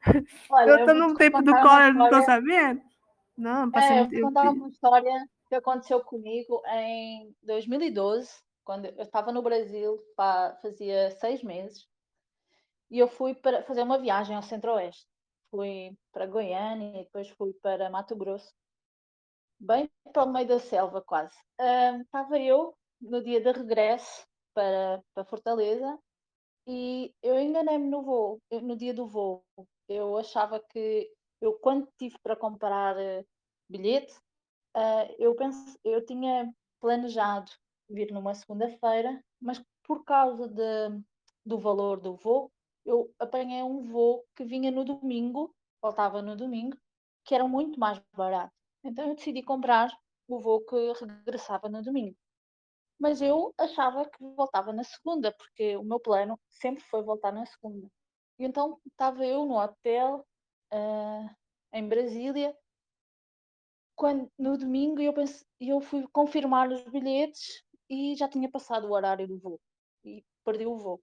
Olha, 0.50 0.70
eu 0.70 0.86
tô 0.86 0.94
no 0.94 1.14
tempo 1.14 1.42
do 1.42 1.52
collor, 1.52 1.92
não 1.94 2.08
tô 2.08 2.22
sabendo. 2.22 2.80
Não, 3.36 3.70
é, 3.74 4.02
eu 4.02 4.08
vou 4.08 4.28
contar 4.28 4.50
uma 4.50 4.68
história 4.68 5.12
que 5.48 5.54
aconteceu 5.54 6.00
comigo 6.00 6.62
em 6.68 7.34
2012, 7.42 8.30
quando 8.62 8.86
eu 8.86 9.02
estava 9.02 9.32
no 9.32 9.42
Brasil, 9.42 9.98
fazia 10.62 11.10
seis 11.12 11.42
meses, 11.42 11.88
e 12.90 12.98
eu 12.98 13.08
fui 13.08 13.34
para 13.34 13.62
fazer 13.62 13.82
uma 13.82 13.98
viagem 13.98 14.36
ao 14.36 14.42
Centro-Oeste 14.42 15.09
fui 15.50 15.96
para 16.12 16.26
Goiânia 16.26 17.00
e 17.00 17.04
depois 17.04 17.28
fui 17.30 17.52
para 17.54 17.90
Mato 17.90 18.16
Grosso, 18.16 18.52
bem 19.58 19.90
para 20.12 20.24
o 20.24 20.32
meio 20.32 20.48
da 20.48 20.58
selva 20.58 21.02
quase. 21.02 21.36
Uh, 21.60 22.00
estava 22.02 22.38
eu 22.38 22.74
no 23.00 23.22
dia 23.22 23.40
de 23.40 23.52
regresso 23.52 24.26
para, 24.54 25.02
para 25.14 25.24
Fortaleza 25.24 25.98
e 26.66 27.14
eu 27.22 27.38
enganei-me 27.38 27.88
no 27.88 28.02
voo, 28.02 28.40
no 28.62 28.76
dia 28.76 28.94
do 28.94 29.06
voo. 29.06 29.44
Eu 29.88 30.16
achava 30.16 30.60
que 30.60 31.10
eu 31.40 31.54
quando 31.54 31.88
tive 31.98 32.16
para 32.22 32.36
comprar 32.36 32.96
uh, 32.96 33.26
bilhete, 33.68 34.14
uh, 34.76 35.14
eu 35.18 35.34
pense, 35.34 35.78
eu 35.84 36.04
tinha 36.04 36.52
planejado 36.80 37.50
vir 37.88 38.12
numa 38.12 38.34
segunda-feira, 38.34 39.22
mas 39.40 39.62
por 39.82 40.04
causa 40.04 40.48
de, 40.48 41.02
do 41.44 41.58
valor 41.58 42.00
do 42.00 42.14
voo, 42.14 42.50
eu 42.84 43.12
apanhei 43.18 43.62
um 43.62 43.82
voo 43.82 44.24
que 44.34 44.44
vinha 44.44 44.70
no 44.70 44.84
domingo, 44.84 45.54
voltava 45.82 46.22
no 46.22 46.36
domingo, 46.36 46.76
que 47.24 47.34
era 47.34 47.46
muito 47.46 47.78
mais 47.78 48.00
barato. 48.14 48.52
Então 48.84 49.08
eu 49.08 49.14
decidi 49.14 49.42
comprar 49.42 49.90
o 50.28 50.40
voo 50.40 50.64
que 50.64 50.92
regressava 51.04 51.68
no 51.68 51.82
domingo. 51.82 52.16
Mas 52.98 53.22
eu 53.22 53.54
achava 53.58 54.08
que 54.08 54.22
voltava 54.36 54.72
na 54.72 54.84
segunda, 54.84 55.32
porque 55.32 55.76
o 55.76 55.82
meu 55.82 55.98
plano 55.98 56.38
sempre 56.48 56.82
foi 56.84 57.02
voltar 57.02 57.32
na 57.32 57.46
segunda. 57.46 57.88
E 58.38 58.44
então 58.44 58.78
estava 58.86 59.24
eu 59.24 59.44
no 59.46 59.58
hotel 59.58 60.26
uh, 60.72 61.30
em 61.72 61.88
Brasília, 61.88 62.56
quando 63.96 64.30
no 64.38 64.56
domingo 64.56 65.00
eu, 65.00 65.12
pense, 65.12 65.44
eu 65.60 65.80
fui 65.80 66.06
confirmar 66.12 66.70
os 66.70 66.82
bilhetes 66.84 67.62
e 67.88 68.14
já 68.16 68.28
tinha 68.28 68.50
passado 68.50 68.86
o 68.86 68.92
horário 68.92 69.26
do 69.26 69.38
voo 69.38 69.60
e 70.04 70.24
perdi 70.44 70.66
o 70.66 70.76
voo. 70.76 71.02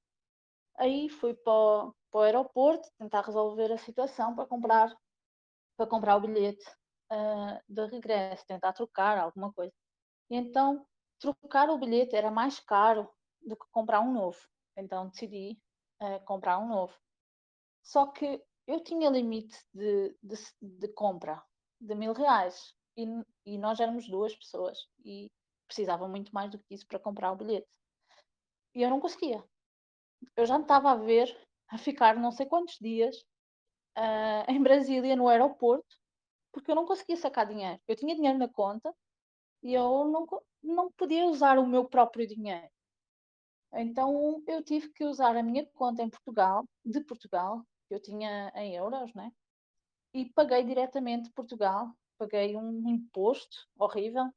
Aí 0.77 1.09
fui 1.09 1.33
para 1.33 1.51
o, 1.51 1.95
para 2.11 2.19
o 2.19 2.21
aeroporto 2.21 2.89
tentar 2.97 3.21
resolver 3.21 3.71
a 3.71 3.77
situação 3.77 4.35
para 4.35 4.45
comprar, 4.45 4.95
para 5.75 5.87
comprar 5.87 6.17
o 6.17 6.21
bilhete 6.21 6.65
uh, 7.11 7.59
de 7.67 7.85
regresso, 7.87 8.45
tentar 8.45 8.73
trocar 8.73 9.17
alguma 9.17 9.51
coisa. 9.51 9.73
E 10.29 10.35
então 10.35 10.85
trocar 11.19 11.69
o 11.69 11.79
bilhete 11.79 12.15
era 12.15 12.29
mais 12.29 12.59
caro 12.59 13.09
do 13.41 13.55
que 13.55 13.65
comprar 13.71 14.01
um 14.01 14.13
novo. 14.13 14.37
Então 14.75 15.09
decidi 15.09 15.59
uh, 16.01 16.23
comprar 16.25 16.59
um 16.59 16.67
novo. 16.67 16.95
Só 17.83 18.07
que 18.07 18.43
eu 18.67 18.83
tinha 18.83 19.09
limite 19.09 19.57
de, 19.73 20.15
de, 20.21 20.35
de 20.61 20.87
compra 20.89 21.43
de 21.79 21.95
mil 21.95 22.13
reais 22.13 22.75
e, 22.95 23.05
e 23.45 23.57
nós 23.57 23.79
éramos 23.79 24.07
duas 24.07 24.35
pessoas 24.35 24.77
e 25.03 25.31
precisava 25.67 26.07
muito 26.07 26.31
mais 26.33 26.51
do 26.51 26.59
que 26.59 26.73
isso 26.73 26.85
para 26.87 26.99
comprar 26.99 27.31
o 27.31 27.35
bilhete. 27.35 27.69
E 28.75 28.83
eu 28.83 28.89
não 28.89 28.99
conseguia. 28.99 29.43
Eu 30.35 30.45
já 30.45 30.59
estava 30.59 30.91
a 30.91 30.95
ver 30.95 31.35
a 31.69 31.77
ficar 31.77 32.15
não 32.15 32.31
sei 32.31 32.45
quantos 32.45 32.77
dias 32.79 33.15
uh, 33.97 34.49
em 34.49 34.61
Brasília, 34.61 35.15
no 35.15 35.27
aeroporto, 35.27 35.95
porque 36.51 36.71
eu 36.71 36.75
não 36.75 36.85
conseguia 36.85 37.17
sacar 37.17 37.45
dinheiro. 37.45 37.79
Eu 37.87 37.95
tinha 37.95 38.15
dinheiro 38.15 38.37
na 38.37 38.47
conta 38.47 38.93
e 39.63 39.73
eu 39.73 40.05
não, 40.05 40.27
não 40.63 40.91
podia 40.91 41.25
usar 41.25 41.57
o 41.57 41.67
meu 41.67 41.85
próprio 41.85 42.27
dinheiro. 42.27 42.69
Então 43.73 44.41
eu 44.47 44.63
tive 44.63 44.89
que 44.89 45.03
usar 45.03 45.35
a 45.35 45.43
minha 45.43 45.65
conta 45.73 46.01
em 46.01 46.09
Portugal, 46.09 46.65
de 46.85 47.01
Portugal, 47.01 47.61
que 47.87 47.95
eu 47.95 48.01
tinha 48.01 48.51
em 48.55 48.75
euros, 48.75 49.13
né? 49.13 49.31
E 50.13 50.25
paguei 50.33 50.63
diretamente 50.63 51.31
Portugal, 51.31 51.91
paguei 52.17 52.55
um 52.55 52.89
imposto 52.89 53.67
horrível, 53.77 54.31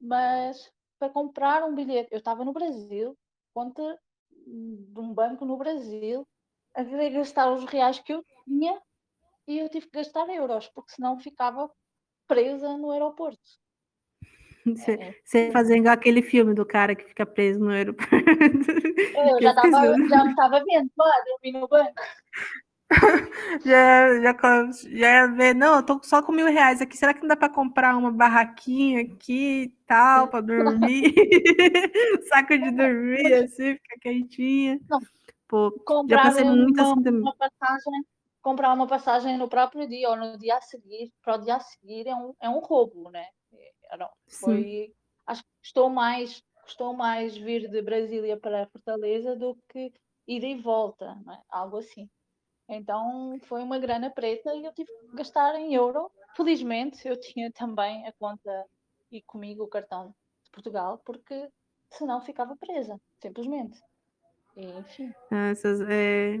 mas 0.00 0.70
para 0.98 1.12
comprar 1.12 1.64
um 1.64 1.74
bilhete, 1.74 2.08
eu 2.12 2.18
estava 2.18 2.44
no 2.44 2.52
Brasil, 2.52 3.16
conta 3.54 3.98
de 4.46 5.00
um 5.00 5.12
banco 5.12 5.44
no 5.44 5.56
Brasil, 5.56 6.26
a 6.74 6.84
querer 6.84 7.10
gastar 7.10 7.52
os 7.52 7.64
reais 7.64 7.98
que 7.98 8.12
eu 8.12 8.24
tinha 8.44 8.80
e 9.46 9.58
eu 9.58 9.68
tive 9.68 9.86
que 9.86 9.98
gastar 9.98 10.28
euros, 10.28 10.68
porque 10.68 10.92
senão 10.92 11.18
ficava 11.18 11.70
presa 12.26 12.76
no 12.76 12.90
aeroporto. 12.90 13.42
Você, 14.66 15.20
você 15.22 15.50
fazendo 15.50 15.88
aquele 15.88 16.22
filme 16.22 16.54
do 16.54 16.64
cara 16.64 16.94
que 16.94 17.04
fica 17.04 17.26
preso 17.26 17.60
no 17.60 17.68
aeroporto. 17.68 18.14
Eu 18.14 19.36
já 19.42 19.50
estava 19.50 20.08
já 20.08 20.30
estava 20.30 20.64
vendo, 20.64 20.90
lá, 20.96 21.12
dormi 21.26 21.52
no 21.52 21.68
banco. 21.68 22.02
já, 23.64 24.20
já, 24.20 24.70
já 24.90 25.26
ver, 25.28 25.54
não, 25.54 25.76
eu 25.76 25.82
tô 25.82 26.00
só 26.02 26.22
com 26.22 26.32
mil 26.32 26.46
reais 26.46 26.80
aqui. 26.80 26.96
Será 26.96 27.14
que 27.14 27.20
não 27.20 27.28
dá 27.28 27.36
para 27.36 27.48
comprar 27.48 27.96
uma 27.96 28.10
barraquinha 28.10 29.02
aqui 29.02 29.62
e 29.62 29.68
tal, 29.86 30.28
para 30.28 30.40
dormir? 30.40 31.14
Saco 32.28 32.56
de 32.58 32.70
dormir, 32.70 33.34
assim, 33.34 33.74
ficar 33.74 33.98
quentinha. 34.00 34.80
Não. 34.88 35.00
Pô, 35.48 35.70
comprar 35.84 36.16
já 36.16 36.22
passei 36.22 36.44
muito 36.44 36.80
uma, 36.80 36.92
assim 36.92 37.02
também. 37.02 37.20
Uma 37.20 37.36
passagem, 37.36 38.04
comprar 38.42 38.72
uma 38.72 38.86
passagem 38.86 39.38
no 39.38 39.48
próprio 39.48 39.88
dia 39.88 40.10
ou 40.10 40.16
no 40.16 40.38
dia 40.38 40.56
a 40.56 40.60
seguir, 40.60 41.12
para 41.22 41.36
o 41.36 41.38
dia 41.38 41.56
a 41.56 41.60
seguir 41.60 42.06
é 42.06 42.14
um, 42.14 42.34
é 42.40 42.48
um 42.48 42.60
roubo, 42.60 43.10
né? 43.10 43.26
Não, 43.98 44.10
foi, 44.26 44.92
acho 45.26 45.42
que 45.42 45.48
custou 45.60 45.88
mais, 45.88 46.42
custou 46.64 46.94
mais 46.94 47.36
vir 47.36 47.70
de 47.70 47.82
Brasília 47.82 48.36
para 48.36 48.66
Fortaleza 48.66 49.36
do 49.36 49.56
que 49.68 49.92
ir 50.26 50.42
e 50.42 50.60
volta, 50.60 51.16
é? 51.30 51.38
algo 51.48 51.78
assim. 51.78 52.08
Então 52.68 53.38
foi 53.46 53.62
uma 53.62 53.78
grana 53.78 54.10
preta 54.10 54.54
e 54.54 54.64
eu 54.64 54.72
tive 54.72 54.90
que 54.90 55.16
gastar 55.16 55.54
em 55.56 55.74
euro. 55.74 56.10
Felizmente 56.36 57.06
eu 57.06 57.18
tinha 57.18 57.50
também 57.52 58.06
a 58.06 58.12
conta 58.12 58.64
e 59.12 59.22
comigo 59.22 59.64
o 59.64 59.68
cartão 59.68 60.14
de 60.44 60.50
Portugal, 60.50 61.00
porque 61.04 61.48
senão 61.90 62.20
ficava 62.20 62.56
presa, 62.56 63.00
simplesmente. 63.20 63.78
E, 64.56 64.64
enfim. 64.64 65.12
Ah, 65.30 65.48
essas, 65.48 65.80
é, 65.82 66.38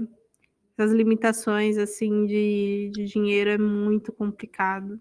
essas 0.76 0.92
limitações 0.92 1.76
assim 1.78 2.26
de, 2.26 2.90
de 2.92 3.04
dinheiro 3.04 3.50
é 3.50 3.58
muito 3.58 4.12
complicado. 4.12 4.98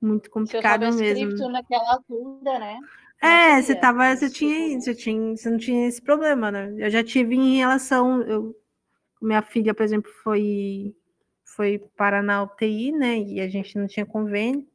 Muito 0.00 0.30
complicado 0.30 0.90
Se 0.92 1.04
eu 1.04 1.08
mesmo. 1.18 1.50
naquela 1.50 1.92
altura, 1.92 2.58
né? 2.58 2.78
é, 3.20 3.60
você 3.60 3.74
tava, 3.74 4.16
você 4.16 4.30
tinha, 4.30 4.80
você 4.80 4.94
tinha, 4.94 5.36
você 5.36 5.50
não 5.50 5.58
tinha 5.58 5.86
esse 5.86 6.00
problema, 6.00 6.50
né? 6.50 6.74
Eu 6.78 6.90
já 6.90 7.04
tive 7.04 7.34
em 7.34 7.58
relação, 7.58 8.22
eu 8.22 8.56
minha 9.20 9.42
filha, 9.42 9.74
por 9.74 9.82
exemplo, 9.82 10.10
foi 10.22 10.94
foi 11.44 11.78
para 11.96 12.22
na 12.22 12.42
UTI, 12.44 12.92
né? 12.92 13.18
E 13.18 13.40
a 13.40 13.48
gente 13.48 13.76
não 13.76 13.86
tinha 13.86 14.06
convênio. 14.06 14.66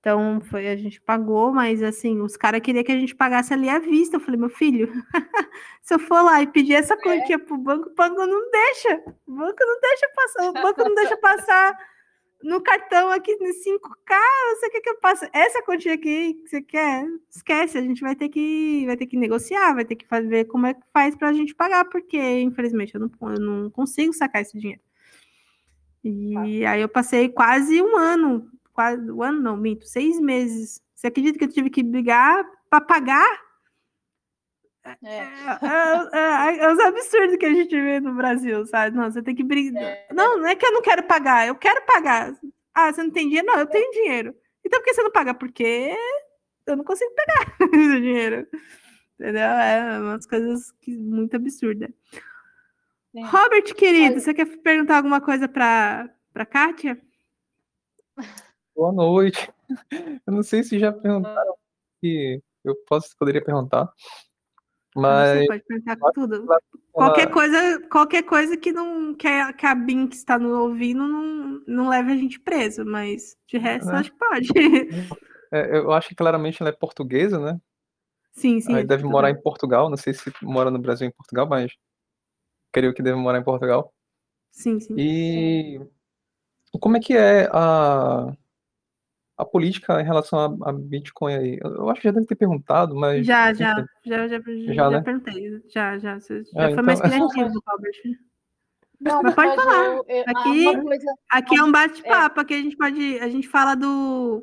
Então 0.00 0.40
foi, 0.50 0.68
a 0.68 0.76
gente 0.76 1.00
pagou, 1.00 1.52
mas 1.52 1.82
assim, 1.82 2.20
os 2.20 2.36
caras 2.36 2.60
queriam 2.60 2.84
que 2.84 2.92
a 2.92 2.98
gente 2.98 3.14
pagasse 3.14 3.54
ali 3.54 3.68
à 3.68 3.78
vista. 3.78 4.16
Eu 4.16 4.20
falei, 4.20 4.38
meu 4.38 4.50
filho, 4.50 4.92
se 5.82 5.94
eu 5.94 5.98
for 5.98 6.22
lá 6.22 6.42
e 6.42 6.46
pedir 6.46 6.74
essa 6.74 6.94
é. 6.94 6.96
quantia 6.96 7.38
pro 7.38 7.56
banco, 7.56 7.88
o 7.88 7.94
banco 7.94 8.26
não 8.26 8.50
deixa. 8.50 9.02
O 9.26 9.34
banco 9.34 9.58
não 9.60 9.80
deixa 9.80 10.08
passar, 10.14 10.50
o 10.50 10.52
banco 10.52 10.84
não 10.84 10.94
deixa 10.94 11.16
passar 11.16 11.93
no 12.44 12.60
cartão 12.60 13.10
aqui 13.10 13.34
no 13.36 13.48
5K, 13.48 14.16
você 14.54 14.70
quer 14.70 14.80
que 14.80 14.90
eu 14.90 14.98
passe 14.98 15.28
essa 15.32 15.62
quantia 15.62 15.94
aqui 15.94 16.34
que 16.34 16.48
você 16.48 16.60
quer? 16.60 17.06
Esquece, 17.30 17.78
a 17.78 17.82
gente 17.82 18.02
vai 18.02 18.14
ter 18.14 18.28
que 18.28 18.84
vai 18.86 18.96
ter 18.96 19.06
que 19.06 19.16
negociar, 19.16 19.72
vai 19.72 19.84
ter 19.84 19.96
que 19.96 20.06
fazer 20.06 20.44
como 20.44 20.66
é 20.66 20.74
que 20.74 20.82
faz 20.92 21.16
para 21.16 21.30
a 21.30 21.32
gente 21.32 21.54
pagar, 21.54 21.86
porque 21.86 22.18
infelizmente 22.40 22.94
eu 22.94 23.00
não, 23.00 23.10
eu 23.32 23.40
não 23.40 23.70
consigo 23.70 24.12
sacar 24.12 24.42
esse 24.42 24.58
dinheiro. 24.58 24.82
E 26.04 26.66
ah. 26.66 26.72
aí 26.72 26.82
eu 26.82 26.88
passei 26.88 27.30
quase 27.30 27.80
um 27.80 27.96
ano, 27.96 28.50
quase 28.74 29.10
um 29.10 29.22
ano 29.22 29.40
não, 29.40 29.56
minto, 29.56 29.86
seis 29.86 30.20
meses. 30.20 30.82
Você 30.94 31.06
acredita 31.06 31.38
que 31.38 31.44
eu 31.44 31.52
tive 31.52 31.70
que 31.70 31.82
brigar 31.82 32.44
para 32.68 32.82
pagar 32.82 33.43
é. 34.84 34.94
É, 35.02 35.18
é, 35.22 36.58
é, 36.58 36.58
é, 36.58 36.72
os 36.72 36.78
absurdos 36.78 37.36
que 37.36 37.46
a 37.46 37.54
gente 37.54 37.74
vê 37.74 38.00
no 38.00 38.14
Brasil, 38.14 38.66
sabe? 38.66 38.96
Não, 38.96 39.10
você 39.10 39.22
tem 39.22 39.34
que 39.34 39.42
brigar. 39.42 39.82
É. 39.82 40.08
Não, 40.12 40.38
não 40.38 40.46
é 40.46 40.54
que 40.54 40.66
eu 40.66 40.72
não 40.72 40.82
quero 40.82 41.02
pagar, 41.04 41.48
eu 41.48 41.54
quero 41.54 41.84
pagar. 41.86 42.34
Ah, 42.74 42.92
você 42.92 43.02
não 43.02 43.10
tem 43.10 43.26
dinheiro? 43.28 43.46
Não, 43.46 43.58
eu 43.58 43.66
tenho 43.66 43.90
dinheiro. 43.92 44.34
Então 44.64 44.80
por 44.80 44.84
que 44.84 44.94
você 44.94 45.02
não 45.02 45.10
paga? 45.10 45.34
Porque 45.34 45.96
eu 46.66 46.76
não 46.76 46.84
consigo 46.84 47.10
pegar 47.14 47.56
esse 47.72 48.00
dinheiro. 48.00 48.46
Entendeu? 49.18 49.42
É 49.42 50.00
umas 50.00 50.26
coisas 50.26 50.72
que, 50.80 50.96
muito 50.96 51.36
absurdas. 51.36 51.90
Robert, 53.16 53.74
querido, 53.74 54.18
você 54.18 54.34
quer 54.34 54.44
perguntar 54.58 54.96
alguma 54.96 55.20
coisa 55.20 55.48
para 55.48 56.10
a 56.34 56.46
Kátia? 56.46 57.00
Boa 58.74 58.92
noite. 58.92 59.52
Eu 60.26 60.32
não 60.32 60.42
sei 60.42 60.64
se 60.64 60.80
já 60.80 60.92
perguntaram 60.92 61.54
que 62.00 62.42
eu 62.64 62.74
posso, 62.88 63.16
poderia 63.16 63.44
perguntar. 63.44 63.88
Mas. 64.94 65.40
Você 65.40 65.46
pode 65.46 65.64
perguntar 65.64 65.96
com 65.96 66.12
tudo. 66.12 66.46
Qualquer 66.92 67.30
coisa, 67.30 67.80
qualquer 67.90 68.22
coisa 68.22 68.56
que 68.56 68.72
não 68.72 69.14
que 69.14 69.26
a, 69.26 69.52
que 69.52 69.66
a 69.66 69.74
BIM 69.74 70.06
que 70.06 70.14
está 70.14 70.38
no 70.38 70.62
ouvindo 70.62 71.06
não, 71.08 71.62
não 71.66 71.88
leve 71.88 72.12
a 72.12 72.16
gente 72.16 72.38
preso, 72.38 72.84
mas 72.84 73.36
de 73.48 73.58
resto 73.58 73.90
é. 73.90 73.96
acho 73.96 74.12
que 74.12 74.18
pode. 74.18 74.48
É, 75.52 75.76
eu 75.76 75.92
acho 75.92 76.08
que 76.08 76.14
claramente 76.14 76.60
ela 76.60 76.70
é 76.70 76.72
portuguesa, 76.72 77.38
né? 77.38 77.60
Sim, 78.32 78.60
sim. 78.60 78.74
Aí 78.74 78.84
deve 78.84 79.04
morar 79.04 79.30
em 79.30 79.40
Portugal, 79.40 79.88
não 79.88 79.96
sei 79.96 80.12
se 80.12 80.32
mora 80.42 80.70
no 80.70 80.80
Brasil 80.80 81.06
ou 81.06 81.08
em 81.10 81.14
Portugal, 81.14 81.46
mas 81.48 81.72
creio 82.72 82.92
que 82.92 83.02
deve 83.02 83.16
morar 83.16 83.38
em 83.38 83.44
Portugal. 83.44 83.92
Sim, 84.50 84.80
sim. 84.80 84.94
E 84.98 85.80
como 86.80 86.96
é 86.96 87.00
que 87.00 87.16
é 87.16 87.48
a 87.52 88.32
a 89.36 89.44
política 89.44 90.00
em 90.00 90.04
relação 90.04 90.38
a, 90.38 90.70
a, 90.70 90.72
Bitcoin 90.72 91.34
aí? 91.34 91.58
Eu 91.62 91.88
acho 91.90 92.00
que 92.00 92.08
já 92.08 92.12
deve 92.12 92.26
ter 92.26 92.36
perguntado, 92.36 92.94
mas. 92.94 93.26
Já, 93.26 93.52
já, 93.52 93.84
já, 94.04 94.28
já, 94.28 94.38
já, 94.38 94.74
já 94.74 94.90
né? 94.90 95.00
perguntei. 95.00 95.62
Já, 95.68 95.98
já. 95.98 96.20
Você 96.20 96.44
já 96.44 96.50
ah, 96.54 96.62
foi 96.62 96.72
então... 96.72 96.84
mais 96.84 97.00
criativo, 97.00 97.62
Robert. 97.66 98.18
Não, 99.00 99.22
mas 99.22 99.34
pode 99.34 99.54
falar. 99.54 99.84
Eu, 99.84 100.04
eu, 100.08 100.24
aqui, 100.26 100.82
coisa, 100.82 101.14
aqui 101.30 101.56
é 101.56 101.62
um 101.62 101.72
bate-papo, 101.72 102.40
é. 102.40 102.42
aqui 102.42 102.54
a 102.54 102.62
gente 102.62 102.76
pode. 102.76 103.18
A 103.18 103.28
gente 103.28 103.48
fala 103.48 103.74
do, 103.74 104.42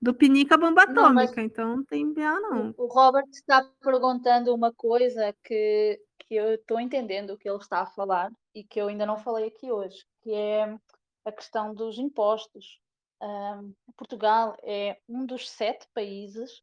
do 0.00 0.12
pinica 0.12 0.58
bomba 0.58 0.82
atômica, 0.82 1.36
não, 1.36 1.44
então 1.44 1.76
não 1.76 1.84
tem 1.84 2.12
BA, 2.12 2.40
não. 2.40 2.74
O 2.76 2.86
Robert 2.86 3.28
está 3.32 3.64
perguntando 3.80 4.54
uma 4.54 4.72
coisa 4.72 5.34
que, 5.44 6.00
que 6.18 6.34
eu 6.34 6.54
estou 6.54 6.80
entendendo 6.80 7.30
o 7.30 7.38
que 7.38 7.48
ele 7.48 7.58
está 7.58 7.82
a 7.82 7.86
falar 7.86 8.30
e 8.54 8.64
que 8.64 8.80
eu 8.80 8.88
ainda 8.88 9.06
não 9.06 9.16
falei 9.16 9.46
aqui 9.46 9.70
hoje, 9.70 10.04
que 10.20 10.34
é 10.34 10.76
a 11.24 11.32
questão 11.32 11.72
dos 11.72 11.98
impostos. 11.98 12.80
Um, 13.22 13.72
Portugal 13.96 14.56
é 14.64 14.98
um 15.08 15.24
dos 15.24 15.48
sete 15.48 15.86
países 15.94 16.60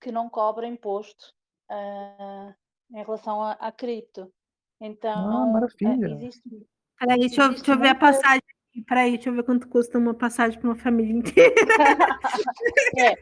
que 0.00 0.10
não 0.10 0.30
cobra 0.30 0.66
imposto 0.66 1.34
uh, 1.70 2.54
em 2.90 3.04
relação 3.04 3.42
à 3.42 3.70
cripto. 3.70 4.32
Então, 4.80 5.12
ah, 5.12 5.46
maravilha. 5.46 6.08
Uh, 6.08 6.12
existe. 6.14 6.66
Peraí, 6.98 7.18
deixa, 7.18 7.42
existe 7.42 7.56
deixa 7.58 7.72
eu 7.72 7.78
ver 7.78 7.88
a 7.88 7.94
passagem. 7.94 8.42
Peraí, 8.86 9.12
deixa 9.12 9.28
eu 9.28 9.34
ver 9.34 9.42
quanto 9.42 9.68
custa 9.68 9.98
uma 9.98 10.14
passagem 10.14 10.58
para 10.58 10.70
uma 10.70 10.76
família 10.76 11.12
inteira. 11.12 11.54
é, 12.98 13.16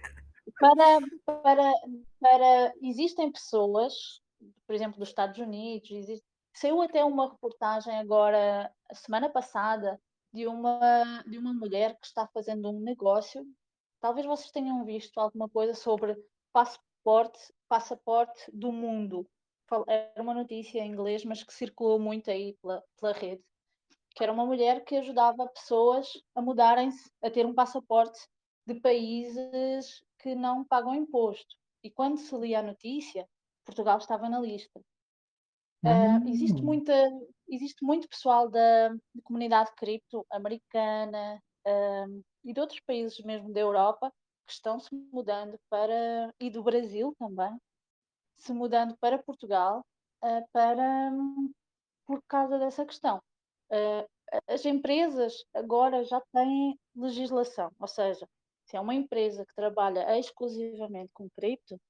para, 0.60 1.00
para, 1.42 1.72
para, 2.20 2.74
existem 2.80 3.32
pessoas, 3.32 4.20
por 4.66 4.74
exemplo, 4.74 5.00
dos 5.00 5.08
Estados 5.08 5.38
Unidos, 5.38 5.90
existe, 5.90 6.24
saiu 6.54 6.80
até 6.82 7.04
uma 7.04 7.30
reportagem 7.30 7.96
agora, 7.98 8.70
a 8.88 8.94
semana 8.94 9.28
passada, 9.28 10.00
de 10.32 10.46
uma, 10.46 11.22
de 11.26 11.38
uma 11.38 11.52
mulher 11.52 11.98
que 11.98 12.06
está 12.06 12.26
fazendo 12.28 12.70
um 12.70 12.80
negócio. 12.80 13.46
Talvez 14.00 14.26
vocês 14.26 14.50
tenham 14.50 14.84
visto 14.84 15.18
alguma 15.18 15.48
coisa 15.48 15.74
sobre 15.74 16.16
passaporte, 16.52 17.52
passaporte 17.68 18.50
do 18.52 18.72
mundo. 18.72 19.28
Era 19.86 20.22
uma 20.22 20.34
notícia 20.34 20.80
em 20.80 20.90
inglês, 20.90 21.24
mas 21.24 21.42
que 21.42 21.52
circulou 21.52 21.98
muito 21.98 22.30
aí 22.30 22.56
pela, 22.62 22.82
pela 23.00 23.12
rede. 23.12 23.42
Que 24.14 24.22
era 24.22 24.32
uma 24.32 24.46
mulher 24.46 24.84
que 24.84 24.96
ajudava 24.96 25.48
pessoas 25.48 26.08
a 26.34 26.40
mudarem-se, 26.40 27.10
a 27.22 27.30
ter 27.30 27.44
um 27.44 27.54
passaporte 27.54 28.18
de 28.66 28.74
países 28.80 30.02
que 30.18 30.34
não 30.34 30.64
pagam 30.64 30.94
imposto. 30.94 31.56
E 31.82 31.90
quando 31.90 32.18
se 32.18 32.36
lia 32.36 32.60
a 32.60 32.62
notícia, 32.62 33.28
Portugal 33.64 33.98
estava 33.98 34.28
na 34.28 34.40
lista. 34.40 34.80
Uh, 35.84 36.28
existe, 36.28 36.60
muita, 36.60 36.92
existe 37.48 37.84
muito 37.84 38.08
pessoal 38.08 38.48
da, 38.48 38.88
da 38.88 39.22
comunidade 39.24 39.72
cripto 39.76 40.26
americana 40.30 41.42
um, 41.66 42.22
e 42.44 42.52
de 42.52 42.60
outros 42.60 42.80
países 42.80 43.18
mesmo 43.20 43.52
da 43.52 43.60
Europa 43.60 44.12
que 44.46 44.52
estão 44.52 44.80
se 44.80 44.94
mudando 45.12 45.58
para, 45.68 46.34
e 46.40 46.50
do 46.50 46.62
Brasil 46.62 47.14
também, 47.18 47.58
se 48.36 48.52
mudando 48.52 48.96
para 48.98 49.22
Portugal 49.22 49.84
uh, 50.24 50.48
para, 50.52 51.10
um, 51.12 51.52
por 52.06 52.22
causa 52.26 52.58
dessa 52.58 52.84
questão. 52.86 53.22
Uh, 53.70 54.08
as 54.46 54.64
empresas 54.64 55.44
agora 55.54 56.04
já 56.04 56.20
têm 56.32 56.78
legislação, 56.94 57.70
ou 57.78 57.88
seja, 57.88 58.28
se 58.64 58.76
é 58.76 58.80
uma 58.80 58.94
empresa 58.94 59.44
que 59.46 59.54
trabalha 59.54 60.18
exclusivamente 60.18 61.10
com 61.14 61.28
cripto, 61.30 61.80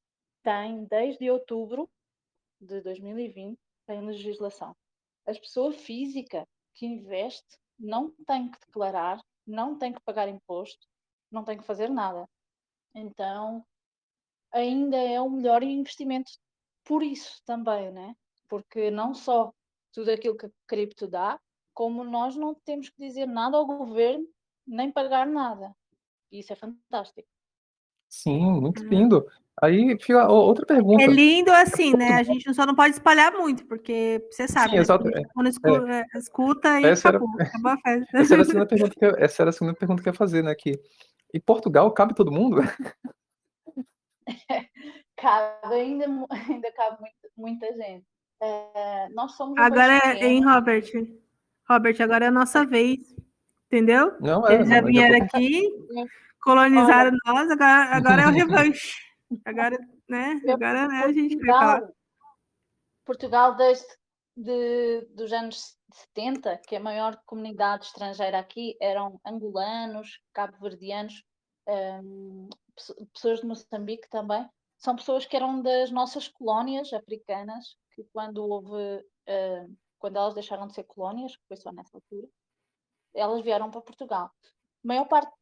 tem 0.42 0.84
desde 0.84 1.30
outubro 1.30 1.88
de 2.60 2.80
2020 2.80 3.58
tem 3.86 4.04
legislação. 4.04 4.76
A 5.28 5.32
pessoa 5.32 5.72
física 5.74 6.48
que 6.74 6.86
investe 6.86 7.58
não 7.78 8.10
tem 8.26 8.50
que 8.50 8.58
declarar, 8.66 9.20
não 9.46 9.76
tem 9.76 9.92
que 9.92 10.00
pagar 10.00 10.26
imposto, 10.26 10.86
não 11.30 11.44
tem 11.44 11.58
que 11.58 11.64
fazer 11.64 11.90
nada. 11.90 12.26
Então, 12.94 13.62
ainda 14.50 14.96
é 14.96 15.20
o 15.20 15.28
melhor 15.28 15.62
investimento 15.62 16.32
por 16.82 17.02
isso 17.02 17.42
também, 17.44 17.92
né? 17.92 18.16
Porque 18.48 18.90
não 18.90 19.12
só 19.12 19.52
tudo 19.92 20.10
aquilo 20.10 20.34
que 20.34 20.46
a 20.46 20.50
cripto 20.66 21.06
dá, 21.06 21.38
como 21.74 22.02
nós 22.04 22.34
não 22.34 22.54
temos 22.54 22.88
que 22.88 22.96
dizer 22.98 23.26
nada 23.26 23.58
ao 23.58 23.66
governo, 23.66 24.26
nem 24.66 24.90
pagar 24.90 25.26
nada. 25.26 25.76
E 26.32 26.38
isso 26.40 26.54
é 26.54 26.56
fantástico. 26.56 27.28
Sim, 28.08 28.62
muito 28.62 28.82
lindo. 28.82 29.30
Aí 29.62 29.98
fica 29.98 30.28
outra 30.28 30.64
pergunta. 30.64 31.02
É 31.02 31.06
lindo 31.06 31.50
assim, 31.52 31.96
né? 31.96 32.12
A 32.14 32.22
gente 32.22 32.52
só 32.54 32.64
não 32.64 32.74
pode 32.74 32.94
espalhar 32.94 33.32
muito, 33.32 33.66
porque 33.66 34.24
você 34.30 34.46
sabe, 34.46 34.70
Sim, 34.70 34.76
né? 34.76 34.82
exato, 34.82 35.04
Quando 35.34 35.48
escuta, 35.48 35.92
é, 35.92 36.04
escuta 36.18 36.80
e 36.80 36.84
Essa 36.86 37.08
era- 37.08 37.18
acabou, 37.18 37.36
acabou 37.42 37.70
a 37.72 37.76
festa. 37.78 38.18
Essa 38.18 38.34
era 38.34 38.42
a 38.42 38.44
segunda 38.44 38.66
pergunta 38.68 38.94
que 38.98 39.04
eu, 39.04 39.14
essa 39.18 39.42
era 39.42 39.50
a 39.50 39.52
segunda 39.52 39.74
pergunta 39.74 40.02
que 40.02 40.08
eu 40.08 40.12
ia 40.12 40.16
fazer, 40.16 40.42
né? 40.44 40.54
Que 40.54 40.80
em 41.34 41.40
Portugal 41.40 41.90
cabe 41.92 42.14
todo 42.14 42.30
mundo? 42.32 42.60
Cabe 45.16 45.74
ainda, 45.74 46.04
ainda 46.04 46.72
cabe 46.72 46.98
muita, 47.00 47.28
muita 47.36 47.66
gente. 47.74 48.04
Eh, 48.40 49.08
nós 49.12 49.32
somos 49.36 49.58
Agora, 49.58 49.92
é- 49.94 50.12
hein, 50.24 50.40
pequeno. 50.40 50.52
Robert? 50.52 50.84
Robert, 51.68 52.00
agora 52.02 52.24
é 52.26 52.28
a 52.28 52.32
nossa 52.32 52.64
vez, 52.64 52.98
entendeu? 53.66 54.12
Não, 54.20 54.46
é. 54.46 54.54
Eles 54.54 54.68
já 54.68 54.80
vieram 54.80 55.16
aqui, 55.24 55.68
colonizaram 56.40 57.10
nós, 57.26 57.50
agora, 57.50 57.96
agora 57.96 58.22
é 58.22 58.26
o 58.28 58.30
revanche. 58.30 59.07
Agora, 59.44 59.78
né? 60.08 60.40
Agora 60.48 60.88
né, 60.88 61.04
a 61.04 61.12
gente 61.12 61.36
vai 61.36 61.46
falar. 61.48 61.92
Portugal, 63.04 63.54
desde 63.56 63.86
de, 64.36 65.00
dos 65.14 65.32
anos 65.32 65.76
70, 65.92 66.58
que 66.58 66.76
a 66.76 66.80
maior 66.80 67.20
comunidade 67.26 67.86
estrangeira 67.86 68.38
aqui 68.38 68.76
eram 68.80 69.20
angolanos, 69.24 70.20
cabo-verdianos, 70.32 71.24
hum, 71.66 72.48
pesso- 72.74 72.94
pessoas 73.12 73.40
de 73.40 73.46
Moçambique 73.46 74.08
também. 74.10 74.48
São 74.76 74.94
pessoas 74.94 75.26
que 75.26 75.34
eram 75.36 75.60
das 75.60 75.90
nossas 75.90 76.28
colónias 76.28 76.92
africanas, 76.92 77.76
que 77.94 78.04
quando 78.12 78.44
houve, 78.46 79.04
hum, 79.28 79.76
quando 79.98 80.16
elas 80.16 80.34
deixaram 80.34 80.66
de 80.68 80.74
ser 80.74 80.84
colónias, 80.84 81.36
que 81.36 81.42
foi 81.48 81.56
só 81.56 81.72
nessa 81.72 81.96
altura, 81.96 82.28
elas 83.14 83.42
vieram 83.42 83.70
para 83.70 83.80
Portugal. 83.80 84.26
A 84.84 84.86
maior 84.86 85.06
parte, 85.08 85.32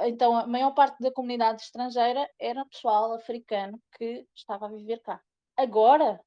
então, 0.00 0.36
a 0.36 0.46
maior 0.46 0.72
parte 0.72 1.00
da 1.00 1.12
comunidade 1.12 1.62
estrangeira 1.62 2.28
era 2.38 2.64
pessoal 2.66 3.12
africano 3.14 3.80
que 3.92 4.26
estava 4.34 4.66
a 4.66 4.70
viver 4.70 5.00
cá. 5.00 5.20
Agora 5.56 6.20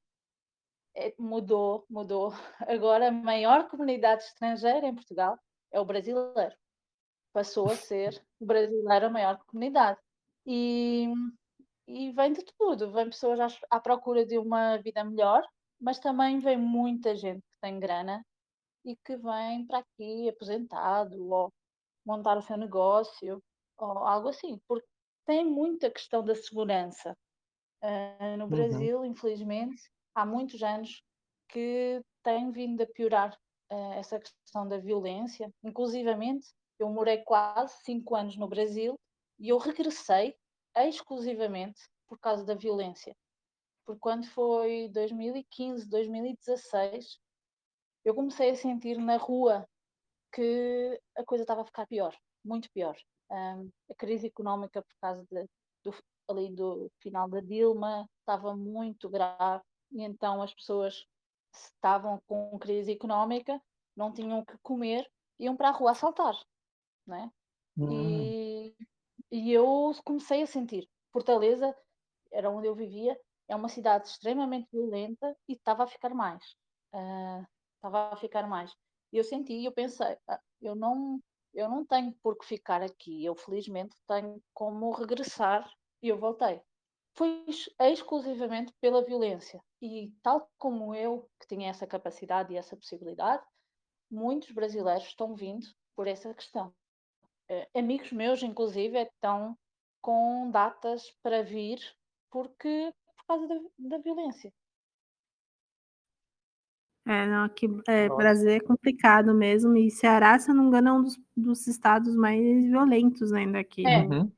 é, 0.95 1.14
mudou, 1.18 1.86
mudou. 1.89 2.32
Agora 2.68 3.10
a 3.10 3.12
maior 3.12 3.68
comunidade 3.70 4.24
estrangeira 4.24 4.88
em 4.88 4.95
Portugal 4.95 5.38
é 5.72 5.80
o 5.80 5.86
brasileiro. 5.86 6.55
Passou 7.34 7.70
a 7.70 7.76
ser 7.76 8.24
o 8.39 8.45
brasileiro 8.45 9.08
a 9.08 9.10
maior 9.10 9.38
comunidade. 9.45 9.99
E, 10.45 11.08
e 11.88 12.12
vem 12.12 12.34
de 12.34 12.43
tudo. 12.58 12.91
Vem 12.91 13.05
pessoas 13.05 13.39
à, 13.39 13.78
à 13.78 13.80
procura 13.80 14.26
de 14.26 14.38
uma 14.38 14.78
vida 14.78 15.03
melhor, 15.03 15.43
mas 15.80 15.99
também 15.99 16.39
vem 16.39 16.58
muita 16.58 17.16
gente 17.16 17.41
que 17.41 17.60
tem 17.62 17.80
grana 17.80 18.26
e 18.86 18.95
que 18.95 19.18
vem 19.18 19.66
para 19.68 19.80
aqui 19.80 20.30
aposentado 20.30 21.30
ou 21.30 21.53
montar 22.08 22.38
o 22.38 22.41
seu 22.41 22.58
negócio 22.58 23.43
ou 23.78 23.97
algo 23.99 24.30
assim, 24.30 24.60
porque 24.66 24.88
tem 25.26 25.45
muita 25.45 25.91
questão 25.91 26.24
da 26.24 26.34
segurança. 26.34 27.16
Ah, 27.82 28.38
no 28.38 28.47
Brasil, 28.47 29.03
infelizmente, 29.05 29.82
há 30.16 30.26
muitos 30.26 30.64
anos 30.64 31.03
que 31.49 32.01
tem 32.24 32.49
vindo 32.51 32.82
a 32.82 32.88
piorar 32.88 33.38
ah, 33.70 33.95
essa 33.95 34.20
questão 34.20 34.68
da 34.68 34.78
violência. 34.78 35.51
Inclusivamente, 35.62 36.47
eu 36.80 36.89
morei 36.89 37.18
quase 37.20 37.76
cinco 37.84 38.16
anos 38.16 38.38
no 38.38 38.47
Brasil 38.47 38.97
e 39.38 39.49
eu 39.49 39.58
regressei 39.58 40.34
exclusivamente 40.78 41.82
por 42.08 42.18
causa 42.20 42.45
da 42.45 42.55
violência. 42.55 43.14
Porque 43.86 43.99
quando 43.99 44.26
foi 44.28 44.89
2015, 44.93 45.88
2016, 45.89 47.20
eu 48.05 48.16
comecei 48.16 48.51
a 48.51 48.55
sentir 48.55 48.97
na 48.97 49.18
rua 49.18 49.68
que 50.32 50.99
a 51.17 51.23
coisa 51.25 51.43
estava 51.43 51.61
a 51.61 51.65
ficar 51.65 51.88
pior, 51.88 52.15
muito 52.43 52.69
pior. 52.71 52.95
Um, 53.30 53.69
a 53.91 53.95
crise 53.95 54.28
económica 54.28 54.82
por 54.82 54.95
causa 55.01 55.25
de, 55.30 55.45
do, 55.84 55.93
ali 56.30 56.53
do 56.55 56.91
final 57.01 57.30
da 57.30 57.41
Dilma 57.41 58.07
estava 58.19 58.55
muito 58.55 59.09
grave 59.09 59.63
e 59.91 60.03
então 60.03 60.41
as 60.41 60.53
pessoas 60.53 61.05
estavam 61.53 62.21
com 62.28 62.57
crise 62.59 62.91
económica, 62.91 63.61
não 63.95 64.13
tinham 64.13 64.39
o 64.39 64.45
que 64.45 64.57
comer, 64.61 65.09
iam 65.39 65.55
para 65.57 65.69
a 65.69 65.71
rua 65.71 65.91
assaltar, 65.91 66.36
né? 67.05 67.32
Hum, 67.78 67.89
E, 67.91 68.75
e 69.32 69.51
eu 69.51 69.91
comecei 70.03 70.41
a 70.41 70.47
sentir. 70.47 70.89
Fortaleza 71.11 71.75
era 72.32 72.49
onde 72.49 72.67
eu 72.67 72.75
vivia, 72.75 73.19
é 73.47 73.55
uma 73.55 73.69
cidade 73.69 74.07
extremamente 74.07 74.67
violenta 74.71 75.36
e 75.47 75.53
estava 75.53 75.84
a 75.84 75.88
ficar 75.88 76.13
mais. 76.13 76.43
Ah, 76.93 77.45
Estava 77.75 78.13
a 78.13 78.17
ficar 78.17 78.47
mais. 78.47 78.73
E 79.12 79.18
eu 79.18 79.24
senti, 79.24 79.64
eu 79.64 79.72
pensei, 79.72 80.18
"Ah, 80.28 80.41
eu 80.62 80.76
não, 80.76 81.22
eu 81.53 81.70
não 81.70 81.86
tenho 81.86 82.14
por 82.22 82.38
que 82.38 82.45
ficar 82.45 82.82
aqui. 82.82 83.24
Eu 83.26 83.36
felizmente 83.36 83.95
tenho 84.08 84.41
como 84.53 84.91
regressar 84.91 85.70
e 86.01 86.10
eu 86.10 86.18
voltei. 86.18 86.62
Foi 87.16 87.45
ex- 87.47 87.70
exclusivamente 87.80 88.74
pela 88.80 89.03
violência. 89.03 89.62
E 89.82 90.14
tal 90.24 90.49
como 90.58 90.93
eu, 90.95 91.30
que 91.39 91.47
tinha 91.47 91.70
essa 91.70 91.88
capacidade 91.88 92.53
e 92.53 92.58
essa 92.58 92.78
possibilidade, 92.78 93.43
muitos 94.12 94.51
brasileiros 94.51 95.05
estão 95.05 95.36
vindo 95.36 95.68
por 95.95 96.08
essa 96.08 96.34
questão. 96.34 96.74
Eh, 97.49 97.70
amigos 97.76 98.12
meus, 98.12 98.43
inclusive, 98.43 98.97
estão 99.01 99.58
com 100.01 100.49
datas 100.51 101.12
para 101.22 101.43
vir 101.43 101.80
porque 102.30 102.93
por 103.18 103.26
causa 103.28 103.47
da, 103.47 103.55
da 103.78 103.97
violência. 103.99 104.53
É, 107.08 107.26
não, 107.26 107.45
aqui 107.45 107.70
é. 107.88 108.10
Brasil 108.10 108.49
é 108.49 108.60
complicado 108.60 109.34
mesmo, 109.34 109.78
e 109.78 109.89
Ceará, 109.89 110.38
se 110.38 110.51
eu 110.51 110.55
não 110.55 110.64
me 110.64 110.68
engano, 110.68 110.89
é 110.89 110.93
um 110.93 111.03
dos, 111.03 111.18
dos 111.36 111.66
estados 111.66 112.16
mais 112.18 112.41
violentos 112.41 113.32
ainda 113.32 113.60
aqui 113.60 113.86
É. 113.88 113.99
uhum. 114.01 114.30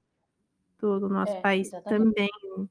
do, 0.80 1.00
do 1.00 1.10
nosso 1.10 1.34
É, 1.34 1.42
país 1.42 1.68
exatamente. 1.68 2.14
também. 2.14 2.70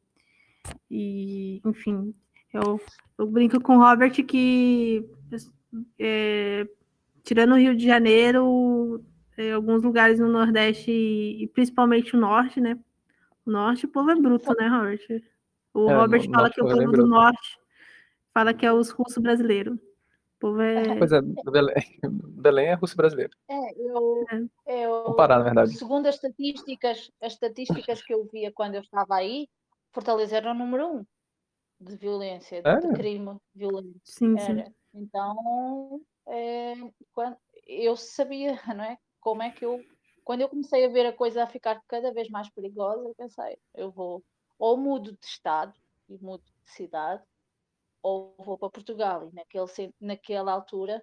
E, 0.89 1.61
enfim, 1.65 2.15
eu, 2.55 2.81
eu 3.19 3.27
brinco 3.27 3.61
com 3.61 3.77
o 3.77 3.81
Robert 3.81 4.13
que, 4.25 5.05
é, 5.99 6.67
tirando 7.25 7.53
o 7.55 7.59
Rio 7.59 7.75
de 7.77 7.85
Janeiro, 7.85 9.05
é, 9.37 9.53
alguns 9.53 9.83
lugares 9.83 10.21
no 10.21 10.29
Nordeste 10.29 10.91
e, 10.93 11.43
e 11.43 11.49
principalmente 11.49 12.15
o 12.15 12.21
Norte, 12.21 12.61
né? 12.61 12.79
O 13.45 13.51
Norte, 13.51 13.87
o 13.87 13.89
povo 13.89 14.11
é 14.11 14.15
bruto, 14.15 14.55
né, 14.57 14.69
Robert? 14.69 15.23
O 15.75 15.91
É, 15.91 15.97
Robert 15.97 16.25
no- 16.29 16.35
fala 16.35 16.51
que 16.51 16.63
o 16.63 16.69
é 16.69 16.75
povo 16.75 16.93
do. 16.93 17.07
Norte 17.07 17.59
fala 18.33 18.55
que 18.55 18.65
é 18.65 18.73
os 18.73 18.91
russos 18.91 19.19
brasileiros. 19.19 19.77
Povo 20.39 20.61
é. 20.61 20.97
Pois 20.99 21.13
é, 21.13 21.21
Belém, 21.21 21.75
Belém 22.03 22.67
é 22.69 22.75
russo 22.75 22.97
brasileiro. 22.97 23.33
É, 23.49 23.73
eu, 23.81 24.25
eu 24.67 25.05
Comparado, 25.05 25.41
na 25.41 25.51
verdade. 25.51 25.77
segundo 25.77 26.07
as 26.07 26.15
estatísticas, 26.15 27.11
as 27.21 27.33
estatísticas 27.33 28.03
que 28.03 28.15
eu 28.15 28.25
via 28.33 28.53
quando 28.53 28.77
eu 28.77 28.83
estava 28.83 29.17
aí, 29.17 29.49
Fortaleza 29.93 30.37
era 30.37 30.51
o 30.51 30.55
número 30.55 30.87
um 30.87 31.07
de 31.81 31.97
violência, 31.97 32.63
de 32.63 32.71
Sério? 32.71 32.93
crime 32.95 33.37
violento. 33.55 34.01
Sim, 34.05 34.37
sim. 34.39 34.53
Era. 34.53 34.73
Então, 34.95 36.01
é, 36.27 36.75
quando, 37.13 37.37
eu 37.67 37.97
sabia, 37.97 38.53
não 38.77 38.85
é? 38.85 38.99
Como 39.21 39.43
é 39.43 39.51
que 39.51 39.65
eu. 39.65 39.81
Quando 40.25 40.43
eu 40.43 40.49
comecei 40.49 40.85
a 40.85 40.89
ver 40.89 41.07
a 41.07 41.13
coisa 41.13 41.43
a 41.43 41.47
ficar 41.47 41.81
cada 41.89 42.13
vez 42.13 42.29
mais 42.29 42.51
perigosa, 42.51 43.09
eu 43.09 43.15
pensei, 43.15 43.57
eu 43.75 43.91
vou 43.91 44.23
ou 44.59 44.77
mudo 44.77 45.13
de 45.13 45.25
estado 45.25 45.73
e 46.09 46.19
mudo 46.19 46.43
de 46.43 46.71
cidade, 46.73 47.23
ou 48.03 48.35
vou 48.39 48.59
para 48.59 48.71
Portugal. 48.71 49.29
E 49.29 49.35
naquele, 49.35 49.95
naquela 50.01 50.53
altura 50.53 51.03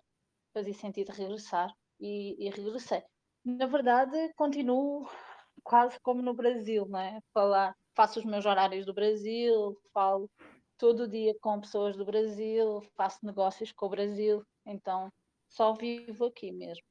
fazia 0.53 0.73
sentido 0.73 1.11
regressar 1.11 1.73
e, 1.99 2.35
e 2.39 2.49
regressei. 2.49 3.03
Na 3.43 3.65
verdade, 3.65 4.33
continuo 4.35 5.07
quase 5.63 5.99
como 6.01 6.21
no 6.21 6.33
Brasil, 6.33 6.85
não 6.87 6.99
é? 6.99 7.19
Falar 7.33 7.75
faço 7.95 8.19
os 8.19 8.25
meus 8.25 8.45
horários 8.45 8.85
do 8.85 8.93
Brasil, 8.93 9.75
falo 9.93 10.29
todo 10.77 11.07
dia 11.07 11.33
com 11.39 11.61
pessoas 11.61 11.95
do 11.95 12.05
Brasil, 12.05 12.81
faço 12.95 13.25
negócios 13.25 13.71
com 13.71 13.85
o 13.85 13.89
Brasil, 13.89 14.43
então 14.65 15.09
só 15.47 15.73
vivo 15.73 16.25
aqui 16.25 16.51
mesmo. 16.51 16.83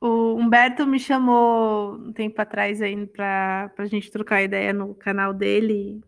O 0.00 0.34
Humberto 0.34 0.86
me 0.86 0.98
chamou 0.98 1.94
um 1.94 2.12
tempo 2.12 2.40
atrás 2.40 2.82
aí 2.82 3.06
para 3.06 3.72
a 3.76 3.86
gente 3.86 4.10
trocar 4.10 4.42
ideia 4.42 4.72
no 4.72 4.94
canal 4.94 5.32
dele. 5.32 6.00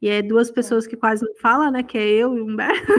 E 0.00 0.08
é 0.08 0.22
duas 0.22 0.50
pessoas 0.50 0.86
que 0.86 0.96
quase 0.96 1.24
não 1.24 1.34
falam, 1.36 1.70
né? 1.70 1.82
Que 1.82 1.98
é 1.98 2.08
eu 2.08 2.36
e 2.36 2.40
o 2.40 2.46
Humberto. 2.46 2.92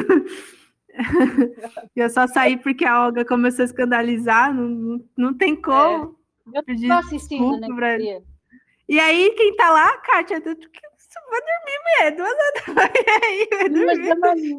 e 1.95 1.99
eu 1.99 2.10
só 2.10 2.28
saí 2.28 2.58
porque 2.58 2.86
a 2.86 3.06
Olga 3.06 3.26
começou 3.26 3.64
a 3.64 3.66
escandalizar, 3.66 4.54
não, 4.54 4.68
não, 4.68 5.10
não 5.18 5.38
tem 5.38 5.60
como. 5.60 6.16
É. 6.54 6.60
Eu 6.60 6.64
tô 6.64 6.93
assistindo, 6.93 7.60
né? 7.60 7.68
Pra... 7.76 7.97
E 7.97 8.99
aí, 8.99 9.34
quem 9.36 9.56
tá 9.56 9.72
lá, 9.72 9.97
Kátia, 9.99 10.41
tu, 10.41 10.49
vai 10.49 11.41
dormir, 11.41 11.80
mulher, 11.84 12.16
duas 12.16 12.30
horas 12.30 12.66
da 12.68 12.74
manhã 12.74 13.20
aí, 13.24 13.47
vai 13.49 13.70
dormir. 13.70 13.86
Duas 13.86 14.08
da 14.08 14.16
manhã. 14.16 14.58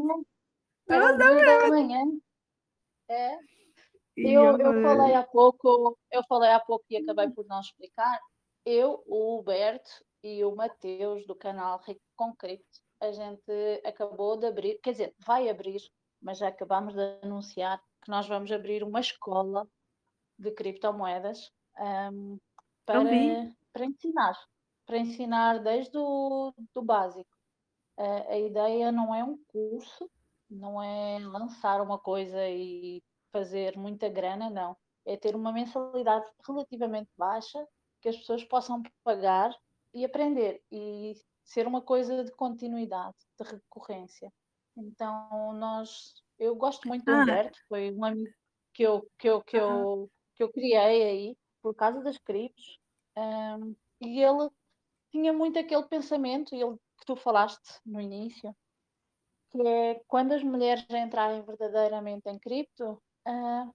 Duas 0.89 1.19
da 1.19 1.69
manhã. 1.69 2.01
É. 3.09 3.37
Eu, 4.17 4.59
eu 4.59 4.83
falei 4.83 5.15
há 5.15 5.23
pouco, 5.23 5.99
eu 6.11 6.23
falei 6.29 6.51
há 6.51 6.61
pouco 6.61 6.85
e 6.91 6.97
acabei 6.97 7.31
por 7.31 7.47
não 7.47 7.61
explicar. 7.61 8.19
Eu, 8.65 9.03
o 9.07 9.39
Huberto 9.39 9.91
e 10.23 10.45
o 10.45 10.55
Mateus 10.55 11.27
do 11.27 11.35
canal 11.35 11.81
Rico 11.87 12.01
com 12.17 12.35
Cripto, 12.35 12.81
a 13.01 13.11
gente 13.11 13.83
acabou 13.85 14.37
de 14.37 14.47
abrir, 14.47 14.79
quer 14.83 14.93
dizer, 14.93 15.15
vai 15.27 15.49
abrir, 15.49 15.81
mas 16.21 16.39
já 16.39 16.49
acabamos 16.49 16.95
de 16.95 17.19
anunciar 17.23 17.83
que 18.01 18.11
nós 18.11 18.29
vamos 18.29 18.51
abrir 18.53 18.85
uma 18.85 19.01
escola 19.01 19.67
de 20.39 20.51
criptomoedas 20.53 21.51
um, 22.13 22.39
para, 22.87 23.01
para 23.73 23.85
ensinar, 23.85 24.39
para 24.87 24.99
ensinar 24.99 25.59
desde 25.59 25.97
o 25.99 26.53
do 26.73 26.83
básico. 26.83 27.31
Uh, 27.99 28.31
a 28.31 28.39
ideia 28.39 28.93
não 28.93 29.15
é 29.15 29.23
um 29.23 29.39
curso, 29.49 30.11
não 30.49 30.83
é 30.83 31.19
lançar 31.19 31.81
uma 31.81 31.99
coisa 31.99 32.49
e 32.49 33.03
fazer 33.33 33.77
muita 33.77 34.09
grana, 34.09 34.49
não. 34.49 34.77
É 35.05 35.17
ter 35.17 35.35
uma 35.35 35.53
mensalidade 35.53 36.27
relativamente 36.47 37.11
baixa 37.17 37.67
que 38.01 38.09
as 38.09 38.17
pessoas 38.17 38.45
possam 38.45 38.83
pagar 39.03 39.53
e 39.95 40.05
aprender 40.05 40.63
e 40.71 41.15
ser 41.45 41.67
uma 41.67 41.83
coisa 41.83 42.25
de 42.25 42.33
continuidade, 42.33 43.17
de 43.39 43.49
recorrência. 43.49 44.33
Então, 44.77 45.53
nós, 45.55 46.15
eu 46.39 46.55
gosto 46.55 46.89
muito 46.89 47.05
do 47.05 47.13
ah. 47.13 47.23
Humberto, 47.23 47.59
foi 47.69 47.93
um 47.93 48.05
amigo 48.05 48.33
que 48.73 48.83
eu, 48.83 49.07
que 49.19 49.29
eu, 49.29 49.43
que 49.43 49.57
eu, 49.57 50.11
que 50.35 50.43
eu 50.43 50.53
criei 50.53 51.03
aí 51.03 51.37
por 51.61 51.75
causa 51.75 52.03
das 52.03 52.19
criptos, 52.19 52.79
um, 53.17 53.75
e 54.01 54.23
ele 54.23 54.49
tinha 55.11 55.33
muito 55.33 55.59
aquele 55.59 55.85
pensamento, 55.85 56.55
ele, 56.55 56.77
que 56.99 57.07
tu 57.07 57.15
falaste 57.15 57.81
no 57.85 58.01
início, 58.01 58.55
que 59.51 59.61
é 59.61 60.01
quando 60.09 60.33
as 60.33 60.43
mulheres 60.43 60.85
entrarem 60.89 61.43
verdadeiramente 61.43 62.29
em 62.29 62.39
cripto, 62.39 63.01
uh, 63.29 63.75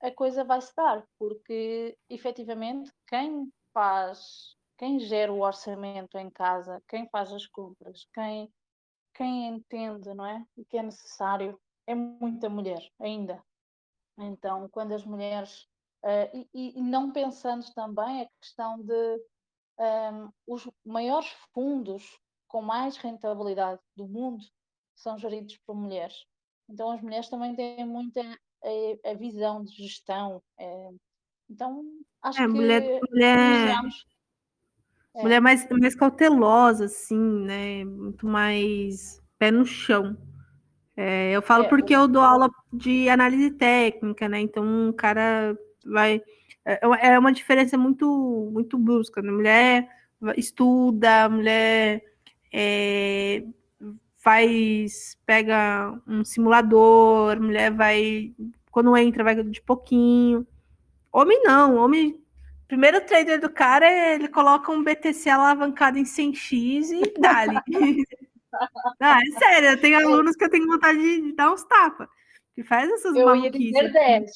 a 0.00 0.10
coisa 0.14 0.42
vai 0.42 0.60
se 0.60 0.74
dar, 0.74 1.06
porque 1.18 1.96
efetivamente 2.08 2.90
quem 3.06 3.52
faz, 3.72 4.56
quem 4.80 4.98
gera 4.98 5.30
o 5.30 5.42
orçamento 5.42 6.16
em 6.16 6.30
casa, 6.30 6.82
quem 6.88 7.06
faz 7.10 7.30
as 7.30 7.46
compras, 7.46 8.08
quem, 8.14 8.50
quem 9.14 9.48
entende 9.48 10.14
não 10.14 10.24
é? 10.24 10.42
o 10.56 10.64
que 10.64 10.78
é 10.78 10.82
necessário, 10.82 11.60
é 11.86 11.94
muita 11.94 12.48
mulher 12.48 12.80
ainda. 12.98 13.44
Então, 14.16 14.70
quando 14.70 14.92
as 14.92 15.04
mulheres, 15.04 15.68
uh, 16.02 16.46
e, 16.54 16.78
e, 16.78 16.82
não 16.82 17.12
pensando 17.12 17.62
também 17.74 18.22
a 18.22 18.28
questão 18.40 18.78
de 18.82 19.16
um, 19.78 19.84
ah, 19.84 20.30
os 20.46 20.66
maiores 20.82 21.28
fundos 21.52 22.18
com 22.48 22.62
mais 22.62 22.96
rentabilidade 22.96 23.80
do 23.94 24.08
mundo 24.08 24.42
são 24.94 25.18
geridos 25.18 25.58
por 25.66 25.76
mulheres. 25.76 26.24
Então, 26.70 26.90
as 26.90 27.02
mulheres 27.02 27.28
também 27.28 27.54
têm 27.54 27.86
muita 27.86 28.22
a, 28.22 29.10
a 29.10 29.14
visão 29.14 29.62
de 29.62 29.74
gestão. 29.74 30.42
É, 30.58 30.90
então, 31.50 31.84
acho 32.22 32.40
é, 32.42 32.46
que. 32.46 32.52
Mulher, 32.52 33.00
mulher, 33.10 33.76
é. 35.14 35.22
mulher 35.22 35.40
mais, 35.40 35.66
mais 35.70 35.94
cautelosa, 35.94 36.86
assim, 36.86 37.18
né? 37.18 37.84
Muito 37.84 38.26
mais 38.26 39.20
pé 39.38 39.50
no 39.50 39.64
chão. 39.64 40.16
É, 40.96 41.32
eu 41.32 41.40
falo 41.40 41.64
é, 41.64 41.68
porque 41.68 41.94
eu 41.94 42.06
dou 42.06 42.22
aula 42.22 42.50
de 42.72 43.08
análise 43.08 43.50
técnica, 43.52 44.28
né? 44.28 44.40
Então, 44.40 44.64
um 44.64 44.92
cara 44.92 45.56
vai. 45.84 46.22
É, 46.64 46.80
é 47.12 47.18
uma 47.18 47.32
diferença 47.32 47.78
muito, 47.78 48.50
muito 48.52 48.78
brusca. 48.78 49.22
Né? 49.22 49.30
Mulher 49.30 49.88
estuda, 50.36 51.28
mulher 51.28 52.02
é, 52.52 53.42
faz, 54.18 55.16
pega 55.24 55.98
um 56.06 56.24
simulador, 56.24 57.40
mulher 57.40 57.72
vai, 57.72 58.34
quando 58.70 58.96
entra, 58.96 59.24
vai 59.24 59.42
de 59.42 59.62
pouquinho. 59.62 60.46
Homem 61.12 61.42
não, 61.42 61.76
homem. 61.76 62.20
Primeiro 62.70 63.00
trader 63.00 63.40
do 63.40 63.50
cara, 63.50 64.14
ele 64.14 64.28
coloca 64.28 64.70
um 64.70 64.84
BTC 64.84 65.28
alavancado 65.28 65.98
em 65.98 66.04
100x 66.04 66.92
e 66.92 67.20
dá-lhe. 67.20 67.58
ah, 69.00 69.18
é 69.20 69.38
sério, 69.40 69.70
eu 69.70 69.80
tenho 69.80 69.98
alunos 69.98 70.36
que 70.36 70.44
eu 70.44 70.48
tenho 70.48 70.68
vontade 70.68 70.98
de 71.00 71.32
dar 71.34 71.52
uns 71.52 71.64
tapas. 71.64 72.06
Que 72.54 72.62
faz 72.62 72.88
essas 72.88 73.16
Eu 73.16 73.34
ia 73.34 73.50
dizer 73.50 73.92
10. 73.92 74.30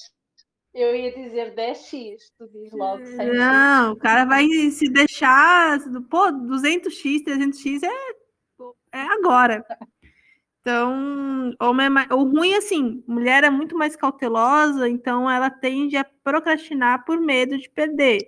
Eu 0.75 0.97
ia 0.97 1.15
dizer 1.15 1.55
10x, 1.55 2.17
tu 2.37 2.49
diz 2.49 2.73
logo 2.73 3.05
100x. 3.05 3.35
Não, 3.35 3.93
o 3.93 3.97
cara 3.97 4.25
vai 4.25 4.49
se 4.73 4.89
deixar, 4.89 5.79
pô, 6.11 6.33
200x, 6.33 7.23
300x 7.23 7.85
é 7.85 8.15
é 8.91 9.01
agora. 9.01 9.65
Então, 10.65 11.55
homem 11.61 11.87
é 11.87 11.89
mais, 11.91 12.11
o 12.11 12.25
ruim 12.25 12.53
é 12.53 12.57
assim, 12.57 13.05
mulher 13.07 13.45
é 13.45 13.51
muito 13.51 13.77
mais 13.77 13.95
cautelosa, 13.95 14.89
então 14.89 15.31
ela 15.31 15.51
tende 15.51 15.95
a 15.95 16.05
procrastinar 16.05 17.05
por 17.05 17.21
medo 17.21 17.59
de 17.59 17.69
perder. 17.69 18.21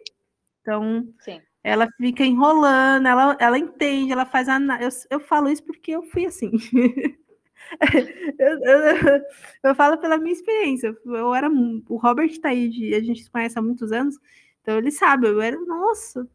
Então, 0.61 1.09
Sim. 1.20 1.41
ela 1.64 1.89
fica 1.97 2.22
enrolando, 2.24 3.07
ela, 3.09 3.39
ela 3.41 3.59
entende, 3.59 4.12
ela 4.12 4.26
faz 4.26 4.51
a. 4.51 4.59
Eu, 4.78 4.91
eu 5.09 5.20
falo 5.20 5.49
isso 5.49 5.64
porque 5.64 5.93
eu 5.93 6.03
fui 6.03 6.26
assim. 6.26 6.51
eu, 8.39 8.64
eu, 8.64 9.22
eu, 9.64 9.74
falo 9.74 9.97
pela 9.97 10.18
minha 10.18 10.34
experiência. 10.34 10.95
Eu 11.07 11.34
era. 11.34 11.49
O 11.89 11.97
Robert 11.97 12.39
tá 12.39 12.51
aí, 12.51 12.95
a 12.95 13.01
gente 13.01 13.24
se 13.24 13.30
conhece 13.30 13.59
há 13.59 13.62
muitos 13.62 13.93
anos, 13.93 14.18
então 14.61 14.76
ele 14.76 14.91
sabe, 14.91 15.26
eu 15.26 15.41
era, 15.41 15.59
nossa. 15.64 16.28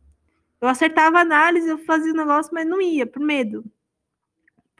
Eu 0.59 0.67
acertava 0.67 1.19
a 1.19 1.21
análise, 1.21 1.69
eu 1.69 1.77
fazia 1.77 2.11
o 2.11 2.17
negócio, 2.17 2.51
mas 2.51 2.67
não 2.67 2.81
ia, 2.81 3.05
por 3.05 3.21
medo 3.21 3.63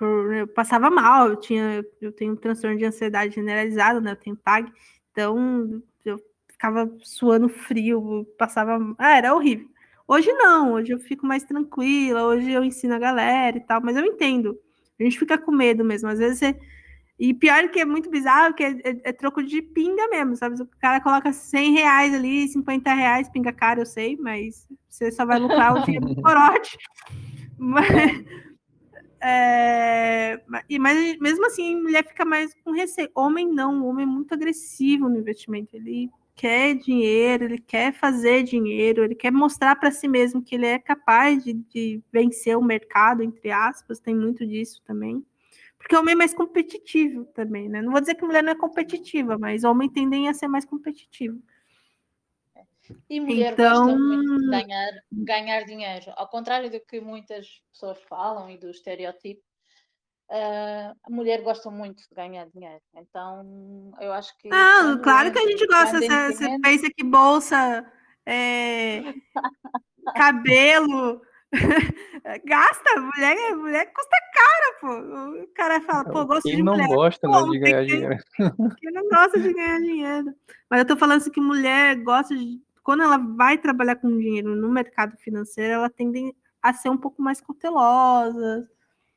por, 0.02 0.34
eu 0.34 0.48
passava 0.48 0.90
mal, 0.90 1.30
eu 1.30 1.36
tinha, 1.36 1.86
eu 2.02 2.12
tenho 2.12 2.34
um 2.34 2.36
transtorno 2.36 2.76
de 2.76 2.86
ansiedade 2.86 3.36
generalizado, 3.36 4.02
né? 4.02 4.14
Eu 4.14 4.16
tenho 4.16 4.36
TAG, 4.36 4.72
então 5.12 5.84
eu 6.04 6.20
ficava 6.50 6.92
suando 7.04 7.48
frio, 7.48 8.26
passava, 8.36 8.80
ah, 8.98 9.16
era 9.16 9.36
horrível. 9.36 9.70
Hoje 10.08 10.34
não, 10.34 10.74
hoje 10.74 10.92
eu 10.92 11.00
fico 11.00 11.28
mais 11.28 11.44
tranquila, 11.44 12.24
hoje 12.24 12.52
eu 12.52 12.64
ensino 12.64 12.96
a 12.96 13.00
galera 13.00 13.58
e 13.58 13.62
tal, 13.62 13.80
mas 13.80 13.96
eu 13.96 14.04
entendo. 14.04 14.58
A 15.00 15.04
gente 15.04 15.20
fica 15.20 15.38
com 15.38 15.52
medo 15.52 15.86
mesmo, 15.86 16.10
às 16.10 16.18
vezes 16.18 16.40
você 16.40 16.60
e 17.20 17.36
pior 17.36 17.70
que 17.70 17.80
é 17.80 17.86
muito 17.86 18.10
bizarro, 18.10 18.56
que 18.56 18.64
é, 18.64 18.72
é, 18.84 19.02
é, 19.04 19.14
troco 19.14 19.44
de 19.44 19.62
pinga 19.62 20.08
mesmo, 20.08 20.36
sabe? 20.36 20.60
O 20.60 20.68
cara 20.80 21.00
coloca 21.00 21.32
100 21.32 21.74
reais 21.74 22.16
ali, 22.16 22.48
50 22.48 22.92
reais, 22.92 23.30
pinga 23.30 23.54
caro, 23.54 23.82
eu 23.82 23.86
sei, 23.86 24.18
mas 24.18 24.68
você 24.90 25.12
só 25.12 25.24
vai 25.24 25.38
lucrar 25.38 25.76
o 25.76 25.86
dinheiro 25.86 26.08
do 26.08 26.20
corote. 26.20 26.76
Mas, 27.64 28.26
é, 29.22 30.42
mas 30.80 31.18
mesmo 31.20 31.46
assim, 31.46 31.82
mulher 31.82 32.06
fica 32.08 32.26
mais 32.26 32.54
com 32.64 32.72
receio. 32.72 33.10
Homem 33.16 33.48
não, 33.48 33.84
o 33.84 33.88
homem 33.88 34.04
é 34.04 34.10
muito 34.10 34.34
agressivo 34.34 35.08
no 35.08 35.20
investimento. 35.20 35.76
Ele 35.76 36.10
quer 36.36 36.74
dinheiro, 36.76 37.46
ele 37.46 37.60
quer 37.60 37.94
fazer 37.94 38.44
dinheiro, 38.44 39.04
ele 39.04 39.14
quer 39.14 39.32
mostrar 39.32 39.76
para 39.76 39.92
si 39.92 40.08
mesmo 40.08 40.42
que 40.42 40.56
ele 40.56 40.66
é 40.66 40.80
capaz 40.80 41.44
de, 41.44 41.54
de, 41.54 42.02
vencer 42.12 42.58
o 42.58 42.64
mercado, 42.64 43.22
entre 43.22 43.52
aspas, 43.52 44.00
tem 44.00 44.16
muito 44.16 44.46
disso 44.46 44.82
também. 44.86 45.24
Porque 45.78 45.96
o 45.96 46.00
homem 46.00 46.14
é 46.14 46.18
mais 46.18 46.34
competitivo 46.34 47.26
também, 47.26 47.70
né? 47.70 47.82
Não 47.82 47.92
vou 47.92 48.02
dizer 48.02 48.16
que 48.16 48.26
mulher 48.26 48.44
não 48.44 48.52
é 48.52 48.56
competitiva, 48.56 49.38
mas 49.38 49.64
homem 49.64 49.90
tendem 49.90 50.30
a 50.30 50.34
ser 50.34 50.48
mais 50.48 50.66
competitivo. 50.66 51.40
E 53.10 53.20
mulher 53.20 53.54
então... 53.54 53.86
gosta 53.86 54.00
muito 54.00 54.38
de 54.40 54.50
ganhar, 54.50 54.92
ganhar 55.12 55.64
dinheiro. 55.64 56.14
Ao 56.16 56.28
contrário 56.28 56.70
do 56.70 56.80
que 56.80 57.00
muitas 57.00 57.48
pessoas 57.72 58.02
falam 58.10 58.50
e 58.50 58.58
do 58.58 58.70
estereotipo, 58.70 59.42
uh, 60.30 60.96
a 61.04 61.10
mulher 61.10 61.42
gosta 61.42 61.70
muito 61.70 62.04
de 62.08 62.16
ganhar 62.16 62.48
dinheiro. 62.50 62.82
Então, 62.96 63.92
eu 64.00 64.12
acho 64.14 64.38
que. 64.38 64.50
Ah, 64.52 65.00
claro 65.04 65.32
que 65.32 65.40
a 65.40 65.48
gente 65.48 65.68
gosta. 65.68 66.00
Você, 66.00 66.34
você 66.34 66.60
pensa 66.62 66.90
que 66.96 67.04
bolsa, 67.04 67.86
é, 68.26 69.02
cabelo. 70.16 71.22
Gasta, 72.46 73.02
mulher, 73.02 73.56
mulher 73.58 73.92
custa 73.94 74.18
cara, 74.34 74.78
pô. 74.80 75.42
O 75.44 75.48
cara 75.54 75.82
fala, 75.82 76.06
pô, 76.06 76.26
gosto 76.26 76.44
Quem 76.44 76.58
de 76.58 76.64
não 76.64 76.74
mulher. 76.74 76.88
gosta 76.88 77.28
né, 77.28 77.44
de 77.50 77.60
ganhar 77.60 77.86
dinheiro. 77.86 78.18
Quem 78.80 78.92
não 78.92 79.10
gosta 79.10 79.40
de 79.40 79.54
ganhar 79.54 79.80
dinheiro. 79.80 80.34
Mas 80.70 80.80
eu 80.80 80.88
tô 80.88 80.96
falando 80.96 81.18
assim 81.18 81.32
que 81.32 81.42
mulher 81.42 81.96
gosta 81.98 82.36
de 82.36 82.60
quando 82.84 83.04
ela 83.04 83.18
vai 83.18 83.58
trabalhar 83.58 83.96
com 83.96 84.18
dinheiro 84.18 84.56
no 84.56 84.70
mercado 84.70 85.16
financeiro, 85.18 85.74
ela 85.74 85.90
tende, 85.90 86.36
a 86.62 86.74
ser 86.74 86.90
um 86.90 86.98
pouco 86.98 87.22
mais 87.22 87.40
cautelosas. 87.42 88.66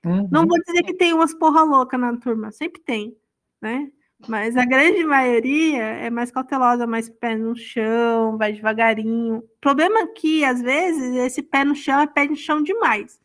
Uhum. 0.05 0.29
Não 0.31 0.47
vou 0.47 0.59
dizer 0.67 0.83
que 0.83 0.95
tem 0.95 1.12
umas 1.12 1.33
porra 1.35 1.62
louca 1.62 1.97
na 1.97 2.17
turma, 2.17 2.51
sempre 2.53 2.81
tem, 2.83 3.17
né? 3.61 3.91
Mas 4.29 4.57
a 4.57 4.65
grande 4.65 5.05
maioria 5.05 5.83
é 5.83 6.09
mais 6.09 6.31
cautelosa, 6.31 6.87
mais 6.87 7.11
pé 7.11 7.37
no 7.37 7.55
chão, 7.55 8.39
vai 8.39 8.53
devagarinho. 8.53 9.39
O 9.39 9.43
problema 9.61 10.01
é 10.01 10.07
que, 10.07 10.45
às 10.45 10.62
vezes, 10.62 11.15
esse 11.17 11.43
pé 11.43 11.65
no 11.65 11.75
chão 11.75 12.01
é 12.01 12.07
pé 12.07 12.27
no 12.27 12.37
chão 12.37 12.62
demais. 12.62 13.21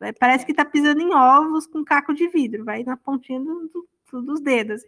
É, 0.00 0.12
Parece 0.12 0.46
que 0.46 0.54
tá 0.54 0.64
pisando 0.64 1.00
em 1.02 1.12
ovos 1.14 1.66
com 1.66 1.84
caco 1.84 2.14
de 2.14 2.28
vidro, 2.28 2.64
vai 2.64 2.82
na 2.82 2.96
pontinha 2.96 3.40
do- 3.40 3.68
do- 4.10 4.22
dos 4.22 4.40
dedos. 4.40 4.80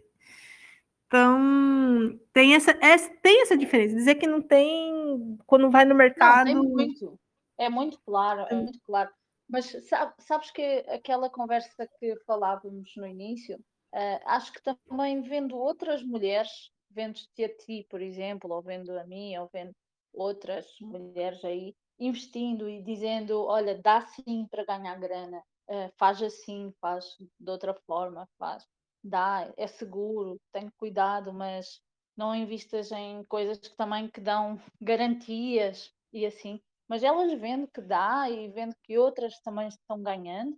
Então, 1.09 2.19
tem 2.33 2.53
essa, 2.55 2.71
essa- 2.81 3.09
tem 3.21 3.41
essa 3.41 3.57
diferença. 3.57 3.95
Dizer 3.95 4.15
que 4.15 4.27
não 4.27 4.41
tem 4.41 5.37
quando 5.47 5.69
vai 5.71 5.83
no 5.85 5.95
Não, 6.15 6.37
mercado. 6.37 6.43
tem 6.43 6.55
muito. 6.55 7.19
É 7.57 7.69
muito 7.69 7.99
claro, 8.05 8.41
é 8.41 8.55
Hum. 8.55 8.65
muito 8.65 8.79
claro. 8.83 9.11
Mas 9.49 9.65
sa- 9.87 10.13
sabes 10.19 10.51
que 10.51 10.61
aquela 10.87 11.29
conversa 11.29 11.87
que 11.99 12.15
falávamos 12.25 12.91
no 12.95 13.05
início, 13.07 13.57
eh, 13.93 14.21
acho 14.25 14.53
que 14.53 14.61
também 14.61 15.21
vendo 15.21 15.57
outras 15.57 16.03
mulheres, 16.03 16.71
vendo-te 16.91 17.43
a 17.43 17.55
ti, 17.57 17.85
por 17.89 18.01
exemplo, 18.01 18.51
ou 18.53 18.61
vendo 18.61 18.91
a 18.97 19.03
mim, 19.05 19.35
ou 19.37 19.49
vendo 19.51 19.73
outras 20.13 20.67
mulheres 20.81 21.43
aí, 21.43 21.75
investindo 21.99 22.69
e 22.69 22.81
dizendo, 22.83 23.43
olha, 23.45 23.77
dá 23.81 24.01
sim 24.01 24.45
para 24.49 24.63
ganhar 24.65 24.95
grana, 24.99 25.43
eh, 25.67 25.91
faz 25.97 26.21
assim, 26.21 26.71
faz 26.79 27.05
de 27.39 27.51
outra 27.51 27.73
forma, 27.85 28.27
faz, 28.37 28.63
dá, 29.03 29.53
é 29.57 29.67
seguro, 29.67 30.39
tem 30.51 30.69
cuidado, 30.77 31.33
mas 31.33 31.81
não 32.17 32.35
investas 32.35 32.91
em 32.91 33.23
coisas 33.25 33.59
que 33.59 33.75
também 33.77 34.09
que 34.09 34.21
dão 34.21 34.59
garantias 34.81 35.91
e 36.13 36.25
assim. 36.25 36.61
Mas 36.87 37.03
elas 37.03 37.31
vendo 37.39 37.67
que 37.71 37.81
dá 37.81 38.29
e 38.29 38.49
vendo 38.51 38.75
que 38.83 38.97
outras 38.97 39.39
também 39.41 39.67
estão 39.67 40.01
ganhando, 40.01 40.57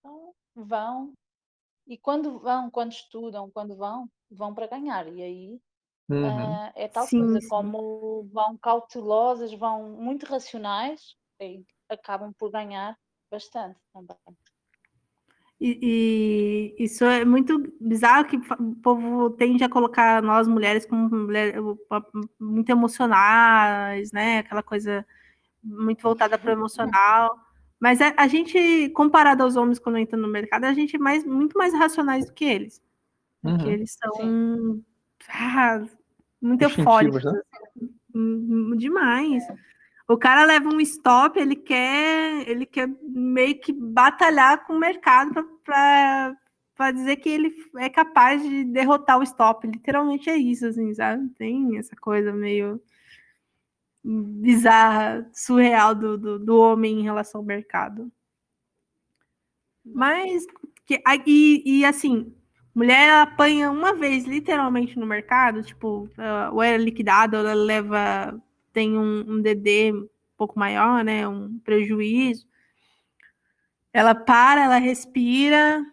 então 0.00 0.34
vão. 0.54 1.12
E 1.86 1.98
quando 1.98 2.38
vão, 2.40 2.70
quando 2.70 2.92
estudam, 2.92 3.50
quando 3.50 3.76
vão, 3.76 4.08
vão 4.30 4.54
para 4.54 4.66
ganhar. 4.68 5.08
E 5.08 5.22
aí 5.22 5.60
Uhum. 6.10 6.60
ah, 6.60 6.72
é 6.76 6.88
tal 6.88 7.08
Sim, 7.08 7.16
coisa, 7.16 7.40
sim. 7.40 7.48
como 7.48 8.24
vão 8.32 8.58
cautelosas, 8.58 9.52
vão 9.54 9.90
muito 9.96 10.26
racionais, 10.26 11.16
e 11.40 11.64
acabam 11.88 12.32
por 12.38 12.50
ganhar 12.50 12.96
bastante 13.30 13.78
também. 13.92 14.38
E, 15.60 16.76
e 16.78 16.84
isso 16.84 17.04
é 17.04 17.24
muito 17.24 17.72
bizarro 17.80 18.26
que 18.26 18.36
o 18.36 18.76
povo 18.76 19.30
tende 19.30 19.64
a 19.64 19.68
colocar 19.68 20.22
nós 20.22 20.46
mulheres 20.46 20.86
como 20.86 21.08
mulher, 21.10 21.56
muito 22.38 22.70
emocionais, 22.70 24.12
né? 24.12 24.38
Aquela 24.38 24.62
coisa 24.62 25.04
muito 25.62 26.02
voltada 26.02 26.38
para 26.38 26.50
o 26.50 26.52
emocional. 26.52 27.36
Mas 27.80 28.00
a, 28.00 28.14
a 28.16 28.28
gente, 28.28 28.88
comparado 28.90 29.42
aos 29.42 29.56
homens 29.56 29.78
quando 29.78 29.98
entram 29.98 30.20
no 30.20 30.28
mercado, 30.28 30.64
a 30.64 30.72
gente 30.72 30.96
é 30.96 30.98
mais, 30.98 31.24
muito 31.24 31.58
mais 31.58 31.74
racionais 31.74 32.26
do 32.26 32.32
que 32.32 32.44
eles. 32.44 32.80
Porque 33.42 33.64
Uhum. 33.64 33.70
eles 33.70 33.96
são 33.96 34.82
ah, 35.28 35.84
muito 36.40 36.62
eufóricos. 36.62 37.24
né? 37.24 37.40
assim, 37.52 37.94
hum, 38.14 38.76
demais. 38.76 39.44
O 40.08 40.16
cara 40.16 40.44
leva 40.44 40.68
um 40.70 40.80
stop, 40.80 41.38
ele 41.38 41.54
quer, 41.54 42.48
ele 42.48 42.64
quer 42.64 42.88
meio 43.02 43.60
que 43.60 43.72
batalhar 43.72 44.66
com 44.66 44.72
o 44.72 44.78
mercado 44.78 45.44
para 45.62 46.90
dizer 46.92 47.16
que 47.16 47.28
ele 47.28 47.54
é 47.76 47.90
capaz 47.90 48.42
de 48.42 48.64
derrotar 48.64 49.18
o 49.18 49.22
stop. 49.22 49.66
Literalmente 49.66 50.30
é 50.30 50.36
isso, 50.36 50.66
assim, 50.66 50.94
sabe? 50.94 51.28
Tem 51.36 51.76
essa 51.76 51.94
coisa 51.94 52.32
meio 52.32 52.80
bizarra, 54.02 55.28
surreal 55.34 55.94
do, 55.94 56.16
do, 56.16 56.38
do 56.38 56.58
homem 56.58 57.00
em 57.00 57.02
relação 57.02 57.42
ao 57.42 57.46
mercado. 57.46 58.10
Mas, 59.84 60.46
que, 60.86 61.02
e, 61.26 61.80
e 61.80 61.84
assim, 61.84 62.34
mulher 62.74 63.08
ela 63.08 63.22
apanha 63.22 63.70
uma 63.70 63.92
vez, 63.92 64.24
literalmente, 64.24 64.98
no 64.98 65.04
mercado, 65.04 65.62
tipo, 65.62 66.08
ah, 66.16 66.50
ou 66.52 66.62
é 66.62 66.76
liquidada, 66.78 67.38
ou 67.38 67.46
ela 67.46 67.54
leva, 67.54 68.40
tem 68.78 68.96
um, 68.96 69.24
um 69.28 69.42
DD 69.42 69.92
um 69.92 70.08
pouco 70.36 70.56
maior, 70.56 71.02
né, 71.02 71.26
um 71.26 71.58
prejuízo. 71.58 72.46
Ela 73.92 74.14
para, 74.14 74.62
ela 74.62 74.76
respira, 74.76 75.84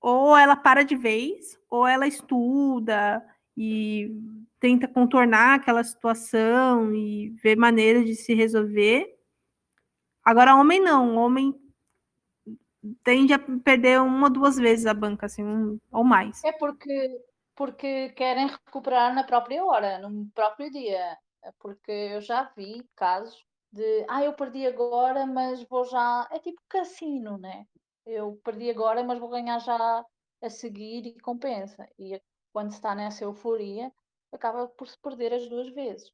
ou 0.00 0.34
ela 0.34 0.56
para 0.56 0.84
de 0.84 0.96
vez, 0.96 1.58
ou 1.68 1.86
ela 1.86 2.06
estuda 2.06 3.22
e 3.54 4.10
tenta 4.58 4.88
contornar 4.88 5.56
aquela 5.56 5.84
situação 5.84 6.94
e 6.94 7.28
ver 7.42 7.58
maneiras 7.58 8.06
de 8.06 8.14
se 8.14 8.32
resolver. 8.32 9.14
Agora, 10.24 10.56
homem 10.56 10.80
não, 10.80 11.14
homem 11.16 11.54
tende 13.04 13.34
a 13.34 13.38
perder 13.38 14.00
uma 14.00 14.30
duas 14.30 14.56
vezes 14.56 14.86
a 14.86 14.94
banca, 14.94 15.26
assim, 15.26 15.44
um, 15.44 15.78
ou 15.92 16.02
mais. 16.02 16.42
É 16.42 16.52
porque, 16.52 17.20
porque 17.54 18.08
querem 18.10 18.46
recuperar 18.46 19.14
na 19.14 19.24
própria 19.24 19.62
hora, 19.62 19.98
no 19.98 20.26
próprio 20.34 20.70
dia. 20.70 21.18
É 21.44 21.52
Porque 21.58 21.90
eu 21.90 22.20
já 22.20 22.44
vi 22.56 22.84
casos 22.96 23.44
de, 23.72 24.04
ah, 24.08 24.24
eu 24.24 24.34
perdi 24.34 24.66
agora, 24.66 25.26
mas 25.26 25.62
vou 25.64 25.84
já. 25.84 26.28
É 26.32 26.38
tipo 26.38 26.60
cassino, 26.68 27.38
né? 27.38 27.66
Eu 28.06 28.40
perdi 28.44 28.70
agora, 28.70 29.02
mas 29.04 29.18
vou 29.18 29.28
ganhar 29.28 29.58
já 29.58 30.04
a 30.42 30.50
seguir 30.50 31.06
e 31.06 31.20
compensa. 31.20 31.86
E 31.98 32.20
quando 32.52 32.70
se 32.70 32.76
está 32.76 32.94
nessa 32.94 33.24
euforia, 33.24 33.92
acaba 34.32 34.68
por 34.68 34.88
se 34.88 34.98
perder 35.00 35.32
as 35.34 35.48
duas 35.48 35.68
vezes. 35.70 36.10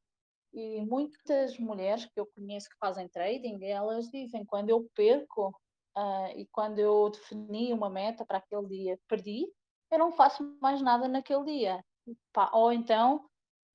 E 0.52 0.80
muitas 0.82 1.58
mulheres 1.58 2.06
que 2.06 2.18
eu 2.18 2.26
conheço 2.26 2.68
que 2.68 2.76
fazem 2.78 3.08
trading, 3.08 3.64
elas 3.64 4.08
dizem, 4.10 4.44
quando 4.44 4.70
eu 4.70 4.88
perco, 4.94 5.54
ah, 5.96 6.30
e 6.34 6.46
quando 6.52 6.78
eu 6.78 7.10
defini 7.10 7.72
uma 7.72 7.90
meta 7.90 8.24
para 8.24 8.38
aquele 8.38 8.66
dia, 8.66 8.98
perdi, 9.08 9.48
eu 9.90 9.98
não 9.98 10.12
faço 10.12 10.42
mais 10.60 10.82
nada 10.82 11.08
naquele 11.08 11.44
dia. 11.44 11.84
Ou 12.52 12.72
então 12.72 13.28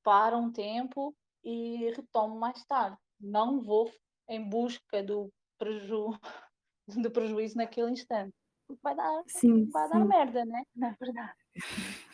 paro 0.03 0.37
um 0.37 0.51
tempo 0.51 1.15
e 1.43 1.91
retomo 1.91 2.39
mais 2.39 2.63
tarde. 2.65 2.97
Não 3.19 3.61
vou 3.61 3.91
em 4.27 4.47
busca 4.47 5.03
do, 5.03 5.29
preju... 5.57 6.11
do 6.87 7.11
prejuízo 7.11 7.57
naquele 7.57 7.91
instante. 7.91 8.33
Porque 8.67 8.81
vai 8.83 8.95
dar, 8.95 9.23
Sim, 9.27 9.69
vai 9.71 9.89
dar 9.89 9.99
sim. 9.99 10.07
merda, 10.07 10.45
né? 10.45 10.63
Na 10.75 10.95
verdade. 10.99 11.33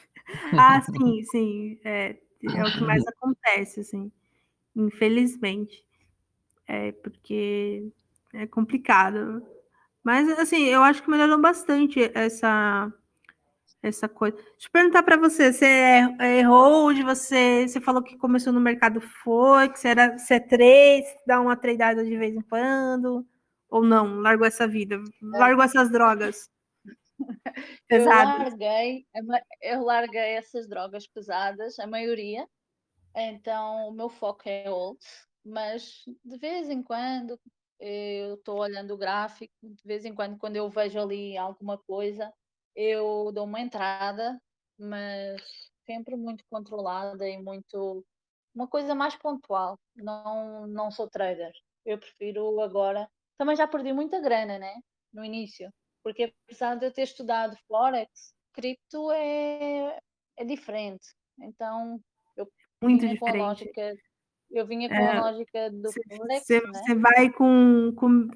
Ah, 0.57 0.81
sim, 0.81 1.23
sim. 1.25 1.79
É, 1.83 2.17
é 2.55 2.65
o 2.65 2.71
que 2.73 2.81
mais 2.81 3.05
acontece, 3.07 3.81
assim. 3.81 4.11
Infelizmente. 4.75 5.85
É 6.67 6.91
porque 6.93 7.91
é 8.33 8.47
complicado. 8.47 9.45
Mas, 10.03 10.27
assim, 10.39 10.63
eu 10.65 10.83
acho 10.83 11.03
que 11.03 11.09
melhorou 11.09 11.39
bastante 11.41 11.99
essa, 12.13 12.91
essa 13.89 14.07
coisa. 14.09 14.35
Deixa 14.37 14.67
eu 14.67 14.71
perguntar 14.71 15.03
para 15.03 15.17
você, 15.17 15.51
você 15.53 15.65
er- 15.65 16.21
errou 16.39 16.93
de 16.93 17.03
você, 17.03 17.67
você 17.67 17.79
falou 17.81 18.03
que 18.03 18.17
começou 18.17 18.51
no 18.53 18.59
mercado 18.61 19.01
Forex, 19.01 19.85
era 19.85 20.17
C3, 20.17 21.05
dá 21.27 21.39
uma 21.41 21.55
tradeada 21.55 22.03
de 22.03 22.17
vez 22.17 22.35
em 22.35 22.41
quando, 22.41 23.25
ou 23.69 23.83
não, 23.83 24.19
largou 24.21 24.45
essa 24.47 24.67
vida, 24.67 25.01
largou 25.21 25.63
essas 25.63 25.91
drogas 25.91 26.49
Eu 27.89 28.05
pesadas. 28.05 28.35
larguei, 28.39 29.05
a 29.15 29.23
ma- 29.23 29.41
eu 29.61 29.81
larguei 29.83 30.35
essas 30.35 30.67
drogas 30.67 31.07
pesadas, 31.07 31.79
a 31.79 31.87
maioria. 31.87 32.47
Então, 33.15 33.89
o 33.89 33.93
meu 33.93 34.09
foco 34.09 34.43
é 34.47 34.69
olds, 34.69 35.07
mas 35.45 36.03
de 36.25 36.37
vez 36.37 36.69
em 36.69 36.83
quando 36.83 37.39
eu 37.79 38.35
estou 38.35 38.59
olhando 38.59 38.93
o 38.93 38.97
gráfico, 38.97 39.53
de 39.63 39.83
vez 39.85 40.05
em 40.05 40.13
quando, 40.15 40.37
quando 40.37 40.55
eu 40.57 40.69
vejo 40.69 40.99
ali 40.99 41.37
alguma 41.37 41.77
coisa, 41.79 42.31
eu 42.75 43.31
dou 43.33 43.45
uma 43.45 43.59
entrada, 43.61 44.39
mas 44.77 45.41
sempre 45.85 46.15
muito 46.15 46.43
controlada 46.49 47.27
e 47.27 47.37
muito 47.41 48.05
uma 48.53 48.67
coisa 48.67 48.95
mais 48.95 49.15
pontual. 49.15 49.77
Não, 49.95 50.67
não 50.67 50.91
sou 50.91 51.09
trader. 51.09 51.51
Eu 51.85 51.97
prefiro 51.97 52.59
agora. 52.61 53.07
Também 53.37 53.55
já 53.55 53.67
perdi 53.67 53.93
muita 53.93 54.19
grana, 54.19 54.57
né? 54.57 54.73
No 55.13 55.23
início. 55.23 55.69
Porque 56.03 56.33
apesar 56.47 56.75
de 56.75 56.85
eu 56.85 56.91
ter 56.91 57.03
estudado 57.03 57.57
Forex, 57.67 58.33
cripto 58.53 59.11
é, 59.11 59.99
é 60.37 60.45
diferente. 60.45 61.07
Então, 61.39 61.99
eu 62.37 62.47
Muito 62.81 63.01
vinha 63.01 63.17
com 63.19 63.25
a 63.27 63.31
diferente. 63.31 63.47
lógica, 63.47 63.95
eu 64.51 64.65
vinha 64.65 64.87
com 64.87 64.95
É, 64.95 65.17
a 65.17 65.21
lógica 65.21 65.69
do 65.71 65.91
Forex, 65.91 66.45
Você, 66.45 66.61
né? 66.61 66.95
vai 66.95 67.31
com, 67.31 67.91
com. 67.95 68.27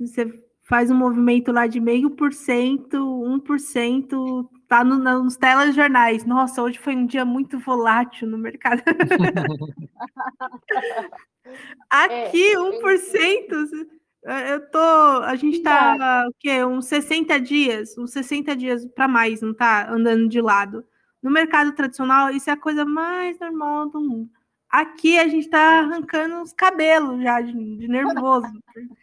Faz 0.70 0.92
um 0.92 0.96
movimento 0.96 1.52
lá 1.52 1.66
de 1.66 1.80
meio 1.80 2.12
por 2.12 2.32
cento, 2.32 2.96
1%, 2.96 4.48
tá 4.68 4.84
no, 4.84 5.00
nos 5.00 5.36
telejornais. 5.36 6.24
Nossa, 6.26 6.62
hoje 6.62 6.78
foi 6.78 6.96
um 6.96 7.08
dia 7.08 7.26
muito 7.26 7.58
volátil 7.58 8.28
no 8.28 8.38
mercado. 8.38 8.84
Aqui, 11.90 12.56
1%. 12.56 13.88
Eu 14.48 14.70
tô. 14.70 15.24
A 15.24 15.36
gente 15.36 15.64
tá 15.64 16.28
o 16.30 16.34
quê? 16.38 16.64
Uns 16.64 16.86
60 16.86 17.40
dias, 17.40 17.98
uns 17.98 18.12
60 18.12 18.56
dias 18.56 18.86
para 18.86 19.08
mais, 19.08 19.42
não 19.42 19.56
tá 19.56 19.92
andando 19.92 20.30
de 20.30 20.40
lado. 20.40 20.86
No 21.22 21.32
mercado 21.32 21.72
tradicional, 21.72 22.30
isso 22.30 22.48
é 22.48 22.54
a 22.54 22.58
coisa 22.58 22.86
mais 22.86 23.40
normal 23.40 23.90
do 23.90 24.00
mundo. 24.00 24.30
Aqui 24.70 25.18
a 25.18 25.28
gente 25.28 25.50
tá 25.50 25.80
arrancando 25.80 26.44
os 26.44 26.54
cabelos 26.54 27.24
já 27.24 27.42
de, 27.42 27.54
de 27.54 27.88
nervoso. 27.88 28.48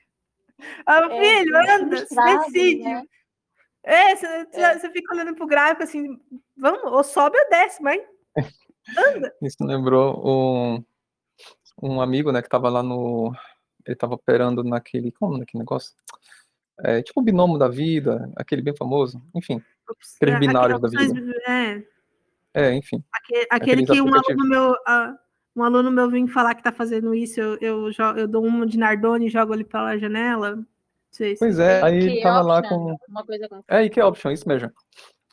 Ah, 0.87 1.01
é, 1.11 1.21
filho, 1.21 1.57
anda, 1.57 2.07
decide. 2.07 2.83
Né? 2.83 3.03
É, 3.83 4.17
você, 4.17 4.27
é. 4.27 4.79
você 4.79 4.91
fica 4.91 5.15
olhando 5.15 5.35
pro 5.35 5.47
gráfico 5.47 5.85
assim, 5.85 6.19
vamos, 6.57 6.83
ou 6.85 7.05
sobe 7.05 7.39
ou 7.39 7.49
desce, 7.49 7.83
mãe. 7.83 8.01
Anda. 8.97 9.33
Isso 9.43 9.63
lembrou 9.63 10.23
um, 10.25 10.85
um 11.83 12.01
amigo, 12.01 12.33
né, 12.33 12.43
que 12.43 12.49
tava 12.49 12.69
lá 12.69 12.83
no. 12.83 13.33
Ele 13.87 13.97
tava 13.97 14.15
operando 14.15 14.65
naquele. 14.65 15.13
Como 15.13 15.39
naquele 15.39 15.61
negócio? 15.61 15.95
É, 16.81 17.03
tipo 17.03 17.21
o 17.21 17.23
binômio 17.25 17.59
da 17.59 17.69
vida, 17.69 18.31
aquele 18.37 18.61
bem 18.61 18.77
famoso, 18.77 19.23
enfim. 19.35 19.63
Aqueles 20.17 20.35
é, 20.35 20.39
binários 20.39 20.81
da 20.81 20.89
vida. 20.89 21.35
É. 21.47 21.85
é, 22.55 22.75
enfim. 22.75 23.03
Aquele, 23.13 23.47
aquele 23.51 23.87
que 23.87 24.01
um 24.01 24.15
aluno 24.15 24.49
meu. 24.49 24.73
Uh, 24.73 25.26
um 25.57 25.63
aluno 25.63 25.91
meu 25.91 26.11
vem 26.11 26.29
falar 26.29 26.55
que 26.55 26.63
tá 26.63 26.71
fazendo 26.71 27.15
isso, 27.15 27.41
eu, 27.41 27.57
eu, 27.61 27.91
eu 28.17 28.29
dou 28.29 28.45
um 28.45 28.67
de 28.67 28.79
Nardone 28.79 29.27
e 29.27 29.31
jogo 29.31 29.55
ele 29.55 29.65
pela 29.65 29.97
janela. 29.97 30.63
Pois 31.39 31.59
é, 31.59 31.83
aí 31.83 31.97
ele 31.97 32.21
tava 32.21 32.41
option, 32.41 32.49
lá 32.49 32.69
com. 32.69 32.97
Uma 33.09 33.25
coisa 33.25 33.49
com... 33.49 33.65
É, 33.67 33.83
e 33.85 33.89
que 33.89 34.03
option, 34.03 34.31
isso 34.31 34.47
mesmo. 34.47 34.71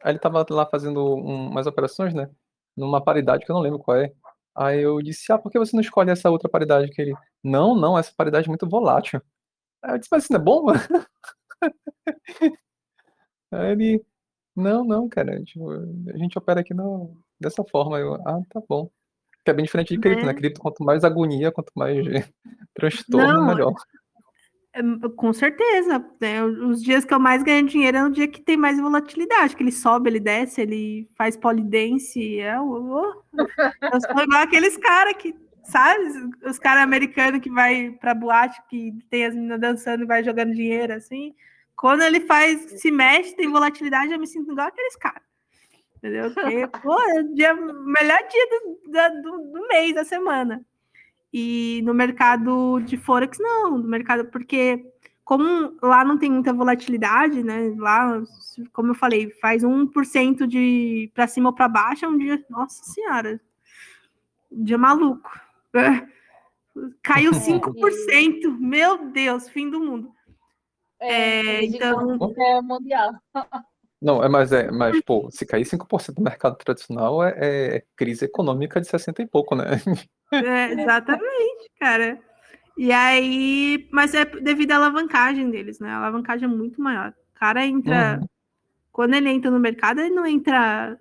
Aí 0.02 0.14
ele 0.14 0.20
tava 0.20 0.46
lá 0.50 0.66
fazendo 0.66 1.16
um, 1.18 1.50
umas 1.50 1.68
operações, 1.68 2.14
né? 2.14 2.30
Numa 2.76 3.04
paridade 3.04 3.46
que 3.46 3.52
eu 3.52 3.56
não 3.56 3.62
lembro 3.62 3.80
qual 3.80 3.98
é. 3.98 4.14
Aí 4.56 4.82
eu 4.82 5.02
disse, 5.02 5.32
ah, 5.32 5.38
por 5.38 5.52
que 5.52 5.60
você 5.60 5.76
não 5.76 5.82
escolhe 5.82 6.10
essa 6.10 6.30
outra 6.30 6.50
paridade 6.50 6.90
que 6.90 7.02
ele. 7.02 7.14
Não, 7.44 7.76
não, 7.76 7.98
essa 7.98 8.14
paridade 8.16 8.48
é 8.48 8.50
muito 8.50 8.70
volátil. 8.70 9.22
Aí 9.82 9.96
eu 9.96 9.98
disse, 9.98 10.10
mas 10.10 10.24
isso 10.24 10.32
não 10.32 10.40
é 10.40 10.44
bom, 10.44 10.64
mano? 10.64 10.80
Aí 13.52 13.72
ele. 13.72 14.06
Não, 14.56 14.86
não, 14.86 15.10
cara. 15.10 15.44
Tipo, 15.44 15.72
a 16.14 16.18
gente 16.18 16.38
opera 16.38 16.62
aqui 16.62 16.74
no, 16.74 17.18
dessa 17.40 17.64
forma. 17.66 18.00
Eu, 18.00 18.16
ah, 18.26 18.40
tá 18.50 18.62
bom. 18.70 18.90
Que 19.44 19.52
é 19.52 19.54
bem 19.54 19.66
diferente 19.66 19.94
de 19.94 20.00
cripto, 20.00 20.26
né? 20.26 20.32
É. 20.32 20.36
Cripto, 20.36 20.62
quanto 20.62 20.84
mais 20.84 21.04
agonia, 21.04 21.52
quanto 21.52 21.72
mais 21.76 21.98
transtorno, 22.74 23.34
não, 23.34 23.48
melhor. 23.48 23.74
É, 24.74 24.82
com 25.16 25.32
certeza. 25.32 26.04
Né? 26.20 26.44
Os 26.44 26.82
dias 26.82 27.06
que 27.06 27.14
eu 27.14 27.20
mais 27.20 27.44
ganho 27.44 27.68
dinheiro 27.68 27.98
é 27.98 28.04
o 28.06 28.10
dia 28.10 28.28
que 28.28 28.42
tem 28.42 28.58
mais 28.58 28.80
volatilidade, 28.80 29.56
que 29.56 29.64
ele 29.64 29.72
sobe, 29.72 30.10
ele 30.10 30.20
desce, 30.20 30.62
ele 30.62 31.08
faz 31.16 31.38
polidense. 31.38 32.40
É, 32.40 32.56
eu, 32.56 33.24
eu 33.34 34.02
sou 34.02 34.24
igual 34.24 34.42
aqueles 34.42 34.78
caras 34.78 35.16
que, 35.18 35.36
sabe? 35.64 36.02
Os 36.46 36.58
caras 36.58 36.84
americanos 36.84 37.42
que 37.42 37.50
vai 37.50 37.92
pra 38.00 38.16
boate, 38.16 38.62
que 38.70 38.94
tem 39.10 39.26
as 39.26 39.36
meninas 39.36 39.60
dançando 39.60 40.04
e 40.04 40.08
vai 40.08 40.24
jogando 40.24 40.54
dinheiro, 40.54 40.94
assim. 40.94 41.36
Quando 41.76 42.02
ele 42.02 42.22
faz, 42.22 42.80
se 42.80 42.90
mexe, 42.92 43.36
tem 43.36 43.52
volatilidade, 43.52 44.12
eu 44.12 44.20
me 44.20 44.28
sinto 44.28 44.52
igual 44.52 44.68
aqueles 44.68 44.96
caras. 44.96 45.33
Entendeu? 46.04 46.34
Porque, 46.34 46.68
pô, 46.82 47.00
é 47.00 47.22
o 47.22 47.34
dia, 47.34 47.54
melhor 47.54 48.20
dia 48.30 48.48
do, 48.50 49.22
do, 49.22 49.52
do 49.54 49.68
mês, 49.70 49.96
da 49.96 50.04
semana. 50.04 50.62
E 51.32 51.82
no 51.86 51.94
mercado 51.94 52.82
de 52.82 52.98
Forex, 52.98 53.38
não, 53.40 53.78
no 53.78 53.88
mercado, 53.88 54.26
porque 54.26 54.86
como 55.24 55.78
lá 55.82 56.04
não 56.04 56.18
tem 56.18 56.30
muita 56.30 56.52
volatilidade, 56.52 57.42
né? 57.42 57.74
Lá, 57.78 58.22
como 58.74 58.92
eu 58.92 58.96
falei, 58.96 59.32
faz 59.32 59.64
1% 59.64 60.46
de 60.46 61.10
para 61.14 61.26
cima 61.26 61.50
ou 61.50 61.56
para 61.56 61.70
baixo, 61.70 62.04
é 62.04 62.10
um 62.10 62.18
dia, 62.18 62.46
nossa 62.50 62.84
senhora, 62.84 63.40
um 64.52 64.62
dia 64.62 64.78
maluco. 64.78 65.32
Caiu 67.02 67.32
5%, 67.40 68.60
meu 68.60 69.06
Deus, 69.10 69.48
fim 69.48 69.70
do 69.70 69.80
mundo. 69.80 70.12
É, 71.00 71.62
é 71.62 71.66
então 71.66 72.20
é 72.38 72.62
mundial. 72.62 73.14
Não, 74.04 74.22
é, 74.22 74.28
mas, 74.28 74.52
é, 74.52 74.70
mas, 74.70 75.02
pô, 75.02 75.30
se 75.32 75.46
cair 75.46 75.64
5% 75.64 76.16
do 76.16 76.22
mercado 76.22 76.58
tradicional 76.58 77.24
é, 77.24 77.36
é, 77.38 77.84
crise 77.96 78.26
econômica 78.26 78.82
de 78.82 78.88
60 78.88 79.22
e 79.22 79.26
pouco, 79.26 79.56
né? 79.56 79.82
É, 80.30 80.74
exatamente, 80.74 81.72
cara. 81.80 82.20
E 82.78 82.92
aí, 82.92 83.88
mas 83.92 84.14
é 84.14 84.26
devido 84.26 84.72
à 84.72 84.76
alavancagem 84.76 85.50
deles, 85.50 85.80
né? 85.80 85.90
A 85.90 85.98
alavancagem 85.98 86.46
é 86.46 86.52
muito 86.52 86.82
maior. 86.82 87.12
O 87.12 87.40
cara 87.40 87.66
entra. 87.66 88.20
Uhum. 88.20 88.28
Quando 88.92 89.14
ele 89.14 89.30
entra 89.30 89.50
no 89.50 89.60
mercado, 89.60 90.02
ele 90.02 90.14
não 90.14 90.26
entra 90.26 90.98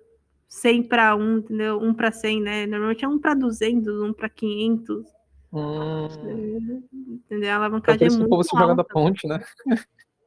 100 0.47 0.83
para 0.83 1.15
1, 1.15 1.37
entendeu? 1.39 1.79
1 1.81 1.93
para 1.93 2.11
100, 2.11 2.41
né? 2.41 2.65
Normalmente 2.67 3.03
é 3.03 3.07
1 3.07 3.19
para 3.19 3.33
200, 3.33 4.01
1 4.01 4.13
para 4.13 4.29
500. 4.29 5.05
Hum. 5.51 6.83
Entendeu? 6.93 7.51
A 7.51 7.55
alavancagem 7.55 8.07
é, 8.07 8.09
muito. 8.11 8.25
O 8.25 8.29
povo 8.29 8.43
se 8.43 8.57
joga 8.57 8.75
da 8.75 8.83
ponte, 8.83 9.27
né? 9.27 9.43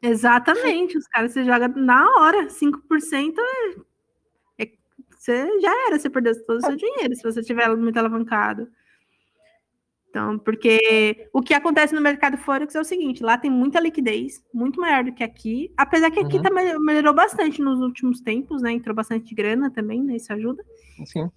Exatamente, 0.06 0.96
os 0.96 1.06
caras 1.06 1.32
você 1.32 1.44
joga 1.44 1.68
na 1.68 2.06
hora, 2.18 2.48
5% 2.48 3.34
é, 4.58 4.62
é, 4.62 4.72
você 5.10 5.60
já 5.60 5.86
era, 5.88 5.98
você 5.98 6.08
perdeu 6.08 6.46
todo 6.46 6.58
o 6.58 6.60
seu 6.60 6.76
dinheiro 6.76 7.14
se 7.14 7.22
você 7.22 7.42
tiver 7.42 7.74
muito 7.76 7.98
alavancado. 7.98 8.68
Então, 10.08 10.38
porque 10.38 11.28
o 11.32 11.42
que 11.42 11.52
acontece 11.52 11.94
no 11.94 12.00
mercado 12.00 12.38
Forex 12.38 12.74
é 12.74 12.80
o 12.80 12.84
seguinte, 12.84 13.22
lá 13.22 13.36
tem 13.36 13.50
muita 13.50 13.80
liquidez, 13.80 14.42
muito 14.52 14.80
maior 14.80 15.04
do 15.04 15.12
que 15.12 15.22
aqui, 15.22 15.70
apesar 15.76 16.10
que 16.10 16.20
aqui 16.20 16.36
uhum. 16.36 16.42
tá, 16.42 16.50
melhorou 16.80 17.12
bastante 17.12 17.60
nos 17.60 17.80
últimos 17.80 18.20
tempos, 18.20 18.62
né? 18.62 18.72
Entrou 18.72 18.94
bastante 18.94 19.34
grana 19.34 19.70
também, 19.70 20.02
né? 20.02 20.16
Isso 20.16 20.32
ajuda. 20.32 20.64
Sim. 21.04 21.30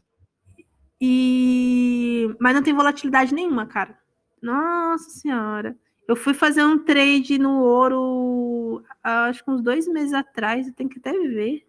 E 1.01 2.34
mas 2.39 2.53
não 2.53 2.63
tem 2.63 2.74
volatilidade 2.74 3.34
nenhuma, 3.34 3.65
cara. 3.65 3.97
Nossa 4.41 5.09
senhora. 5.09 5.76
Eu 6.10 6.16
fui 6.16 6.34
fazer 6.34 6.64
um 6.64 6.80
trade 6.80 7.38
no 7.38 7.62
ouro, 7.62 8.84
acho 9.03 9.43
que 9.43 9.51
uns 9.51 9.62
dois 9.62 9.88
meses 9.88 10.12
atrás, 10.12 10.68
eu 10.68 10.74
tenho 10.74 10.89
que 10.89 10.97
até 10.97 11.12
ver. 11.12 11.68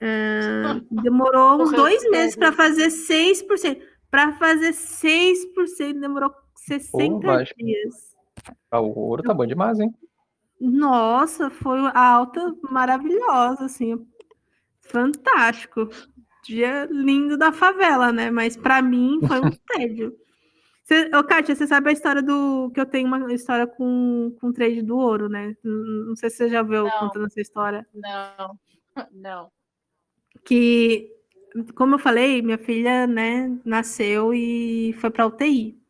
Uh, 0.00 0.80
demorou 1.02 1.60
uns 1.60 1.72
dois 1.72 2.08
meses 2.08 2.34
para 2.34 2.52
fazer 2.52 2.86
6%. 2.88 3.82
Para 4.10 4.32
fazer 4.38 4.72
6% 4.72 6.00
demorou 6.00 6.32
60 6.56 7.20
Pô, 7.20 7.54
dias. 7.54 8.16
Ah, 8.70 8.80
o 8.80 8.98
ouro 8.98 9.22
tá 9.22 9.34
bom 9.34 9.44
demais, 9.44 9.78
hein? 9.78 9.94
Nossa, 10.58 11.50
foi 11.50 11.80
alta 11.92 12.56
maravilhosa, 12.62 13.66
assim. 13.66 14.06
Fantástico. 14.80 15.90
Dia 16.46 16.88
lindo 16.90 17.36
da 17.36 17.52
favela, 17.52 18.10
né? 18.10 18.30
Mas 18.30 18.56
para 18.56 18.80
mim 18.80 19.20
foi 19.26 19.38
um 19.38 19.50
tédio. 19.68 20.16
Você, 20.92 21.08
ô, 21.16 21.24
Kátia, 21.24 21.54
você 21.54 21.66
sabe 21.66 21.88
a 21.88 21.92
história 21.92 22.20
do. 22.20 22.70
que 22.74 22.78
eu 22.78 22.84
tenho 22.84 23.08
uma 23.08 23.32
história 23.32 23.66
com, 23.66 24.36
com 24.38 24.52
trade 24.52 24.82
do 24.82 24.98
ouro, 24.98 25.26
né? 25.26 25.56
Não 25.64 26.14
sei 26.14 26.28
se 26.28 26.36
você 26.36 26.48
já 26.50 26.62
viu 26.62 26.84
não, 26.84 26.90
contando 26.90 27.26
essa 27.28 27.40
história. 27.40 27.86
Não, 27.94 28.58
não. 29.10 29.50
Que, 30.44 31.10
como 31.74 31.94
eu 31.94 31.98
falei, 31.98 32.42
minha 32.42 32.58
filha, 32.58 33.06
né, 33.06 33.50
nasceu 33.64 34.34
e 34.34 34.92
foi 35.00 35.08
para 35.08 35.26
UTI. 35.26 35.80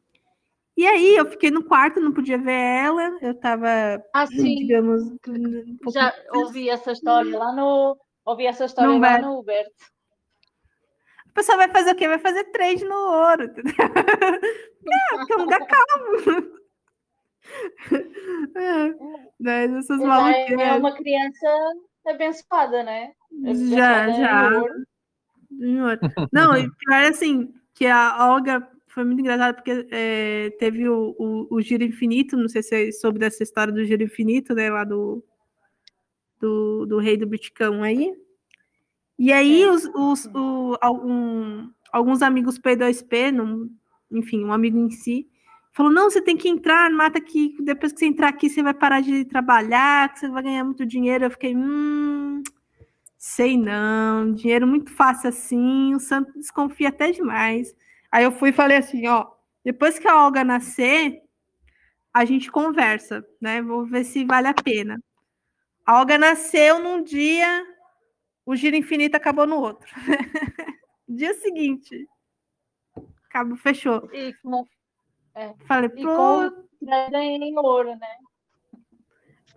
E 0.77 0.87
aí 0.87 1.17
eu 1.17 1.27
fiquei 1.27 1.51
no 1.51 1.65
quarto, 1.65 2.01
não 2.01 2.13
podia 2.13 2.39
ver 2.39 2.53
ela, 2.53 3.19
eu 3.21 3.35
tava, 3.35 3.69
ah, 4.15 4.27
sim. 4.27 4.55
digamos, 4.55 5.03
um 5.29 5.91
já 5.91 6.15
ouvi 6.33 6.71
essa 6.71 6.93
história 6.93 7.37
lá 7.37 7.53
no, 7.53 7.99
ouvi 8.25 8.47
essa 8.47 8.65
história 8.65 8.91
não, 8.91 9.01
lá 9.01 9.21
no 9.21 9.41
Uber. 9.41 9.67
A 11.33 11.35
pessoa 11.35 11.57
vai 11.57 11.69
fazer 11.71 11.93
o 11.93 11.95
quê? 11.95 12.07
Vai 12.07 12.19
fazer 12.19 12.45
trade 12.45 12.85
no 12.85 12.95
ouro. 12.95 13.45
Entendeu? 13.45 13.73
É, 13.73 15.17
porque 15.17 15.33
é 15.33 15.37
um 15.37 15.41
lugar 15.41 15.67
calmo. 15.67 16.53
É? 19.45 19.65
Essas 19.65 20.01
é, 20.01 20.53
é 20.53 20.73
uma 20.75 20.95
criança 20.95 21.49
abençoada, 22.07 22.85
né? 22.85 23.13
Abençoada 23.41 23.77
já, 23.77 24.11
já. 24.13 24.51
Não, 26.33 26.57
e 26.57 26.71
pior 26.71 27.03
é 27.03 27.09
assim, 27.09 27.53
que 27.75 27.85
a 27.87 28.33
Olga 28.33 28.67
foi 28.87 29.05
muito 29.05 29.21
engraçada 29.21 29.55
porque 29.55 29.87
é, 29.91 30.51
teve 30.59 30.89
o, 30.89 31.15
o, 31.19 31.57
o, 31.57 31.61
Giro 31.61 31.83
Infinito, 31.83 32.37
não 32.37 32.49
sei 32.49 32.63
se 32.63 32.69
você 32.69 32.93
soube 32.93 33.19
dessa 33.19 33.43
história 33.43 33.73
do 33.73 33.85
Giro 33.85 34.05
Infinito, 34.05 34.55
né? 34.55 34.71
Lá 34.71 34.85
do, 34.85 35.23
do, 36.41 36.87
do 36.87 36.99
rei 36.99 37.17
do 37.17 37.27
Bitcão 37.27 37.83
aí. 37.83 38.15
E 39.25 39.33
aí, 39.33 39.65
os, 39.67 39.85
os, 39.95 40.27
o, 40.35 40.77
algum, 40.81 41.71
alguns 41.93 42.23
amigos 42.23 42.59
P2P, 42.59 43.31
não, 43.31 43.71
enfim, 44.11 44.45
um 44.45 44.53
amigo 44.53 44.77
em 44.77 44.91
si, 44.91 45.29
falou: 45.71 45.93
não, 45.93 46.11
você 46.11 46.21
tem 46.21 46.37
que 46.37 46.49
entrar, 46.49 46.91
mata 46.91 47.19
aqui, 47.19 47.57
depois 47.61 47.93
que 47.93 48.01
você 48.01 48.07
entrar 48.07 48.31
aqui, 48.31 48.51
você 48.51 48.65
vai 48.65 48.75
parar 48.75 49.01
de 49.01 49.25
trabalhar, 49.25 50.13
que 50.13 50.19
você 50.19 50.29
vai 50.29 50.43
ganhar 50.43 50.65
muito 50.65 50.85
dinheiro. 50.85 51.25
Eu 51.25 51.31
fiquei, 51.31 51.55
hum, 51.55 52.43
sei 53.17 53.57
não, 53.57 54.33
dinheiro 54.33 54.67
muito 54.67 54.91
fácil 54.93 55.29
assim, 55.29 55.95
o 55.95 56.01
santo 56.01 56.33
desconfia 56.33 56.89
até 56.89 57.13
demais. 57.13 57.73
Aí 58.11 58.25
eu 58.25 58.33
fui 58.33 58.49
e 58.49 58.53
falei 58.53 58.79
assim: 58.79 59.07
ó, 59.07 59.29
depois 59.65 60.01
que 60.01 60.09
a 60.09 60.25
Olga 60.25 60.43
nascer, 60.43 61.23
a 62.13 62.25
gente 62.25 62.51
conversa, 62.51 63.25
né? 63.41 63.63
Vou 63.63 63.87
ver 63.87 64.03
se 64.03 64.25
vale 64.25 64.49
a 64.49 64.55
pena. 64.55 65.01
A 65.87 66.01
Olga 66.01 66.19
nasceu 66.19 66.81
num 66.81 67.05
dia, 67.05 67.65
o 68.45 68.57
giro 68.57 68.77
infinito 68.77 69.17
acabou 69.17 69.47
no 69.47 69.61
outro. 69.61 69.89
Dia 71.09 71.35
seguinte. 71.35 72.09
Acabou, 73.29 73.57
fechou. 73.57 74.09
E 74.13 74.35
é, 75.35 75.55
Falei, 75.67 75.89
pô. 75.89 76.51
ganhando 76.83 77.45
em 77.45 77.59
ouro, 77.59 77.97
né? 77.97 78.17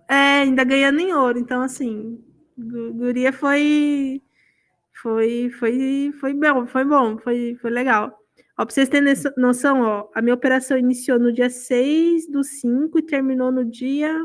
É, 0.07 0.41
ainda 0.41 0.63
ganhando 0.63 0.99
em 0.99 1.13
ouro. 1.13 1.39
Então, 1.39 1.61
assim, 1.61 2.23
Guria 2.57 3.33
foi. 3.33 4.21
Foi, 5.01 5.49
foi, 5.59 6.11
foi 6.19 6.33
bom, 6.33 6.65
foi 6.65 6.85
bom, 6.85 7.17
foi, 7.17 7.57
foi 7.61 7.69
legal. 7.69 8.17
Ó, 8.57 8.65
pra 8.65 8.73
vocês 8.73 8.87
terem 8.87 9.13
noção, 9.37 9.81
ó, 9.81 10.09
a 10.15 10.21
minha 10.21 10.33
operação 10.33 10.77
iniciou 10.77 11.19
no 11.19 11.33
dia 11.33 11.49
6 11.49 12.31
do 12.31 12.41
5 12.43 12.97
e 12.97 13.05
terminou 13.05 13.51
no 13.51 13.65
dia. 13.65 14.17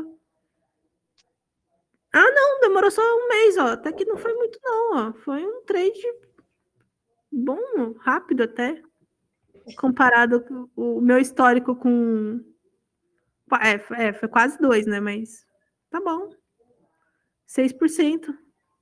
Ah, 2.13 2.31
não, 2.31 2.59
demorou 2.59 2.91
só 2.91 3.01
um 3.01 3.27
mês, 3.27 3.57
ó. 3.57 3.67
Até 3.67 3.91
que 3.91 4.05
não 4.05 4.17
foi 4.17 4.33
muito, 4.33 4.59
não, 4.63 4.97
ó. 4.97 5.13
Foi 5.13 5.45
um 5.45 5.63
trade 5.63 6.01
bom, 7.31 7.93
rápido 7.99 8.43
até. 8.43 8.81
Comparado 9.77 10.41
com 10.43 10.69
o 10.75 11.01
meu 11.01 11.17
histórico 11.19 11.75
com. 11.75 12.43
É, 13.61 14.07
é 14.07 14.13
foi 14.13 14.27
quase 14.27 14.57
dois, 14.59 14.85
né? 14.85 14.99
Mas 14.99 15.45
tá 15.89 16.01
bom. 16.01 16.29
6%. 17.47 18.33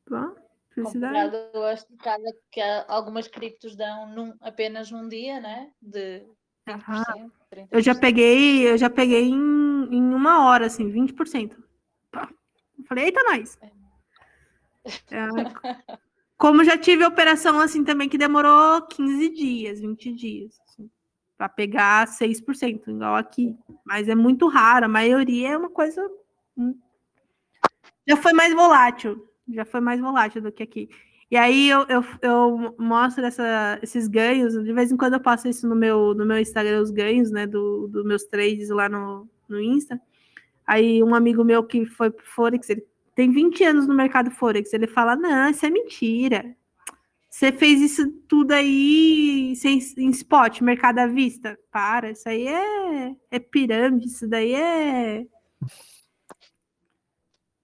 Tá? 0.07 0.35
Comparado, 0.83 1.35
eu 1.53 1.63
acho 1.65 1.85
que 2.51 2.61
algumas 2.87 3.27
criptos 3.27 3.75
dão 3.75 4.07
num, 4.07 4.33
apenas 4.41 4.89
num 4.89 5.07
dia, 5.07 5.39
né? 5.39 5.71
De 5.81 6.25
20%, 6.67 7.31
30%. 7.53 7.67
Eu 7.71 7.81
já 7.81 7.95
peguei, 7.95 8.71
eu 8.71 8.77
já 8.77 8.89
peguei 8.89 9.29
em, 9.29 9.87
em 9.91 10.13
uma 10.13 10.45
hora, 10.45 10.67
assim, 10.67 10.89
20%. 10.89 11.57
Falei, 12.89 13.05
eita, 13.05 13.23
nós. 13.23 13.57
É. 13.61 13.69
É, 15.15 15.27
como 16.37 16.63
já 16.63 16.77
tive 16.77 17.05
operação 17.05 17.59
assim 17.59 17.83
também 17.83 18.09
que 18.09 18.17
demorou 18.17 18.81
15 18.81 19.29
dias, 19.29 19.79
20 19.79 20.13
dias, 20.13 20.59
assim, 20.67 20.89
para 21.37 21.47
pegar 21.47 22.07
6%, 22.07 22.89
igual 22.89 23.15
aqui. 23.15 23.55
Mas 23.85 24.09
é 24.09 24.15
muito 24.15 24.47
raro, 24.47 24.85
a 24.85 24.89
maioria 24.89 25.49
é 25.49 25.57
uma 25.57 25.69
coisa. 25.69 26.05
Hum, 26.57 26.77
já 28.07 28.17
foi 28.17 28.33
mais 28.33 28.53
volátil 28.53 29.29
já 29.53 29.65
foi 29.65 29.79
mais 29.79 29.99
volátil 29.99 30.41
do 30.41 30.51
que 30.51 30.63
aqui. 30.63 30.89
E 31.31 31.37
aí 31.37 31.69
eu, 31.69 31.85
eu, 31.87 32.03
eu 32.21 32.75
mostro 32.77 33.23
essa, 33.23 33.79
esses 33.83 34.07
ganhos, 34.07 34.53
de 34.53 34.73
vez 34.73 34.91
em 34.91 34.97
quando 34.97 35.13
eu 35.13 35.19
passo 35.19 35.47
isso 35.47 35.67
no 35.67 35.75
meu, 35.75 36.13
no 36.15 36.25
meu 36.25 36.39
Instagram, 36.39 36.81
os 36.81 36.91
ganhos, 36.91 37.31
né, 37.31 37.45
dos 37.45 37.89
do 37.91 38.03
meus 38.03 38.23
trades 38.25 38.69
lá 38.69 38.89
no, 38.89 39.27
no 39.47 39.61
Insta. 39.61 40.01
Aí 40.69 41.03
um 41.03 41.15
amigo 41.15 41.43
meu 41.43 41.63
que 41.63 41.83
foi 41.83 42.11
pro 42.11 42.23
Forex, 42.27 42.69
ele 42.69 42.85
tem 43.15 43.31
20 43.31 43.63
anos 43.63 43.87
no 43.87 43.95
mercado 43.95 44.29
Forex, 44.29 44.71
ele 44.71 44.85
fala, 44.85 45.15
não, 45.15 45.49
isso 45.49 45.65
é 45.65 45.69
mentira. 45.71 46.55
Você 47.27 47.51
fez 47.51 47.81
isso 47.81 48.07
tudo 48.27 48.51
aí 48.51 49.55
sem, 49.55 49.79
em 49.97 50.11
spot, 50.11 50.61
mercado 50.61 50.99
à 50.99 51.07
vista. 51.07 51.57
Para, 51.71 52.11
isso 52.11 52.29
aí 52.29 52.47
é, 52.47 53.15
é 53.31 53.39
pirâmide, 53.39 54.05
isso 54.05 54.27
daí 54.27 54.53
é 54.53 55.25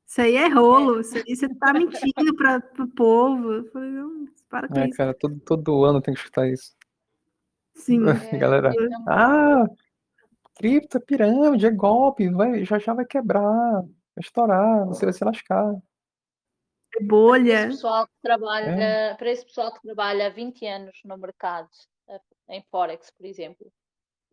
isso 0.08 0.22
aí 0.22 0.36
é 0.36 0.48
rolo, 0.48 1.02
isso 1.02 1.16
aí 1.16 1.36
você 1.36 1.48
tá 1.48 1.74
mentindo 1.74 2.36
para 2.36 2.60
o 2.80 2.88
povo. 2.88 3.54
Eu 3.54 3.66
falei, 3.66 3.92
não, 3.92 4.28
para 4.50 4.68
com 4.68 4.80
é, 4.80 4.88
isso. 4.88 4.98
cara, 4.98 5.14
todo, 5.14 5.40
todo 5.42 5.86
ano 5.86 6.02
tem 6.02 6.16
que 6.16 6.22
escutar 6.22 6.50
isso. 6.50 6.74
Sim. 7.76 8.02
É, 8.34 8.38
Galera, 8.40 8.72
ah, 9.08 9.66
cripto, 10.56 10.98
é 10.98 11.00
pirâmide, 11.00 11.66
é 11.66 11.72
golpe, 11.72 12.30
vai, 12.30 12.64
já 12.66 12.80
já 12.80 12.94
vai 12.94 13.06
quebrar, 13.06 13.82
vai 13.82 14.22
estourar, 14.22 14.86
você 14.88 15.06
vai 15.06 15.14
se 15.14 15.24
lascar. 15.24 15.76
É 16.98 17.04
bolha. 17.04 17.54
Para 17.54 17.68
esse 17.68 17.76
pessoal 17.76 18.08
que 18.08 18.14
trabalha, 18.22 18.66
é. 18.66 19.14
para 19.16 19.32
esse 19.32 19.46
pessoal 19.46 19.74
que 19.74 19.82
trabalha 19.82 20.28
há 20.28 20.30
20 20.30 20.66
anos 20.66 21.02
no 21.04 21.18
mercado, 21.18 21.70
eh, 22.08 22.22
em 22.50 22.64
Forex, 22.72 23.12
por 23.12 23.26
exemplo, 23.26 23.72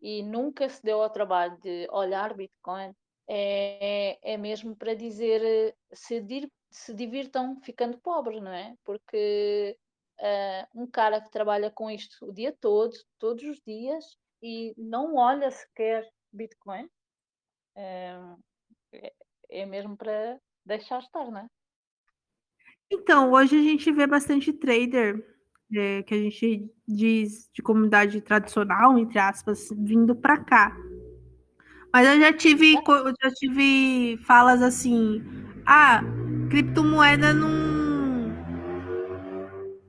e 0.01 0.23
nunca 0.23 0.67
se 0.69 0.81
deu 0.83 1.01
ao 1.01 1.09
trabalho 1.09 1.57
de 1.61 1.87
olhar 1.91 2.33
Bitcoin, 2.33 2.93
é, 3.27 4.33
é 4.33 4.37
mesmo 4.37 4.75
para 4.75 4.93
dizer 4.93 5.41
eh, 5.43 5.75
se, 5.93 6.21
dir, 6.21 6.51
se 6.69 6.93
divirtam 6.93 7.59
ficando 7.61 7.97
pobres, 7.97 8.41
não 8.41 8.51
é? 8.51 8.75
Porque 8.83 9.77
uh, 10.19 10.81
um 10.81 10.87
cara 10.87 11.21
que 11.21 11.31
trabalha 11.31 11.71
com 11.71 11.89
isto 11.89 12.25
o 12.25 12.33
dia 12.33 12.55
todo, 12.59 12.93
todos 13.17 13.43
os 13.43 13.61
dias, 13.65 14.17
e 14.43 14.73
não 14.77 15.15
olha 15.15 15.49
sequer 15.49 16.05
Bitcoin, 16.33 16.83
uh, 17.77 18.37
é, 18.91 19.13
é 19.49 19.65
mesmo 19.65 19.95
para 19.95 20.37
deixar 20.65 20.99
estar, 20.99 21.31
não 21.31 21.39
é? 21.39 21.47
Então, 22.91 23.31
hoje 23.31 23.57
a 23.57 23.61
gente 23.61 23.89
vê 23.91 24.05
bastante 24.05 24.51
trader 24.51 25.25
é, 25.73 26.03
que 26.03 26.13
a 26.13 26.17
gente 26.17 26.69
diz 26.85 27.49
de 27.53 27.61
comunidade 27.61 28.19
tradicional, 28.21 28.99
entre 28.99 29.17
aspas, 29.17 29.69
vindo 29.75 30.13
para 30.13 30.37
cá. 30.43 30.75
Mas 31.91 32.07
eu 32.07 32.19
já 32.19 32.33
tive, 32.33 32.73
eu 32.75 33.13
já 33.23 33.31
tive 33.33 34.17
falas 34.25 34.61
assim: 34.61 35.23
ah, 35.65 36.01
criptomoeda 36.49 37.33
não, 37.33 37.49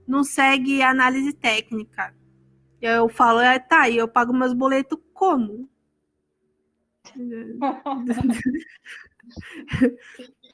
não 0.07 0.23
segue 0.23 0.81
análise 0.83 1.33
técnica. 1.33 2.15
Eu 2.87 3.09
falo, 3.09 3.41
é, 3.41 3.59
tá, 3.59 3.89
e 3.89 3.97
eu 3.97 4.07
pago 4.07 4.33
meus 4.33 4.53
boletos 4.53 4.99
como? 5.13 5.69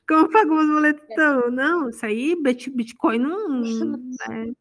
como 0.08 0.20
eu 0.20 0.30
pago 0.30 0.54
meus 0.54 0.68
boletos? 0.68 1.04
Então, 1.10 1.50
não, 1.50 1.90
isso 1.90 2.06
aí, 2.06 2.34
Bitcoin 2.40 3.18
não. 3.18 3.62
É, 4.30 4.52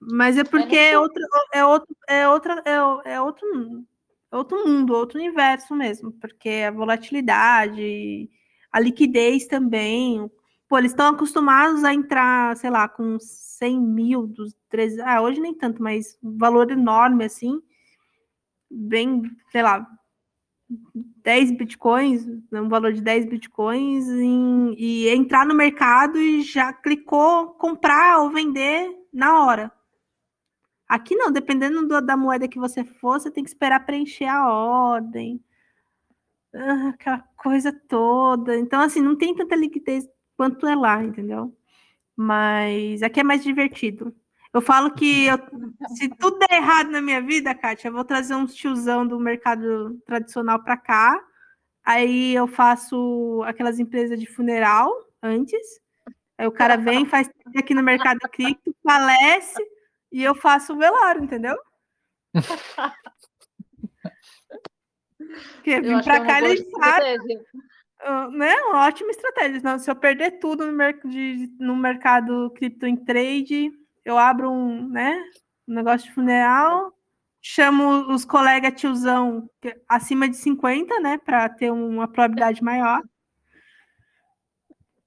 mas 0.00 0.38
é 0.38 0.44
porque 0.44 0.76
é 0.76 0.98
outro, 0.98 1.22
é 1.52 1.64
outro, 1.64 1.96
é 2.08 2.28
outra, 2.28 2.62
é, 2.64 2.76
é 3.14 3.20
outro 3.20 3.46
outro 4.30 4.66
mundo, 4.66 4.94
outro 4.94 5.18
universo 5.18 5.74
mesmo, 5.74 6.12
porque 6.12 6.64
a 6.66 6.70
volatilidade, 6.70 8.30
a 8.70 8.80
liquidez 8.80 9.46
também. 9.46 10.30
Pô, 10.70 10.78
eles 10.78 10.92
estão 10.92 11.08
acostumados 11.08 11.82
a 11.82 11.92
entrar, 11.92 12.56
sei 12.56 12.70
lá, 12.70 12.88
com 12.88 13.18
100 13.18 13.80
mil, 13.80 14.24
dos 14.24 14.54
13, 14.68 15.00
ah, 15.00 15.20
hoje 15.20 15.40
nem 15.40 15.52
tanto, 15.52 15.82
mas 15.82 16.16
um 16.22 16.38
valor 16.38 16.70
enorme 16.70 17.24
assim, 17.24 17.60
bem, 18.70 19.22
sei 19.50 19.62
lá, 19.64 19.84
10 21.24 21.50
bitcoins, 21.56 22.24
um 22.52 22.68
valor 22.68 22.92
de 22.92 23.00
10 23.00 23.26
bitcoins, 23.26 24.08
em, 24.10 24.72
e 24.78 25.08
entrar 25.08 25.44
no 25.44 25.56
mercado 25.56 26.16
e 26.18 26.42
já 26.42 26.72
clicou 26.72 27.48
comprar 27.54 28.20
ou 28.20 28.30
vender 28.30 28.96
na 29.12 29.44
hora. 29.44 29.72
Aqui 30.88 31.16
não, 31.16 31.32
dependendo 31.32 31.84
do, 31.88 32.00
da 32.00 32.16
moeda 32.16 32.46
que 32.46 32.60
você 32.60 32.84
for, 32.84 33.20
você 33.20 33.28
tem 33.28 33.42
que 33.42 33.50
esperar 33.50 33.84
preencher 33.84 34.26
a 34.26 34.48
ordem. 34.48 35.44
Ah, 36.54 36.90
aquela 36.90 37.18
coisa 37.36 37.72
toda. 37.72 38.56
Então, 38.56 38.80
assim, 38.80 39.00
não 39.00 39.16
tem 39.16 39.34
tanta 39.34 39.56
liquidez 39.56 40.06
quanto 40.40 40.66
é 40.66 40.74
lá, 40.74 41.04
entendeu? 41.04 41.54
Mas 42.16 43.02
aqui 43.02 43.20
é 43.20 43.22
mais 43.22 43.44
divertido. 43.44 44.16
Eu 44.54 44.62
falo 44.62 44.90
que 44.90 45.26
eu, 45.26 45.36
se 45.94 46.08
tudo 46.08 46.38
der 46.38 46.56
errado 46.56 46.90
na 46.90 47.02
minha 47.02 47.20
vida, 47.20 47.54
Kátia, 47.54 47.88
eu 47.88 47.92
vou 47.92 48.06
trazer 48.06 48.34
uns 48.34 48.54
tiozão 48.54 49.06
do 49.06 49.20
mercado 49.20 50.00
tradicional 50.06 50.58
para 50.64 50.78
cá. 50.78 51.22
Aí 51.84 52.34
eu 52.34 52.46
faço 52.46 53.42
aquelas 53.44 53.78
empresas 53.78 54.18
de 54.18 54.24
funeral 54.24 54.90
antes. 55.22 55.60
Aí 56.38 56.46
o 56.46 56.52
cara 56.52 56.78
vem, 56.78 57.04
faz 57.04 57.28
aqui 57.54 57.74
no 57.74 57.82
mercado 57.82 58.20
cripto, 58.32 58.74
falece 58.82 59.62
e 60.10 60.22
eu 60.24 60.34
faço 60.34 60.72
o 60.72 60.78
velório, 60.78 61.22
entendeu? 61.22 61.58
Porque 65.52 65.82
vim 65.82 66.00
para 66.02 66.16
é 66.16 66.26
cá 66.26 66.38
ele 66.38 66.64
sabe. 66.70 67.44
Uh, 68.02 68.30
né? 68.30 68.54
Uma 68.62 68.86
ótima 68.86 69.10
estratégia. 69.10 69.60
Não, 69.62 69.78
se 69.78 69.90
eu 69.90 69.94
perder 69.94 70.38
tudo 70.38 70.66
no, 70.66 70.72
mer 70.72 70.98
de, 71.04 71.52
no 71.58 71.76
mercado 71.76 72.50
cripto 72.50 72.86
em 72.86 72.96
trade, 72.96 73.70
eu 74.04 74.16
abro 74.16 74.50
um, 74.50 74.88
né, 74.88 75.22
um 75.68 75.74
negócio 75.74 76.08
de 76.08 76.14
funeral, 76.14 76.92
chamo 77.40 78.12
os 78.12 78.24
colegas 78.24 78.80
tiozão 78.80 79.48
acima 79.88 80.28
de 80.28 80.36
50, 80.36 80.98
né, 81.00 81.18
para 81.18 81.48
ter 81.48 81.70
uma 81.70 82.08
probabilidade 82.08 82.62
maior. 82.62 83.02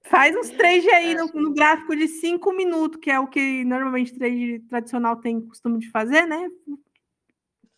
Faz 0.04 0.36
uns 0.36 0.50
trade 0.50 0.88
aí 0.90 1.14
no, 1.14 1.26
no, 1.28 1.54
gráfico 1.54 1.96
de 1.96 2.06
cinco 2.06 2.52
minutos, 2.52 3.00
que 3.00 3.10
é 3.10 3.18
o 3.18 3.26
que 3.26 3.64
normalmente 3.64 4.16
trade 4.16 4.60
tradicional 4.68 5.16
tem 5.16 5.40
costume 5.40 5.78
de 5.78 5.90
fazer, 5.90 6.26
né? 6.26 6.48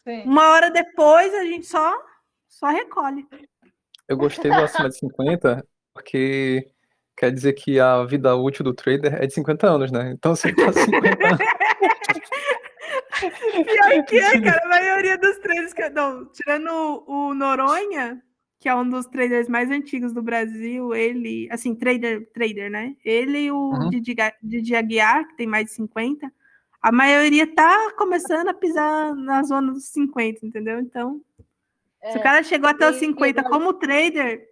Sim. 0.02 0.22
Uma 0.24 0.50
hora 0.50 0.70
depois 0.70 1.32
a 1.34 1.44
gente 1.44 1.66
só, 1.66 1.96
só 2.48 2.66
recolhe. 2.66 3.26
Eu 4.08 4.16
gostei 4.16 4.50
do 4.50 4.56
acima 4.56 4.88
de 4.88 4.98
50, 4.98 5.66
porque 5.92 6.68
quer 7.16 7.32
dizer 7.32 7.54
que 7.54 7.80
a 7.80 8.04
vida 8.04 8.34
útil 8.36 8.64
do 8.64 8.74
trader 8.74 9.14
é 9.14 9.26
de 9.26 9.34
50 9.34 9.66
anos, 9.66 9.90
né? 9.90 10.12
Então 10.12 10.34
você 10.34 10.54
tá 10.54 10.70
50 10.72 11.26
anos. 11.26 11.38
Pior 13.64 14.04
que 14.04 14.18
é, 14.18 14.40
cara, 14.40 14.64
a 14.64 14.68
maioria 14.68 15.18
dos 15.18 15.38
traders 15.38 15.72
que. 15.72 15.88
Não, 15.90 16.26
tirando 16.26 17.04
o 17.06 17.34
Noronha, 17.34 18.22
que 18.60 18.68
é 18.68 18.74
um 18.74 18.88
dos 18.88 19.06
traders 19.06 19.48
mais 19.48 19.70
antigos 19.70 20.12
do 20.12 20.22
Brasil, 20.22 20.94
ele, 20.94 21.48
assim, 21.50 21.74
trader, 21.74 22.28
trader, 22.32 22.70
né? 22.70 22.94
Ele 23.04 23.44
e 23.44 23.50
o 23.50 23.70
uhum. 23.70 23.90
Didi, 23.90 24.14
Didi 24.42 24.74
Aguiar, 24.74 25.26
que 25.28 25.36
tem 25.36 25.46
mais 25.46 25.66
de 25.66 25.72
50, 25.72 26.30
a 26.82 26.92
maioria 26.92 27.46
tá 27.46 27.92
começando 27.96 28.48
a 28.48 28.54
pisar 28.54 29.14
na 29.14 29.42
zona 29.42 29.72
dos 29.72 29.88
50, 29.88 30.46
entendeu? 30.46 30.78
Então, 30.78 31.20
é, 32.06 32.12
se 32.12 32.18
o 32.18 32.22
cara 32.22 32.42
chegou 32.42 32.70
até 32.70 32.88
os 32.88 32.96
50 32.96 33.42
como 33.44 33.74
trader, 33.74 34.46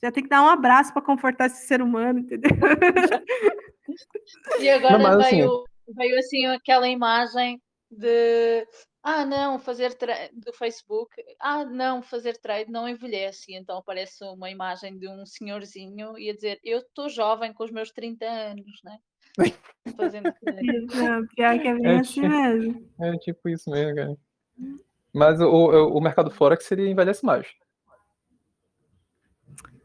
já 0.00 0.12
tem 0.12 0.22
que 0.22 0.28
dar 0.28 0.42
um 0.42 0.48
abraço 0.48 0.92
para 0.92 1.02
confortar 1.02 1.46
esse 1.46 1.66
ser 1.66 1.82
humano, 1.82 2.20
entendeu? 2.20 2.50
E 4.60 4.68
agora 4.68 4.98
Não, 4.98 5.18
veio, 5.18 5.46
assim... 5.46 5.64
veio 5.96 6.18
assim 6.18 6.46
aquela 6.46 6.88
imagem 6.88 7.60
de 7.90 8.66
ah, 9.02 9.24
não, 9.24 9.58
fazer 9.58 9.94
trade 9.94 10.30
do 10.34 10.52
Facebook, 10.52 11.14
ah, 11.40 11.64
não, 11.64 12.02
fazer 12.02 12.36
trade 12.38 12.70
não 12.70 12.88
envelhece. 12.88 13.52
E 13.52 13.56
então 13.56 13.78
aparece 13.78 14.24
uma 14.24 14.50
imagem 14.50 14.98
de 14.98 15.08
um 15.08 15.24
senhorzinho 15.24 16.18
e 16.18 16.30
a 16.30 16.34
dizer 16.34 16.58
eu 16.64 16.78
estou 16.78 17.08
jovem 17.08 17.52
com 17.52 17.64
os 17.64 17.70
meus 17.70 17.90
30 17.90 18.26
anos, 18.26 18.80
né? 18.84 18.98
Fazendo 19.96 20.34
não, 20.94 21.26
pior 21.28 21.58
que 21.60 21.68
é 21.68 21.74
bem 21.74 21.86
é, 21.86 22.00
assim 22.00 22.20
tipo, 22.22 22.28
mesmo. 22.28 22.92
É 23.00 23.18
tipo 23.18 23.48
isso 23.48 23.70
mesmo, 23.70 23.94
cara. 23.94 24.16
Mas 25.16 25.40
o, 25.40 25.48
o, 25.48 25.98
mercado 25.98 26.30
Forex 26.30 26.66
seria 26.66 26.90
envelhece 26.90 27.24
mais. 27.24 27.46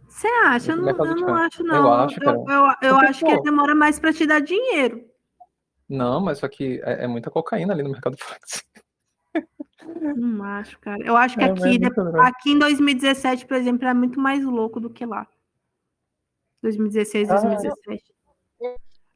Você 0.05 0.27
acha? 0.27 0.73
Eu 0.73 0.75
não, 0.75 1.05
eu 1.05 1.15
não 1.15 1.35
acho, 1.35 1.63
não. 1.63 1.75
Eu 1.75 1.93
acho. 1.93 2.21
Eu, 2.21 2.45
eu, 2.49 2.75
eu 2.81 2.95
acho 2.97 3.25
que 3.25 3.41
demora 3.41 3.73
mais 3.73 3.97
para 3.97 4.11
te 4.11 4.27
dar 4.27 4.41
dinheiro. 4.41 5.09
Não, 5.87 6.19
mas 6.19 6.39
só 6.39 6.49
que 6.49 6.81
é, 6.83 7.05
é 7.05 7.07
muita 7.07 7.31
cocaína 7.31 7.73
ali 7.73 7.81
no 7.81 7.91
mercado 7.91 8.17
Forex. 8.17 8.65
Não 10.17 10.43
acho, 10.43 10.77
cara. 10.79 11.01
Eu 11.01 11.15
acho 11.15 11.37
que 11.37 11.45
é, 11.45 11.49
aqui, 11.49 11.79
é 11.81 12.27
aqui 12.27 12.51
em 12.51 12.59
2017, 12.59 13.45
por 13.45 13.55
exemplo, 13.55 13.87
é 13.87 13.93
muito 13.93 14.19
mais 14.19 14.43
louco 14.43 14.81
do 14.81 14.89
que 14.89 15.05
lá. 15.05 15.25
2016, 16.61 17.29
2017. 17.29 18.10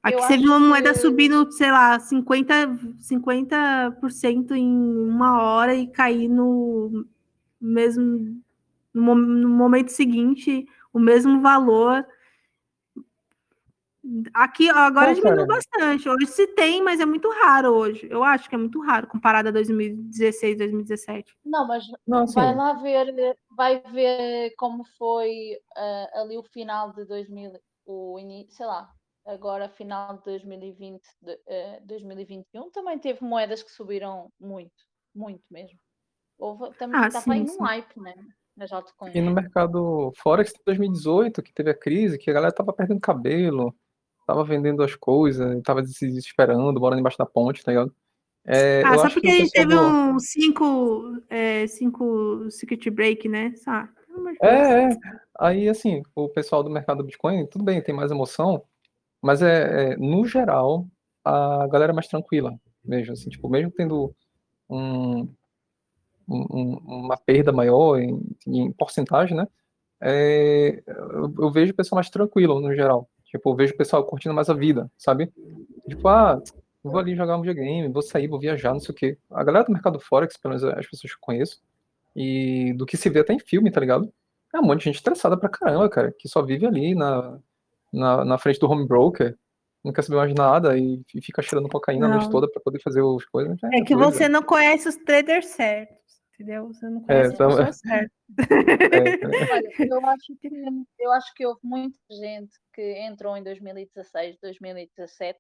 Aqui 0.06 0.22
você 0.22 0.38
viu 0.38 0.52
uma 0.52 0.60
moeda 0.60 0.94
que... 0.94 1.00
subindo, 1.00 1.52
sei 1.52 1.72
lá, 1.72 1.98
50%, 1.98 3.02
50 3.02 4.56
em 4.56 4.70
uma 5.10 5.42
hora 5.42 5.74
e 5.74 5.88
cair 5.88 6.28
no 6.28 7.08
mesmo 7.60 8.40
no, 8.94 9.16
no 9.16 9.50
momento 9.50 9.90
seguinte 9.90 10.68
o 10.94 11.00
mesmo 11.00 11.42
valor. 11.42 12.06
Aqui 14.32 14.70
agora 14.70 15.08
Pô, 15.08 15.16
diminuiu 15.16 15.48
bastante. 15.48 16.08
Hoje 16.08 16.28
se 16.28 16.46
tem, 16.54 16.84
mas 16.84 17.00
é 17.00 17.06
muito 17.08 17.28
raro 17.42 17.70
hoje. 17.74 18.08
Eu 18.08 18.24
acho 18.24 18.48
que 18.48 18.54
é 18.54 18.60
muito 18.60 18.80
raro 18.82 19.08
comparado 19.08 19.50
a 19.50 19.52
2016, 19.52 20.56
2017. 20.56 21.36
Não, 21.44 21.68
mas 21.68 21.84
Não, 22.06 22.28
vai 22.28 22.54
lá 22.54 22.74
ver, 22.74 23.36
vai 23.50 23.82
ver 23.92 24.54
como 24.56 24.84
foi 25.00 25.58
uh, 25.76 26.22
ali 26.22 26.38
o 26.38 26.44
final 26.44 26.94
de 26.94 27.06
2000, 27.06 27.54
o 27.88 28.20
início, 28.20 28.54
sei 28.54 28.68
lá, 28.68 28.95
agora 29.26 29.70
final 29.70 30.18
de 30.18 30.24
2020, 30.24 31.02
de, 31.22 31.34
uh, 31.34 31.86
2021 31.86 32.70
também 32.72 33.00
teve 33.00 33.24
moedas 33.24 33.64
que 33.64 33.72
subiram 33.72 34.32
muito, 34.40 34.86
muito 35.14 35.44
mesmo. 35.50 35.80
Houve, 36.38 36.76
também 36.78 37.00
ah, 37.00 37.08
estava 37.08 37.36
em 37.36 37.50
um 37.50 37.64
hype, 37.64 38.00
né? 38.00 38.14
Nas 38.56 38.72
altcoins. 38.72 39.16
E 39.16 39.22
no 39.22 39.32
mercado 39.32 40.12
Forex 40.18 40.52
de 40.52 40.60
2018, 40.66 41.42
que 41.42 41.54
teve 41.54 41.72
a 41.72 41.78
crise, 41.78 42.18
que 42.18 42.30
a 42.30 42.34
galera 42.34 42.54
tava 42.54 42.74
perdendo 42.74 43.00
cabelo 43.00 43.74
tava 44.26 44.44
vendendo 44.44 44.84
as 44.84 44.96
coisas, 44.96 45.62
tava 45.64 45.86
se 45.86 46.08
desesperando, 46.08 46.80
morando 46.80 47.00
embaixo 47.00 47.18
da 47.18 47.26
ponte, 47.26 47.64
tá 47.64 47.72
ligado? 47.72 47.94
É, 48.48 48.84
ah, 48.86 48.98
só 48.98 49.10
porque 49.10 49.28
a 49.28 49.32
gente 49.32 49.52
teve 49.52 49.76
um 49.76 50.20
5 50.20 51.24
é, 51.30 51.66
cinco 51.68 52.50
circuit 52.52 52.90
break, 52.92 53.28
né? 53.28 53.54
Só. 53.56 53.88
É, 54.42 54.84
é, 54.84 54.90
aí 55.40 55.68
assim, 55.68 56.02
o 56.16 56.30
pessoal 56.30 56.64
do 56.64 56.70
mercado 56.70 56.98
do 56.98 57.04
Bitcoin, 57.04 57.46
tudo 57.48 57.66
bem, 57.66 57.82
tem 57.82 57.94
mais 57.94 58.12
emoção, 58.12 58.64
mas 59.26 59.42
é, 59.42 59.94
é 59.94 59.98
no 59.98 60.24
geral, 60.28 60.86
a 61.24 61.68
galera 61.68 61.92
é 61.92 61.96
mais 61.96 62.08
tranquila, 62.08 62.54
mesmo 62.84 63.14
assim, 63.14 63.28
tipo, 63.28 63.50
mesmo 63.50 63.72
tendo 63.72 64.16
um, 64.70 65.28
um, 66.30 66.78
uma 66.86 67.18
perda 67.18 67.52
maior 67.52 68.00
em, 68.00 68.22
em 68.46 68.72
porcentagem, 68.72 69.36
né? 69.36 69.48
É, 70.00 70.84
eu, 70.86 71.34
eu, 71.40 71.52
vejo 71.52 71.74
o 71.74 71.76
pessoal 71.76 71.98
mais 71.98 72.08
tranquilo 72.08 72.60
no 72.60 72.76
geral. 72.76 73.10
Tipo, 73.26 73.50
eu 73.50 73.56
vejo 73.56 73.74
o 73.74 73.78
pessoal 73.78 74.06
curtindo 74.06 74.36
mais 74.36 74.48
a 74.48 74.54
vida, 74.54 74.92
sabe? 74.96 75.34
Tipo, 75.90 76.08
ah, 76.08 76.40
vou 76.84 77.00
ali 77.00 77.16
jogar 77.16 77.36
um 77.36 77.42
videogame, 77.42 77.92
vou 77.92 78.04
sair, 78.04 78.28
vou 78.28 78.40
viajar, 78.40 78.74
não 78.74 78.80
sei 78.80 78.94
o 78.94 78.96
quê. 78.96 79.18
A 79.32 79.44
galera 79.44 79.66
do 79.66 79.74
mercado 79.74 80.00
Forex, 80.00 80.38
pelo 80.38 80.54
menos 80.54 80.64
as 80.78 80.86
pessoas 80.86 81.12
que 81.12 81.18
eu 81.18 81.22
conheço, 81.22 81.60
e 82.16 82.74
do 82.74 82.86
que 82.86 82.96
se 82.96 83.10
vê 83.10 83.22
até 83.22 83.34
em 83.34 83.40
filme, 83.40 83.72
tá 83.72 83.80
ligado? 83.80 84.14
É 84.54 84.60
um 84.60 84.64
monte 84.64 84.82
de 84.82 84.86
gente 84.86 84.98
estressada 84.98 85.36
pra 85.36 85.50
caramba, 85.50 85.90
cara, 85.90 86.14
que 86.16 86.30
só 86.30 86.44
vive 86.44 86.68
ali 86.68 86.94
na, 86.94 87.40
na, 87.96 88.26
na 88.26 88.38
frente 88.38 88.60
do 88.60 88.70
home 88.70 88.88
broker, 88.88 89.36
não 89.84 89.94
quer 89.94 90.04
saber 90.04 90.18
mais 90.18 90.34
nada 90.34 90.78
e, 90.78 91.02
e 91.14 91.22
fica 91.22 91.42
cheirando 91.42 91.70
cocaína 91.70 92.08
não. 92.08 92.16
a 92.16 92.18
noite 92.18 92.32
toda 92.32 92.50
pra 92.50 92.62
poder 92.62 92.82
fazer 92.82 93.02
as 93.02 93.26
coisas. 93.26 93.58
É, 93.64 93.80
é 93.80 93.84
que 93.84 93.96
coisa. 93.96 94.12
você 94.12 94.28
não 94.28 94.44
conhece 94.44 94.88
os 94.90 94.96
traders 94.96 95.48
certos 95.48 96.06
entendeu? 96.36 96.68
Você 96.68 96.90
não 96.90 97.02
conhece 97.02 97.32
é, 97.32 97.34
então... 97.34 97.48
a 97.48 97.50
pessoa 97.50 97.74
certa. 97.74 98.12
Olha, 99.52 99.70
eu 99.80 100.06
acho, 100.06 100.36
que, 100.40 100.50
eu 101.00 101.12
acho 101.12 101.34
que 101.34 101.46
houve 101.46 101.62
muita 101.64 101.98
gente 102.12 102.52
que 102.74 103.00
entrou 103.00 103.36
em 103.36 103.44
2016, 103.44 104.38
2017, 104.42 105.40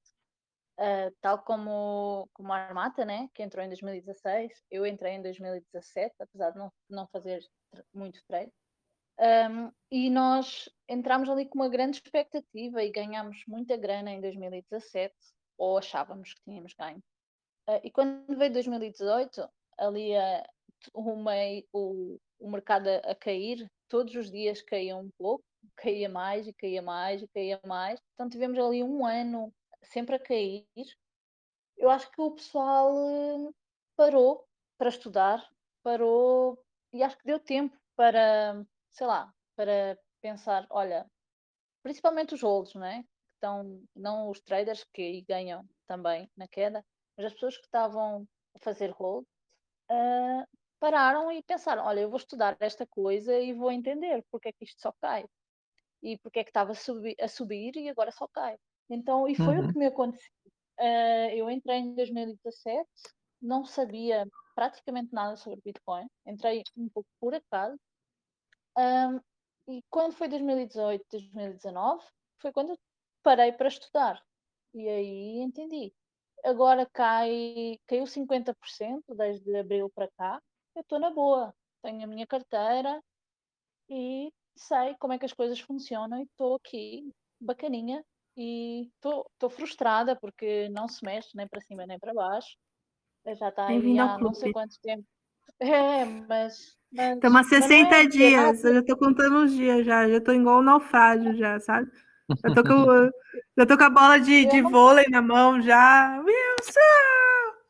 uh, 0.79 1.15
tal 1.21 1.39
como, 1.39 2.29
como 2.33 2.53
a 2.53 2.57
Armata, 2.57 3.05
né? 3.05 3.29
que 3.33 3.43
entrou 3.43 3.63
em 3.63 3.67
2016, 3.67 4.51
eu 4.71 4.85
entrei 4.85 5.13
em 5.13 5.21
2017, 5.21 6.15
apesar 6.19 6.51
de 6.51 6.57
não, 6.57 6.71
não 6.89 7.07
fazer 7.07 7.41
muito 7.93 8.19
trade. 8.27 8.51
Um, 9.17 9.71
e 9.89 10.09
nós 10.09 10.69
entramos 10.89 11.29
ali 11.29 11.45
com 11.45 11.59
uma 11.59 11.69
grande 11.69 11.97
expectativa 11.97 12.83
e 12.83 12.91
ganhámos 12.91 13.43
muita 13.47 13.77
grana 13.77 14.11
em 14.11 14.19
2017, 14.19 15.13
ou 15.57 15.77
achávamos 15.77 16.33
que 16.33 16.41
tínhamos 16.43 16.73
ganho. 16.73 17.01
Uh, 17.67 17.79
e 17.83 17.91
quando 17.91 18.37
veio 18.37 18.51
2018, 18.51 19.47
ali 19.77 20.15
a, 20.15 20.45
o, 20.93 21.15
meio, 21.15 21.65
o, 21.71 22.19
o 22.39 22.51
mercado 22.51 22.87
a, 22.87 22.97
a 23.11 23.15
cair, 23.15 23.69
todos 23.87 24.13
os 24.15 24.29
dias 24.29 24.61
caía 24.61 24.95
um 24.97 25.09
pouco, 25.17 25.43
caía 25.75 26.09
mais 26.09 26.47
e 26.47 26.53
caía 26.53 26.81
mais 26.81 27.21
e 27.21 27.27
caía 27.27 27.59
mais. 27.65 27.99
Então 28.13 28.29
tivemos 28.29 28.57
ali 28.59 28.83
um 28.83 29.05
ano 29.05 29.53
sempre 29.83 30.15
a 30.15 30.19
cair. 30.19 30.65
Eu 31.77 31.89
acho 31.89 32.09
que 32.11 32.21
o 32.21 32.31
pessoal 32.31 32.93
eh, 32.97 33.51
parou 33.95 34.45
para 34.77 34.89
estudar, 34.89 35.47
parou 35.83 36.61
e 36.93 37.03
acho 37.03 37.17
que 37.17 37.25
deu 37.25 37.39
tempo 37.39 37.77
para, 37.95 38.65
sei 38.95 39.07
lá, 39.07 39.31
para 39.55 39.97
pensar, 40.21 40.65
olha, 40.69 41.05
principalmente 41.83 42.33
os 42.33 42.41
holds, 42.41 42.73
não 42.73 42.85
é? 42.85 43.03
Então, 43.37 43.83
não 43.95 44.29
os 44.29 44.39
traders 44.39 44.85
que 44.93 45.21
ganham 45.27 45.63
também 45.85 46.29
na 46.35 46.47
queda, 46.47 46.83
mas 47.15 47.27
as 47.27 47.33
pessoas 47.33 47.57
que 47.57 47.65
estavam 47.65 48.27
a 48.55 48.59
fazer 48.59 48.91
hold, 48.91 49.25
uh, 49.91 50.47
pararam 50.79 51.31
e 51.31 51.43
pensaram: 51.43 51.83
olha, 51.83 51.99
eu 52.01 52.09
vou 52.09 52.17
estudar 52.17 52.55
esta 52.59 52.87
coisa 52.87 53.37
e 53.37 53.53
vou 53.53 53.71
entender 53.71 54.23
porque 54.31 54.49
é 54.49 54.53
que 54.53 54.63
isto 54.63 54.81
só 54.81 54.93
cai 55.01 55.25
e 56.01 56.17
porque 56.19 56.39
é 56.39 56.43
que 56.43 56.49
estava 56.49 56.71
a 56.71 56.75
subir, 56.75 57.15
a 57.19 57.27
subir 57.27 57.75
e 57.75 57.89
agora 57.89 58.11
só 58.11 58.27
cai. 58.27 58.57
Então, 58.89 59.27
e 59.27 59.35
foi 59.35 59.57
uhum. 59.57 59.65
o 59.65 59.73
que 59.73 59.77
me 59.77 59.87
aconteceu. 59.87 60.31
Uh, 60.79 61.29
eu 61.33 61.49
entrei 61.49 61.77
em 61.79 61.95
2017, 61.95 62.87
não 63.41 63.65
sabia 63.65 64.27
praticamente 64.55 65.13
nada 65.13 65.35
sobre 65.35 65.61
Bitcoin, 65.63 66.07
entrei 66.25 66.63
um 66.77 66.89
pouco 66.89 67.09
por 67.19 67.33
acaso. 67.33 67.77
Um, 68.77 69.19
e 69.67 69.81
quando 69.89 70.13
foi 70.13 70.27
2018, 70.27 71.05
2019, 71.11 72.03
foi 72.39 72.51
quando 72.51 72.69
eu 72.71 72.79
parei 73.23 73.51
para 73.51 73.67
estudar. 73.67 74.23
E 74.73 74.87
aí 74.87 75.39
entendi. 75.39 75.93
Agora 76.43 76.85
cai, 76.93 77.79
caiu 77.87 78.05
50% 78.05 79.03
desde 79.15 79.55
abril 79.55 79.89
para 79.89 80.09
cá, 80.17 80.41
eu 80.75 80.81
estou 80.81 80.99
na 80.99 81.09
boa, 81.09 81.53
tenho 81.81 82.03
a 82.03 82.07
minha 82.07 82.27
carteira 82.27 83.01
e 83.89 84.31
sei 84.55 84.95
como 84.99 85.13
é 85.13 85.19
que 85.19 85.25
as 85.25 85.33
coisas 85.33 85.59
funcionam 85.59 86.19
e 86.19 86.23
estou 86.23 86.55
aqui 86.55 87.09
bacaninha 87.39 88.03
e 88.37 88.91
estou 88.95 89.49
frustrada 89.49 90.15
porque 90.15 90.69
não 90.69 90.87
se 90.87 91.03
mexe 91.03 91.29
nem 91.35 91.47
para 91.47 91.61
cima 91.61 91.85
nem 91.85 91.97
para 91.97 92.13
baixo. 92.13 92.57
Já 93.25 93.49
está 93.49 93.67
aí 93.67 93.97
há 93.97 94.17
não 94.19 94.33
sei 94.33 94.51
quanto 94.51 94.79
tempo. 94.81 95.05
É, 95.59 96.03
mas. 96.03 96.75
Mas 96.95 97.15
Estamos 97.15 97.41
há 97.41 97.43
60 97.43 97.95
é 97.95 98.05
dias, 98.05 98.63
eu 98.63 98.73
já 98.73 98.79
estou 98.79 98.97
contando 98.97 99.37
os 99.43 99.53
dias 99.53 99.85
já, 99.85 100.07
já 100.07 100.17
estou 100.17 100.33
igual 100.33 100.59
um 100.59 100.63
naufrágio 100.63 101.35
já, 101.35 101.59
sabe? 101.59 101.91
Já 102.41 102.49
estou 102.49 102.63
com, 102.63 103.11
já 103.57 103.65
tô 103.65 103.77
com 103.77 103.83
a 103.83 103.89
bola 103.89 104.19
de, 104.19 104.45
de 104.45 104.61
vôlei 104.61 105.05
na 105.09 105.21
mão 105.21 105.61
já. 105.61 106.19
Wilson! 106.21 106.79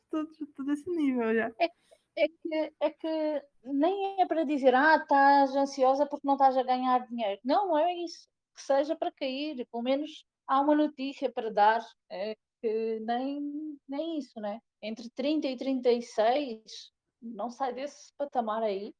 Tudo, 0.10 0.30
tudo 0.56 0.72
esse 0.72 0.90
nível 0.90 1.34
já. 1.34 1.52
É 1.60 1.70
é 2.18 2.28
que, 2.28 2.74
é 2.80 2.90
que 2.90 3.44
nem 3.66 4.22
é 4.22 4.26
para 4.26 4.46
dizer, 4.46 4.74
ah, 4.74 4.96
estás 4.96 5.56
ansiosa 5.56 6.06
porque 6.06 6.26
não 6.26 6.36
estás 6.36 6.58
a 6.58 6.64
ganhar 6.64 7.06
dinheiro. 7.08 7.40
Não, 7.44 7.68
não 7.68 7.78
é 7.78 7.94
isso. 7.94 8.28
Que 8.56 8.62
seja 8.62 8.96
para 8.96 9.12
cair, 9.12 9.66
pelo 9.70 9.84
menos 9.84 10.26
há 10.48 10.62
uma 10.62 10.76
notícia 10.76 11.30
para 11.32 11.52
dar, 11.52 11.86
é 12.10 12.36
que 12.62 13.00
nem, 13.02 13.78
nem 13.88 14.18
isso, 14.18 14.40
né? 14.40 14.62
Entre 14.82 15.10
30 15.10 15.48
e 15.48 15.58
36, 15.58 16.94
não 17.22 17.50
sai 17.50 17.74
desse 17.74 18.14
patamar 18.18 18.64
aí, 18.64 18.94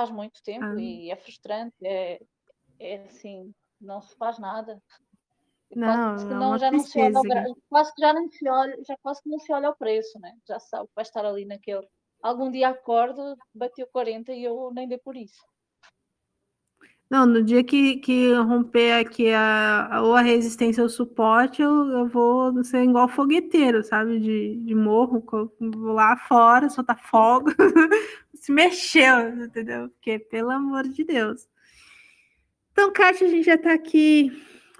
faz 0.00 0.10
muito 0.10 0.42
tempo 0.42 0.64
ah. 0.64 0.80
e 0.80 1.10
é 1.10 1.16
frustrante, 1.16 1.74
é, 1.84 2.20
é 2.78 3.04
assim, 3.04 3.52
não 3.78 4.00
se 4.00 4.16
faz 4.16 4.38
nada. 4.38 4.82
Não, 5.76 5.86
quase 5.86 6.26
que 6.26 6.34
não, 6.34 6.58
já 6.58 6.70
não 6.70 6.80
se 6.80 7.00
olha, 7.00 7.54
quase 7.68 7.94
que 7.94 8.00
já 8.00 8.14
se 8.30 8.48
olha, 8.48 8.78
já 8.84 8.96
quase 9.02 9.22
que 9.22 9.28
não 9.28 9.38
se 9.38 9.52
olha 9.52 9.70
o 9.70 9.76
preço, 9.76 10.18
né? 10.18 10.32
Já 10.48 10.58
sabe 10.58 10.86
que 10.86 10.94
vai 10.96 11.02
estar 11.02 11.24
ali 11.24 11.44
naquele 11.44 11.86
algum 12.22 12.50
dia 12.50 12.70
acordo, 12.70 13.36
bateu 13.54 13.86
40 13.92 14.32
e 14.32 14.44
eu 14.44 14.70
nem 14.74 14.88
dei 14.88 14.98
por 14.98 15.16
isso. 15.16 15.40
Não, 17.08 17.26
no 17.26 17.42
dia 17.42 17.64
que, 17.64 17.96
que 17.96 18.32
romper 18.34 18.92
aqui 18.92 19.32
a, 19.32 20.00
ou 20.02 20.14
a 20.14 20.20
resistência 20.20 20.80
ou 20.80 20.86
o 20.86 20.90
suporte, 20.90 21.60
eu, 21.60 21.88
eu 21.88 22.06
vou 22.06 22.62
ser 22.62 22.84
igual 22.84 23.08
fogueteiro, 23.08 23.82
sabe? 23.82 24.20
De, 24.20 24.56
de 24.64 24.74
morro, 24.76 25.24
vou 25.58 25.92
lá 25.92 26.16
fora, 26.16 26.70
soltar 26.70 27.00
fogo. 27.02 27.50
Se 28.40 28.50
mexeu, 28.50 29.28
entendeu? 29.44 29.90
Porque, 29.90 30.18
pelo 30.18 30.50
amor 30.50 30.88
de 30.88 31.04
Deus. 31.04 31.46
Então, 32.72 32.92
Kátia, 32.92 33.26
a 33.26 33.30
gente 33.30 33.44
já 33.44 33.54
está 33.54 33.72
aqui 33.72 34.32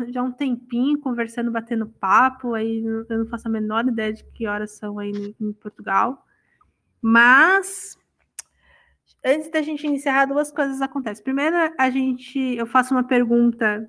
já 0.08 0.22
um 0.22 0.32
tempinho 0.32 0.98
conversando, 0.98 1.50
batendo 1.50 1.86
papo. 1.86 2.54
Aí 2.54 2.82
eu 2.82 3.18
não 3.18 3.26
faço 3.26 3.48
a 3.48 3.50
menor 3.50 3.86
ideia 3.86 4.14
de 4.14 4.24
que 4.32 4.46
horas 4.46 4.72
são 4.72 4.98
aí 4.98 5.34
em 5.38 5.52
Portugal. 5.52 6.24
Mas 7.02 7.98
antes 9.24 9.50
da 9.50 9.60
gente 9.60 9.86
encerrar, 9.86 10.24
duas 10.24 10.50
coisas 10.50 10.80
acontecem. 10.80 11.22
Primeiro, 11.22 11.56
a 11.78 11.90
gente, 11.90 12.38
eu 12.38 12.66
faço 12.66 12.94
uma 12.94 13.04
pergunta 13.04 13.86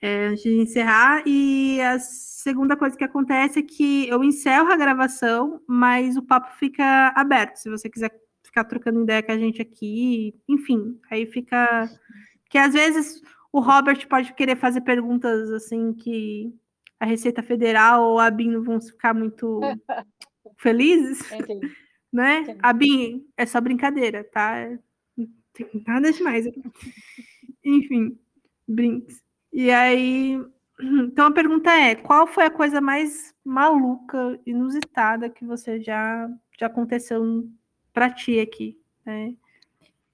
é, 0.00 0.26
antes 0.26 0.42
de 0.42 0.60
encerrar, 0.60 1.22
e 1.26 1.80
a 1.80 1.98
segunda 1.98 2.76
coisa 2.76 2.96
que 2.96 3.04
acontece 3.04 3.58
é 3.60 3.62
que 3.62 4.08
eu 4.08 4.22
encerro 4.22 4.70
a 4.70 4.76
gravação, 4.76 5.60
mas 5.66 6.16
o 6.16 6.22
papo 6.22 6.54
fica 6.58 7.12
aberto. 7.16 7.56
Se 7.56 7.70
você 7.70 7.88
quiser 7.88 8.27
ficar 8.58 8.64
trocando 8.64 9.02
ideia 9.02 9.22
com 9.22 9.32
a 9.32 9.38
gente 9.38 9.60
aqui, 9.62 10.34
enfim, 10.48 10.98
aí 11.10 11.26
fica. 11.26 11.88
Que 12.50 12.58
às 12.58 12.72
vezes 12.72 13.20
o 13.52 13.60
Robert 13.60 14.06
pode 14.08 14.32
querer 14.34 14.56
fazer 14.56 14.80
perguntas 14.80 15.50
assim 15.50 15.92
que 15.92 16.54
a 16.98 17.06
Receita 17.06 17.42
Federal 17.42 18.04
ou 18.04 18.18
a 18.18 18.30
BIM 18.30 18.50
não 18.50 18.62
vão 18.62 18.80
ficar 18.80 19.14
muito 19.14 19.60
felizes. 20.58 21.30
Entendi 21.32 21.68
né? 22.12 22.44
Sim. 22.44 22.58
A 22.62 22.72
Bin, 22.72 23.26
é 23.36 23.46
só 23.46 23.60
brincadeira, 23.60 24.24
tá? 24.24 24.68
Não 25.16 25.28
tem 25.52 25.84
nada 25.86 26.12
demais. 26.12 26.46
Enfim, 27.64 28.18
brinks. 28.66 29.22
E 29.52 29.70
aí, 29.70 30.42
então 30.80 31.26
a 31.26 31.32
pergunta 31.32 31.70
é: 31.70 31.94
qual 31.94 32.26
foi 32.26 32.44
a 32.44 32.50
coisa 32.50 32.80
mais 32.80 33.34
maluca, 33.44 34.40
inusitada 34.46 35.30
que 35.30 35.44
você 35.44 35.80
já, 35.80 36.28
já 36.58 36.66
aconteceu 36.66 37.48
para 37.98 38.10
ti 38.10 38.38
aqui? 38.38 38.80
Né? 39.04 39.34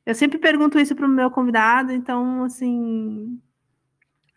Eu 0.06 0.14
sempre 0.14 0.38
pergunto 0.38 0.78
isso 0.78 0.96
para 0.96 1.04
o 1.04 1.08
meu 1.08 1.30
convidado, 1.30 1.92
então, 1.92 2.44
assim, 2.44 3.38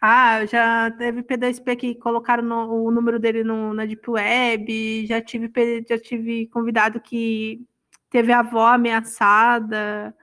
ah, 0.02 0.46
já 0.46 0.92
teve 0.92 1.24
P2P 1.24 1.76
que 1.78 1.96
colocaram 1.96 2.44
no, 2.44 2.86
o 2.86 2.92
número 2.92 3.18
dele 3.18 3.44
no, 3.46 3.74
na 3.74 3.86
Deep 3.86 4.10
Web, 4.10 5.06
já 5.08 5.22
tive, 5.22 5.50
já 5.88 5.98
tive 5.98 6.48
convidado 6.48 7.00
que 7.00 7.66
teve 8.10 8.34
a 8.34 8.40
avó 8.40 8.68
ameaçada, 8.68 10.14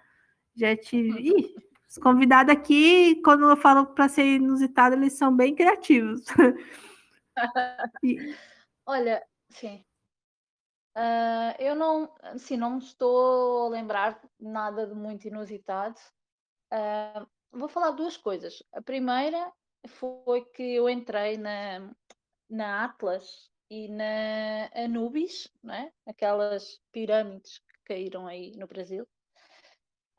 já 0.54 0.76
tive. 0.76 1.18
Ih, 1.18 1.54
os 1.88 1.96
convidados 1.96 2.52
aqui, 2.52 3.20
quando 3.24 3.48
eu 3.48 3.56
falo 3.56 3.86
para 3.86 4.08
ser 4.08 4.36
inusitado, 4.36 4.96
eles 4.96 5.14
são 5.14 5.34
bem 5.34 5.54
criativos. 5.54 6.24
Olha, 8.86 9.22
sim. 9.48 9.83
Uh, 10.96 11.54
eu 11.58 11.74
não, 11.74 12.14
assim, 12.22 12.56
não 12.56 12.78
estou 12.78 13.66
a 13.66 13.70
lembrar 13.70 14.20
nada 14.38 14.86
de 14.86 14.94
muito 14.94 15.26
inusitado. 15.26 15.98
Uh, 16.72 17.26
vou 17.50 17.68
falar 17.68 17.90
duas 17.90 18.16
coisas. 18.16 18.62
A 18.72 18.80
primeira 18.80 19.52
foi 19.88 20.44
que 20.46 20.62
eu 20.62 20.88
entrei 20.88 21.36
na, 21.36 21.90
na 22.48 22.84
Atlas 22.84 23.50
e 23.68 23.88
na 23.88 24.70
Anubis, 24.74 25.50
né? 25.62 25.90
aquelas 26.06 26.80
pirâmides 26.92 27.58
que 27.58 27.94
caíram 27.94 28.26
aí 28.26 28.52
no 28.56 28.68
Brasil. 28.68 29.06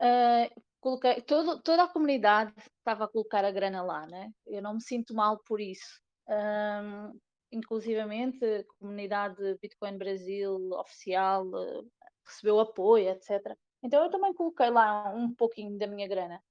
Uh, 0.00 0.62
coloquei, 0.78 1.22
todo, 1.22 1.62
toda 1.62 1.84
a 1.84 1.88
comunidade 1.88 2.52
estava 2.78 3.04
a 3.04 3.08
colocar 3.08 3.46
a 3.46 3.50
grana 3.50 3.82
lá, 3.82 4.06
né? 4.06 4.30
eu 4.46 4.60
não 4.60 4.74
me 4.74 4.82
sinto 4.82 5.14
mal 5.14 5.38
por 5.38 5.58
isso. 5.58 6.00
Um, 6.28 7.18
inclusivamente, 7.52 8.44
a 8.44 8.64
comunidade 8.78 9.58
Bitcoin 9.60 9.98
Brasil 9.98 10.70
oficial 10.72 11.46
uh, 11.46 11.90
recebeu 12.26 12.60
apoio, 12.60 13.10
etc. 13.10 13.56
Então 13.82 14.02
eu 14.04 14.10
também 14.10 14.34
coloquei 14.34 14.70
lá 14.70 15.10
um 15.14 15.34
pouquinho 15.34 15.78
da 15.78 15.86
minha 15.86 16.08
grana. 16.08 16.42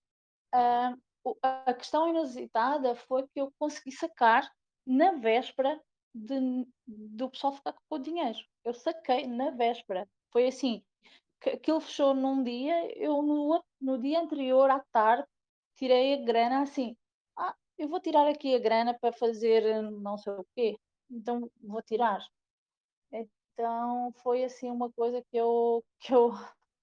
Uh, 0.53 1.35
a 1.41 1.73
questão 1.73 2.09
inusitada 2.09 2.95
foi 2.95 3.23
que 3.27 3.41
eu 3.41 3.51
consegui 3.57 3.91
sacar 3.91 4.49
na 4.85 5.13
véspera 5.13 5.80
de, 6.13 6.67
do 6.88 7.30
pessoal 7.30 7.53
ficar 7.53 7.73
com 7.73 7.95
o 7.95 7.99
dinheiro. 7.99 8.38
Eu 8.63 8.73
saquei 8.73 9.27
na 9.27 9.51
véspera. 9.51 10.07
Foi 10.31 10.47
assim, 10.47 10.84
que 11.41 11.49
aquilo 11.51 11.81
fechou 11.81 12.13
num 12.13 12.43
dia, 12.43 12.91
eu 12.97 13.22
no, 13.22 13.63
no 13.81 13.99
dia 13.99 14.19
anterior 14.19 14.69
à 14.69 14.80
tarde 14.91 15.27
tirei 15.76 16.13
a 16.13 16.23
grana 16.23 16.61
assim. 16.61 16.95
Ah, 17.38 17.55
eu 17.77 17.89
vou 17.89 17.99
tirar 17.99 18.27
aqui 18.27 18.55
a 18.55 18.59
grana 18.59 18.93
para 18.93 19.11
fazer 19.11 19.81
não 19.81 20.17
sei 20.17 20.34
o 20.34 20.45
quê. 20.55 20.77
Então 21.10 21.49
vou 21.61 21.82
tirar. 21.82 22.26
Então 23.11 24.11
foi 24.23 24.44
assim 24.44 24.69
uma 24.69 24.91
coisa 24.91 25.22
que 25.30 25.38
eu, 25.38 25.84
que 25.99 26.14
eu, 26.14 26.32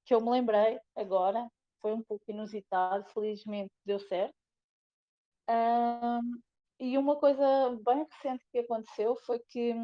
que 0.05 0.15
eu 0.15 0.21
me 0.21 0.31
lembrei 0.31 0.81
agora 0.97 1.49
foi 1.81 1.93
um 1.93 2.03
pouco 2.03 2.25
inusitado, 2.29 3.05
felizmente 3.13 3.73
deu 3.85 3.99
certo. 3.99 4.35
Um, 5.51 6.41
e 6.79 6.97
uma 6.97 7.17
coisa 7.17 7.45
bem 7.85 8.05
recente 8.05 8.45
que 8.51 8.61
aconteceu 8.61 9.17
foi 9.17 9.41
que 9.41 9.75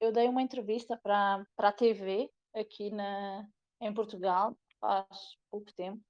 eu 0.00 0.12
dei 0.12 0.28
uma 0.28 0.42
entrevista 0.42 0.96
para, 0.96 1.46
a 1.56 1.72
TV 1.72 2.28
aqui 2.54 2.90
na, 2.90 3.48
em 3.80 3.94
Portugal 3.94 4.56
faz 4.80 5.36
pouco 5.50 5.72
tempo. 5.74 6.02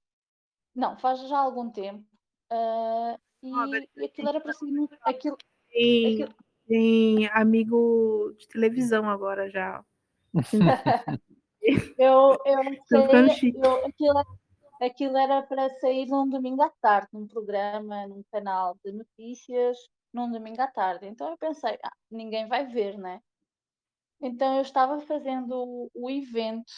Não, 0.74 0.98
faz 0.98 1.20
já 1.28 1.38
algum 1.38 1.70
tempo. 1.70 2.04
Uh, 2.50 3.18
e, 3.42 3.50
e, 3.96 4.04
aquilo 4.04 4.28
era 4.28 4.40
para 4.40 4.52
ser. 4.52 4.64
Aquilo, 5.02 5.36
aquilo... 5.68 6.34
tem 6.66 7.26
amigo 7.28 8.34
de 8.38 8.48
televisão 8.48 9.08
agora 9.08 9.50
já. 9.50 9.84
eu, 11.98 12.38
eu, 12.44 12.62
sei, 12.86 13.54
eu, 13.56 13.86
aquilo, 13.86 14.24
aquilo 14.80 15.16
era 15.16 15.42
para 15.42 15.68
sair 15.80 16.06
num 16.06 16.28
domingo 16.28 16.62
à 16.62 16.70
tarde, 16.80 17.08
num 17.12 17.26
programa, 17.26 18.06
num 18.06 18.22
canal 18.32 18.76
de 18.84 18.92
notícias, 18.92 19.76
num 20.12 20.30
domingo 20.30 20.60
à 20.60 20.66
tarde. 20.66 21.06
Então 21.06 21.30
eu 21.30 21.38
pensei, 21.38 21.78
ah, 21.82 21.92
ninguém 22.10 22.48
vai 22.48 22.66
ver, 22.66 22.96
né? 22.98 23.20
Então 24.20 24.56
eu 24.56 24.62
estava 24.62 25.00
fazendo 25.00 25.90
o 25.94 26.10
evento 26.10 26.72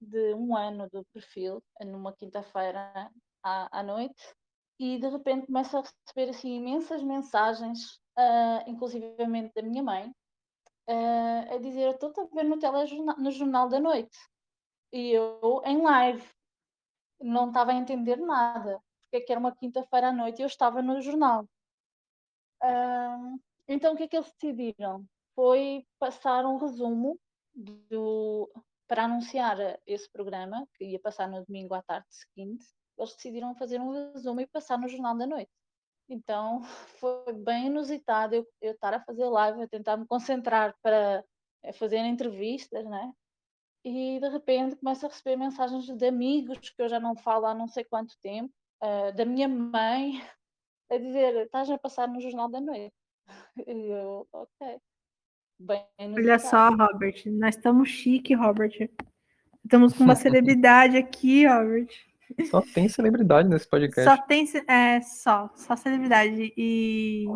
de 0.00 0.34
um 0.34 0.56
ano 0.56 0.88
do 0.90 1.04
perfil, 1.12 1.62
numa 1.80 2.12
quinta-feira 2.12 3.10
à, 3.42 3.80
à 3.80 3.82
noite, 3.82 4.22
e 4.78 4.98
de 4.98 5.08
repente 5.08 5.46
começo 5.46 5.76
a 5.76 5.82
receber 5.82 6.30
assim 6.30 6.56
imensas 6.56 7.02
mensagens, 7.02 8.00
uh, 8.18 8.68
inclusivamente 8.68 9.52
da 9.54 9.62
minha 9.62 9.82
mãe, 9.82 10.12
uh, 10.88 11.54
a 11.54 11.58
dizer: 11.58 11.94
Estou 11.94 12.12
a 12.16 12.34
ver 12.34 12.44
no 12.44 12.58
telejornal, 12.58 13.16
no 13.18 13.30
Jornal 13.30 13.68
da 13.68 13.80
Noite. 13.80 14.18
E 14.92 15.10
eu 15.12 15.62
em 15.64 15.82
live 15.82 16.26
não 17.20 17.48
estava 17.48 17.72
a 17.72 17.74
entender 17.74 18.16
nada, 18.16 18.80
porque 19.02 19.16
é 19.16 19.20
que 19.20 19.32
era 19.32 19.40
uma 19.40 19.54
quinta-feira 19.54 20.08
à 20.08 20.12
noite 20.12 20.40
e 20.40 20.42
eu 20.42 20.46
estava 20.46 20.82
no 20.82 21.00
jornal. 21.00 21.44
Uh, 22.62 23.38
então 23.66 23.94
o 23.94 23.96
que 23.96 24.04
é 24.04 24.08
que 24.08 24.16
eles 24.16 24.32
decidiram? 24.32 25.04
Foi 25.34 25.86
passar 25.98 26.44
um 26.46 26.56
resumo 26.56 27.18
do, 27.54 28.50
para 28.86 29.04
anunciar 29.04 29.56
esse 29.86 30.10
programa, 30.10 30.66
que 30.74 30.84
ia 30.84 30.98
passar 30.98 31.28
no 31.28 31.44
domingo 31.44 31.74
à 31.74 31.82
tarde 31.82 32.06
seguinte, 32.10 32.64
eles 32.96 33.14
decidiram 33.14 33.54
fazer 33.54 33.80
um 33.80 34.12
resumo 34.12 34.40
e 34.40 34.46
passar 34.46 34.78
no 34.78 34.88
Jornal 34.88 35.16
da 35.16 35.26
Noite. 35.26 35.52
Então 36.08 36.62
foi 37.00 37.32
bem 37.32 37.66
inusitado 37.66 38.34
eu, 38.34 38.46
eu 38.60 38.72
estar 38.72 38.94
a 38.94 39.00
fazer 39.00 39.26
live, 39.26 39.62
a 39.62 39.68
tentar 39.68 39.96
me 39.96 40.06
concentrar 40.06 40.74
para 40.82 41.24
eh, 41.62 41.72
fazer 41.72 41.98
entrevistas, 41.98 42.84
né? 42.84 43.12
e 43.84 44.18
de 44.20 44.28
repente 44.28 44.76
começo 44.76 45.06
a 45.06 45.08
receber 45.08 45.36
mensagens 45.36 45.86
de 45.86 46.06
amigos 46.06 46.58
que 46.70 46.82
eu 46.82 46.88
já 46.88 47.00
não 47.00 47.14
falo 47.14 47.46
há 47.46 47.54
não 47.54 47.68
sei 47.68 47.84
quanto 47.84 48.18
tempo, 48.20 48.52
uh, 48.82 49.14
da 49.14 49.24
minha 49.24 49.48
mãe, 49.48 50.22
a 50.90 50.98
dizer: 50.98 51.36
estás 51.44 51.70
a 51.70 51.78
passar 51.78 52.08
no 52.08 52.20
Jornal 52.20 52.48
da 52.48 52.60
Noite. 52.60 52.94
E 53.66 53.90
eu, 53.90 54.26
ok. 54.32 54.80
Bem, 55.60 55.84
Olha 55.98 56.38
só, 56.38 56.70
Robert, 56.70 57.24
nós 57.26 57.56
estamos 57.56 57.88
chique, 57.88 58.34
Robert. 58.34 58.88
Estamos 59.64 59.92
com 59.92 60.04
uma 60.04 60.14
celebridade 60.14 60.96
aqui, 60.96 61.46
Robert. 61.46 61.88
Só 62.50 62.60
tem 62.60 62.88
celebridade 62.88 63.48
nesse 63.48 63.68
podcast. 63.68 64.04
Só 64.04 64.22
tem, 64.26 64.46
é, 64.68 65.00
só, 65.00 65.50
só 65.54 65.76
celebridade. 65.76 66.52
E, 66.56 67.26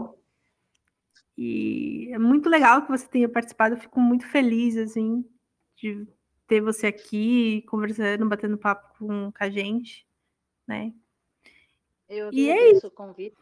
e 1.36 2.10
é 2.12 2.19
muito 2.19 2.48
legal 2.48 2.82
que 2.82 2.90
você 2.90 3.06
tenha 3.09 3.28
participado. 3.28 3.74
Eu 3.74 3.81
fico 3.81 3.98
muito 4.01 4.27
feliz, 4.27 4.77
assim, 4.77 5.24
de 5.77 6.06
ter 6.47 6.60
você 6.60 6.89
aqui 6.89 7.62
conversando, 7.62 8.28
batendo 8.28 8.59
papo 8.59 8.98
com, 8.98 9.32
com 9.32 9.44
a 9.44 9.48
gente, 9.48 10.06
né? 10.66 10.93
Eu 12.09 12.31
e 12.32 12.51
é 12.51 12.73
isso. 12.73 12.89
o 12.89 12.90
convite. 12.90 13.36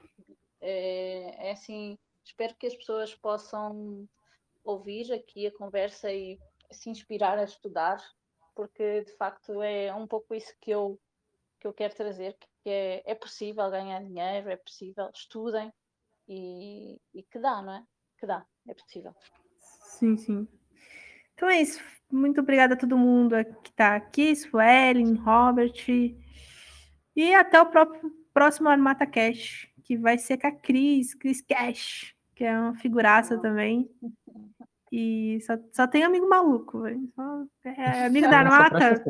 É, 0.60 1.48
é 1.48 1.50
assim, 1.52 1.98
espero 2.24 2.54
que 2.54 2.66
as 2.66 2.74
pessoas 2.74 3.14
possam 3.14 4.08
ouvir 4.62 5.12
aqui 5.12 5.46
a 5.46 5.52
conversa 5.52 6.12
e 6.12 6.38
se 6.70 6.88
inspirar 6.88 7.38
a 7.38 7.44
estudar, 7.44 7.98
porque 8.54 9.02
de 9.02 9.12
facto 9.16 9.60
é 9.62 9.92
um 9.92 10.06
pouco 10.06 10.34
isso 10.34 10.54
que 10.60 10.70
eu 10.70 11.00
que 11.60 11.66
eu 11.66 11.72
quero 11.72 11.94
trazer, 11.94 12.36
que 12.62 12.70
é, 12.70 13.02
é 13.04 13.14
possível 13.14 13.70
ganhar 13.70 14.02
dinheiro, 14.02 14.48
é 14.48 14.56
possível, 14.56 15.10
estudem 15.14 15.70
e, 16.26 16.98
e 17.14 17.22
que 17.22 17.38
dá, 17.38 17.60
não 17.60 17.74
é? 17.74 17.84
Que 18.18 18.26
dá, 18.26 18.44
é 18.66 18.74
possível. 18.74 19.14
Sim, 19.60 20.16
sim. 20.16 20.48
Então 21.34 21.48
é 21.48 21.60
isso. 21.60 21.82
Muito 22.10 22.40
obrigada 22.40 22.74
a 22.74 22.76
todo 22.76 22.98
mundo 22.98 23.36
que 23.62 23.70
está 23.70 23.94
aqui, 23.94 24.34
Suelen, 24.34 25.14
Robert. 25.14 25.86
E 27.14 27.34
até 27.34 27.60
o 27.60 27.66
próprio, 27.66 28.10
próximo 28.32 28.68
Armata 28.68 29.06
Cash, 29.06 29.68
que 29.84 29.96
vai 29.96 30.18
ser 30.18 30.38
com 30.38 30.46
a 30.46 30.52
Cris, 30.52 31.14
Cris 31.14 31.40
Cash, 31.42 32.14
que 32.34 32.44
é 32.44 32.58
uma 32.58 32.76
figuraça 32.76 33.38
também. 33.38 33.88
E 34.90 35.38
só, 35.42 35.54
só 35.72 35.86
tem 35.86 36.02
amigo 36.02 36.28
maluco, 36.28 36.80
velho. 36.80 37.08
É, 37.64 38.06
amigo 38.06 38.28
da 38.28 38.38
Armata. 38.40 39.04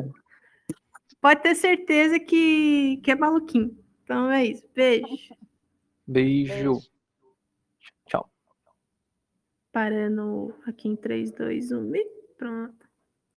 Pode 1.21 1.43
ter 1.43 1.53
certeza 1.53 2.19
que, 2.19 2.97
que 3.03 3.11
é 3.11 3.15
maluquinho. 3.15 3.77
Então 4.03 4.31
é 4.31 4.45
isso. 4.45 4.67
Beijo. 4.73 5.05
Beijo. 6.07 6.53
Beijo. 6.53 6.81
Tchau. 8.07 8.29
Parando 9.71 10.53
aqui 10.65 10.89
em 10.89 10.95
3, 10.95 11.31
2, 11.31 11.71
1 11.71 11.95
e 11.95 12.05
pronto. 12.37 12.80